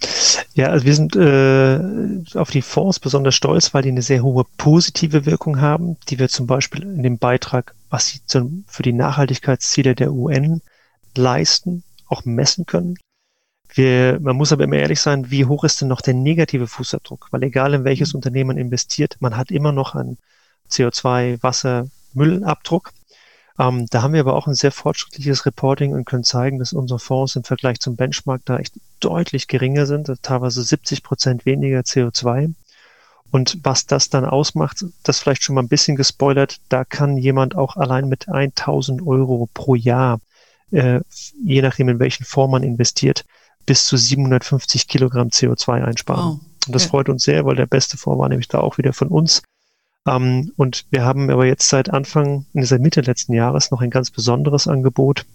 Ja, 0.53 0.67
also 0.67 0.85
wir 0.85 0.95
sind 0.95 1.15
äh, 1.15 2.37
auf 2.37 2.51
die 2.51 2.61
Fonds 2.61 2.99
besonders 2.99 3.35
stolz, 3.35 3.73
weil 3.73 3.83
die 3.83 3.89
eine 3.89 4.01
sehr 4.01 4.21
hohe 4.21 4.43
positive 4.57 5.25
Wirkung 5.25 5.61
haben, 5.61 5.95
die 6.09 6.19
wir 6.19 6.27
zum 6.27 6.45
Beispiel 6.45 6.83
in 6.83 7.03
dem 7.03 7.19
Beitrag, 7.19 7.73
was 7.89 8.07
sie 8.07 8.19
zum, 8.25 8.65
für 8.67 8.83
die 8.83 8.93
Nachhaltigkeitsziele 8.93 9.95
der 9.95 10.11
UN 10.11 10.61
leisten, 11.15 11.83
auch 12.07 12.25
messen 12.25 12.65
können. 12.65 12.97
Wir, 13.73 14.19
man 14.19 14.35
muss 14.35 14.51
aber 14.51 14.65
immer 14.65 14.75
ehrlich 14.75 14.99
sein, 14.99 15.31
wie 15.31 15.45
hoch 15.45 15.63
ist 15.63 15.79
denn 15.79 15.87
noch 15.87 16.01
der 16.01 16.15
negative 16.15 16.67
Fußabdruck? 16.67 17.29
Weil 17.31 17.43
egal 17.43 17.73
in 17.73 17.85
welches 17.85 18.11
mhm. 18.11 18.17
Unternehmen 18.17 18.49
man 18.49 18.57
investiert, 18.57 19.15
man 19.21 19.37
hat 19.37 19.51
immer 19.51 19.71
noch 19.71 19.95
einen 19.95 20.17
CO2, 20.69 21.41
Wasser, 21.41 21.87
Müllabdruck. 22.13 22.91
Ähm, 23.59 23.85
da 23.89 24.01
haben 24.01 24.13
wir 24.13 24.21
aber 24.21 24.35
auch 24.35 24.47
ein 24.47 24.55
sehr 24.55 24.71
fortschrittliches 24.71 25.45
Reporting 25.45 25.93
und 25.93 26.05
können 26.05 26.23
zeigen, 26.23 26.59
dass 26.59 26.73
unsere 26.73 26.99
Fonds 26.99 27.35
im 27.35 27.43
Vergleich 27.43 27.79
zum 27.79 27.95
Benchmark 27.95 28.41
da 28.45 28.57
echt 28.57 28.73
deutlich 28.99 29.47
geringer 29.47 29.85
sind, 29.85 30.11
teilweise 30.21 30.63
70 30.63 31.03
Prozent 31.03 31.45
weniger 31.45 31.81
CO2. 31.81 32.53
Und 33.31 33.57
was 33.63 33.85
das 33.85 34.09
dann 34.09 34.25
ausmacht, 34.25 34.85
das 35.03 35.19
vielleicht 35.19 35.43
schon 35.43 35.55
mal 35.55 35.63
ein 35.63 35.67
bisschen 35.67 35.95
gespoilert, 35.95 36.59
da 36.69 36.85
kann 36.85 37.17
jemand 37.17 37.55
auch 37.55 37.77
allein 37.77 38.07
mit 38.07 38.29
1000 38.29 39.05
Euro 39.05 39.49
pro 39.53 39.75
Jahr, 39.75 40.19
äh, 40.71 40.99
je 41.43 41.61
nachdem 41.61 41.89
in 41.89 41.99
welchen 41.99 42.25
Fonds 42.25 42.51
man 42.51 42.63
investiert, 42.63 43.25
bis 43.65 43.85
zu 43.85 43.97
750 43.97 44.87
Kilogramm 44.87 45.29
CO2 45.29 45.83
einsparen. 45.83 46.23
Wow. 46.23 46.39
Und 46.67 46.75
das 46.75 46.83
ja. 46.83 46.89
freut 46.89 47.09
uns 47.09 47.23
sehr, 47.23 47.45
weil 47.45 47.55
der 47.55 47.65
beste 47.65 47.97
Fonds 47.97 48.19
war 48.19 48.29
nämlich 48.29 48.47
da 48.47 48.59
auch 48.59 48.77
wieder 48.77 48.93
von 48.93 49.07
uns. 49.07 49.41
Ähm, 50.07 50.51
und 50.57 50.85
wir 50.89 51.03
haben 51.03 51.29
aber 51.29 51.45
jetzt 51.45 51.69
seit 51.69 51.89
Anfang, 51.89 52.45
seit 52.53 52.81
Mitte 52.81 53.01
letzten 53.01 53.33
Jahres 53.33 53.71
noch 53.71 53.81
ein 53.81 53.89
ganz 53.89 54.11
besonderes 54.11 54.67
Angebot, 54.67 55.25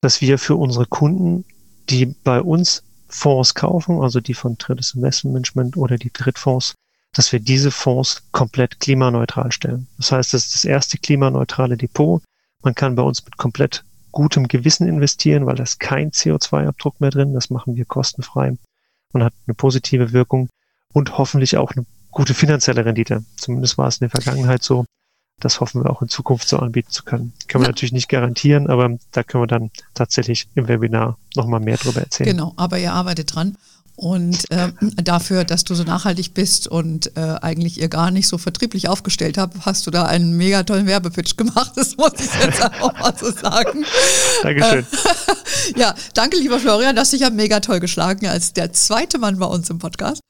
dass 0.00 0.20
wir 0.20 0.38
für 0.38 0.56
unsere 0.56 0.86
Kunden, 0.86 1.44
die 1.90 2.06
bei 2.06 2.40
uns 2.40 2.82
Fonds 3.08 3.54
kaufen, 3.54 4.00
also 4.00 4.20
die 4.20 4.34
von 4.34 4.58
Drittes 4.58 4.94
Investment 4.94 5.34
Management 5.34 5.76
oder 5.76 5.96
die 5.96 6.12
Drittfonds, 6.12 6.74
dass 7.14 7.32
wir 7.32 7.40
diese 7.40 7.70
Fonds 7.70 8.22
komplett 8.32 8.80
klimaneutral 8.80 9.50
stellen. 9.50 9.88
Das 9.96 10.12
heißt, 10.12 10.34
das 10.34 10.46
ist 10.46 10.54
das 10.54 10.64
erste 10.64 10.98
klimaneutrale 10.98 11.76
Depot. 11.76 12.22
Man 12.62 12.74
kann 12.74 12.96
bei 12.96 13.02
uns 13.02 13.24
mit 13.24 13.38
komplett 13.38 13.84
gutem 14.12 14.46
Gewissen 14.48 14.86
investieren, 14.86 15.46
weil 15.46 15.56
da 15.56 15.62
ist 15.62 15.80
kein 15.80 16.10
CO2-Abdruck 16.10 17.00
mehr 17.00 17.10
drin. 17.10 17.34
Das 17.34 17.50
machen 17.50 17.76
wir 17.76 17.84
kostenfrei 17.84 18.56
und 19.12 19.22
hat 19.22 19.32
eine 19.46 19.54
positive 19.54 20.12
Wirkung 20.12 20.48
und 20.92 21.16
hoffentlich 21.18 21.56
auch 21.56 21.72
eine 21.72 21.86
gute 22.10 22.34
finanzielle 22.34 22.84
Rendite. 22.84 23.24
Zumindest 23.36 23.78
war 23.78 23.88
es 23.88 23.98
in 24.00 24.08
der 24.08 24.20
Vergangenheit 24.20 24.62
so. 24.62 24.84
Das 25.40 25.60
hoffen 25.60 25.84
wir 25.84 25.90
auch 25.90 26.02
in 26.02 26.08
Zukunft 26.08 26.48
so 26.48 26.58
anbieten 26.58 26.90
zu 26.90 27.04
können. 27.04 27.32
Können 27.46 27.62
wir 27.62 27.68
natürlich 27.68 27.92
nicht 27.92 28.08
garantieren, 28.08 28.68
aber 28.68 28.98
da 29.12 29.22
können 29.22 29.44
wir 29.44 29.46
dann 29.46 29.70
tatsächlich 29.94 30.48
im 30.56 30.66
Webinar 30.66 31.16
nochmal 31.36 31.60
mehr 31.60 31.76
darüber 31.76 32.00
erzählen. 32.00 32.30
Genau, 32.30 32.54
aber 32.56 32.78
ihr 32.78 32.92
arbeitet 32.92 33.34
dran. 33.34 33.56
Und 33.94 34.48
äh, 34.52 34.70
dafür, 35.02 35.42
dass 35.42 35.64
du 35.64 35.74
so 35.74 35.82
nachhaltig 35.82 36.32
bist 36.32 36.68
und 36.68 37.16
äh, 37.16 37.34
eigentlich 37.42 37.80
ihr 37.80 37.88
gar 37.88 38.12
nicht 38.12 38.28
so 38.28 38.38
vertrieblich 38.38 38.88
aufgestellt 38.88 39.38
habt, 39.38 39.66
hast 39.66 39.88
du 39.88 39.90
da 39.90 40.04
einen 40.04 40.36
mega 40.36 40.62
tollen 40.62 40.86
Werbepitch 40.86 41.36
gemacht. 41.36 41.72
Das 41.74 41.96
muss 41.96 42.12
ich 42.16 42.30
jetzt 42.40 42.62
auch 42.62 42.96
mal 42.96 43.12
so 43.16 43.32
sagen. 43.32 43.84
Dankeschön. 44.44 44.86
Äh, 45.74 45.80
ja, 45.80 45.94
danke, 46.14 46.36
lieber 46.36 46.60
Florian, 46.60 46.94
dass 46.94 47.10
dich 47.10 47.22
ja 47.22 47.30
mega 47.30 47.58
toll 47.58 47.80
geschlagen 47.80 48.28
als 48.28 48.52
der 48.52 48.72
zweite 48.72 49.18
Mann 49.18 49.40
bei 49.40 49.46
uns 49.46 49.68
im 49.68 49.80
Podcast. 49.80 50.20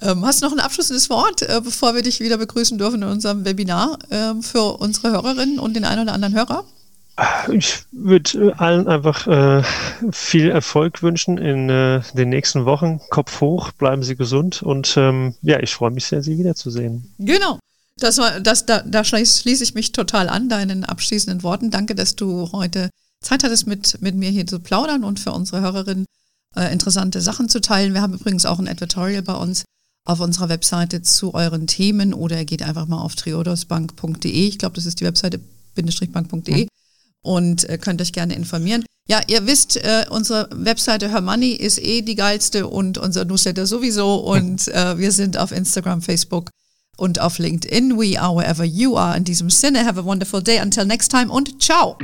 Ähm, 0.00 0.24
hast 0.24 0.40
du 0.40 0.46
noch 0.46 0.52
ein 0.52 0.60
abschließendes 0.60 1.10
Wort, 1.10 1.42
äh, 1.42 1.60
bevor 1.62 1.94
wir 1.94 2.02
dich 2.02 2.20
wieder 2.20 2.38
begrüßen 2.38 2.78
dürfen 2.78 3.02
in 3.02 3.08
unserem 3.08 3.44
Webinar 3.44 3.98
äh, 4.10 4.40
für 4.42 4.78
unsere 4.78 5.10
Hörerinnen 5.10 5.58
und 5.58 5.74
den 5.74 5.84
einen 5.84 6.02
oder 6.02 6.12
anderen 6.12 6.34
Hörer? 6.34 6.64
Ich 7.50 7.82
würde 7.90 8.50
äh, 8.50 8.52
allen 8.52 8.86
einfach 8.86 9.26
äh, 9.26 9.62
viel 10.12 10.50
Erfolg 10.50 11.02
wünschen 11.02 11.36
in 11.36 11.68
äh, 11.68 12.00
den 12.14 12.28
nächsten 12.28 12.64
Wochen. 12.64 13.00
Kopf 13.10 13.40
hoch, 13.40 13.72
bleiben 13.72 14.04
Sie 14.04 14.14
gesund 14.14 14.62
und 14.62 14.94
ähm, 14.96 15.34
ja, 15.42 15.58
ich 15.60 15.74
freue 15.74 15.90
mich 15.90 16.06
sehr, 16.06 16.22
Sie 16.22 16.38
wiederzusehen. 16.38 17.12
Genau. 17.18 17.58
Das 17.98 18.18
war, 18.18 18.38
das, 18.38 18.66
da, 18.66 18.82
da 18.82 19.02
schließe 19.02 19.64
ich 19.64 19.74
mich 19.74 19.90
total 19.90 20.28
an, 20.28 20.48
deinen 20.48 20.84
abschließenden 20.84 21.42
Worten. 21.42 21.72
Danke, 21.72 21.96
dass 21.96 22.14
du 22.14 22.52
heute 22.52 22.90
Zeit 23.20 23.42
hattest, 23.42 23.66
mit, 23.66 24.00
mit 24.00 24.14
mir 24.14 24.30
hier 24.30 24.46
zu 24.46 24.60
plaudern 24.60 25.02
und 25.02 25.18
für 25.18 25.32
unsere 25.32 25.60
Hörerinnen 25.60 26.06
äh, 26.54 26.72
interessante 26.72 27.20
Sachen 27.20 27.48
zu 27.48 27.60
teilen. 27.60 27.94
Wir 27.94 28.02
haben 28.02 28.14
übrigens 28.14 28.46
auch 28.46 28.60
ein 28.60 28.68
Editorial 28.68 29.22
bei 29.22 29.34
uns 29.34 29.64
auf 30.08 30.20
unserer 30.20 30.48
Webseite 30.48 31.02
zu 31.02 31.34
euren 31.34 31.66
Themen 31.66 32.14
oder 32.14 32.44
geht 32.44 32.62
einfach 32.62 32.86
mal 32.86 33.02
auf 33.02 33.14
triodosbank.de. 33.14 34.48
Ich 34.48 34.58
glaube, 34.58 34.74
das 34.74 34.86
ist 34.86 35.00
die 35.00 35.04
Webseite 35.04 35.38
bindestrichbank.de 35.74 36.64
mhm. 36.64 36.68
und 37.22 37.68
äh, 37.68 37.76
könnt 37.76 38.00
euch 38.00 38.12
gerne 38.12 38.34
informieren. 38.34 38.84
Ja, 39.06 39.20
ihr 39.26 39.46
wisst, 39.46 39.76
äh, 39.76 40.06
unsere 40.10 40.48
Webseite 40.52 41.10
Her 41.10 41.20
Money 41.20 41.52
ist 41.52 41.78
eh 41.78 42.02
die 42.02 42.14
geilste 42.14 42.66
und 42.66 42.96
unser 42.96 43.26
Newsletter 43.26 43.66
sowieso 43.66 44.16
und 44.16 44.68
äh, 44.68 44.98
wir 44.98 45.12
sind 45.12 45.36
auf 45.36 45.52
Instagram, 45.52 46.00
Facebook 46.00 46.50
und 46.96 47.20
auf 47.20 47.38
LinkedIn. 47.38 47.98
We 47.98 48.20
are 48.20 48.34
wherever 48.34 48.64
you 48.64 48.96
are. 48.96 49.16
In 49.16 49.24
diesem 49.24 49.50
Sinne, 49.50 49.84
have 49.84 50.00
a 50.00 50.04
wonderful 50.04 50.42
day. 50.42 50.58
Until 50.58 50.86
next 50.86 51.10
time 51.10 51.30
und 51.30 51.62
ciao. 51.62 51.96